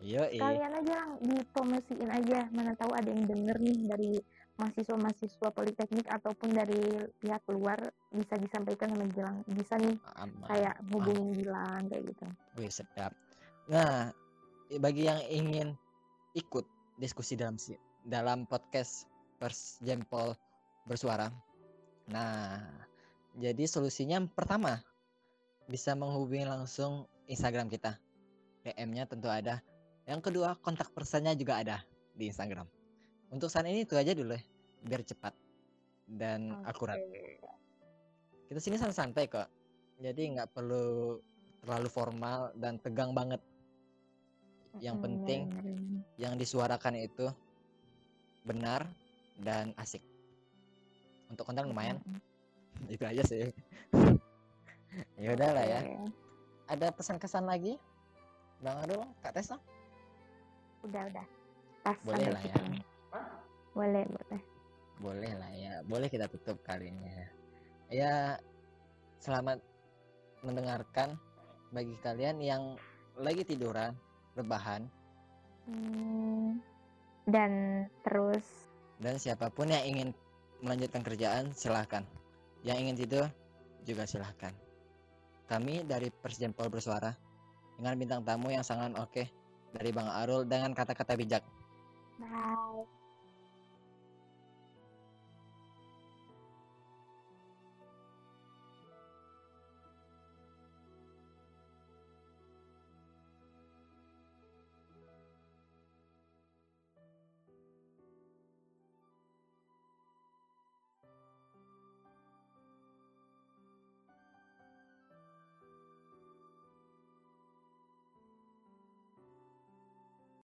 Iya, 0.00 0.22
kalian 0.32 0.72
aja 0.80 0.92
lang 0.96 1.10
dipromosiin 1.20 2.08
aja. 2.08 2.48
Mana 2.56 2.72
tahu 2.72 2.96
ada 2.96 3.12
yang 3.12 3.28
denger 3.28 3.56
nih 3.60 3.78
dari 3.84 4.12
mahasiswa-mahasiswa 4.56 5.48
politeknik 5.52 6.08
ataupun 6.08 6.56
dari 6.56 6.80
pihak 7.20 7.44
luar 7.52 7.76
bisa 8.08 8.40
disampaikan 8.40 8.96
sama 8.96 9.04
Gilang. 9.12 9.44
Bisa 9.44 9.76
nih 9.76 9.96
Aman. 10.16 10.48
kayak 10.48 10.74
hubungin 10.88 11.36
Gilang 11.36 11.84
kayak 11.92 12.16
gitu. 12.16 12.24
Wih, 12.56 12.72
sedap. 12.72 13.12
Nah, 13.68 14.08
bagi 14.80 15.04
yang 15.04 15.20
ingin 15.28 15.76
ikut 16.32 16.64
diskusi 16.96 17.36
dalam 17.36 17.60
si- 17.60 17.76
dalam 18.00 18.48
podcast 18.48 19.04
Pers 19.36 19.84
Jempol 19.84 20.32
bersuara. 20.88 21.28
Nah, 22.08 22.64
jadi 23.36 23.68
solusinya 23.68 24.16
pertama 24.32 24.80
bisa 25.70 25.94
menghubungi 25.94 26.42
langsung 26.42 27.06
Instagram 27.30 27.70
kita. 27.70 27.94
DM-nya 28.66 29.06
tentu 29.06 29.30
ada. 29.30 29.62
Yang 30.04 30.28
kedua, 30.28 30.58
kontak 30.58 30.90
personnya 30.90 31.32
juga 31.38 31.62
ada 31.62 31.78
di 32.18 32.26
Instagram. 32.26 32.66
Untuk 33.30 33.46
saat 33.46 33.70
ini 33.70 33.86
itu 33.86 33.94
aja 33.94 34.10
dulu 34.10 34.34
ya, 34.34 34.42
biar 34.82 35.06
cepat 35.06 35.30
dan 36.10 36.58
akurat. 36.66 36.98
Kita 38.50 38.58
sini 38.58 38.74
santai 38.74 39.30
kok. 39.30 39.46
Jadi 40.02 40.34
nggak 40.34 40.50
perlu 40.50 41.22
terlalu 41.62 41.88
formal 41.88 42.50
dan 42.58 42.82
tegang 42.82 43.14
banget. 43.14 43.38
Yang 44.82 44.96
penting 45.06 45.40
yang 46.18 46.34
disuarakan 46.34 46.98
itu 46.98 47.30
benar 48.42 48.90
dan 49.38 49.70
asik. 49.78 50.02
Untuk 51.30 51.46
konten 51.46 51.70
lumayan, 51.70 52.02
itu 52.92 53.06
aja 53.06 53.22
sih. 53.22 53.54
Ya 55.18 55.34
udah 55.34 55.50
lah 55.54 55.64
ya. 55.64 55.80
Ada 56.70 56.94
pesan-kesan 56.94 57.46
lagi? 57.46 57.78
Bang 58.60 58.84
Arul, 58.86 59.02
Kak 59.24 59.34
Tessa? 59.34 59.56
udah 60.80 61.12
udah 61.12 61.26
pas 61.84 61.98
Boleh 62.08 62.32
lah 62.32 62.40
ya. 62.40 62.56
boleh 63.76 64.04
boleh 64.08 64.40
Boleh 65.00 65.32
lah 65.36 65.50
ya. 65.52 65.72
Boleh 65.84 66.08
kita 66.08 66.24
tutup 66.28 66.56
kali 66.64 66.88
ini 66.88 67.04
ya. 67.04 67.26
Ya, 67.90 68.14
selamat 69.20 69.60
mendengarkan 70.40 71.20
bagi 71.68 71.96
kalian 72.00 72.40
yang 72.40 72.62
lagi 73.20 73.44
tiduran, 73.44 73.92
rebahan, 74.36 74.88
Hmm, 75.70 76.58
dan 77.28 77.84
terus 78.02 78.42
dan 78.98 79.20
siapa 79.20 79.52
pun 79.52 79.68
yang 79.70 79.84
ingin 79.86 80.08
melanjutkan 80.64 81.04
kerjaan 81.04 81.52
silahkan 81.54 82.02
yang 82.66 82.80
ingin 82.80 82.96
tidur 82.96 83.24
juga 83.84 84.08
silahkan 84.08 84.50
kami 85.50 85.82
dari 85.82 86.14
Persjempol 86.14 86.70
bersuara 86.70 87.10
dengan 87.74 87.98
bintang 87.98 88.22
tamu 88.22 88.54
yang 88.54 88.62
sangat 88.62 88.94
oke 88.94 89.26
dari 89.74 89.90
Bang 89.90 90.06
Arul 90.06 90.46
dengan 90.46 90.70
kata-kata 90.70 91.18
bijak. 91.18 91.42
Bye 92.22 92.99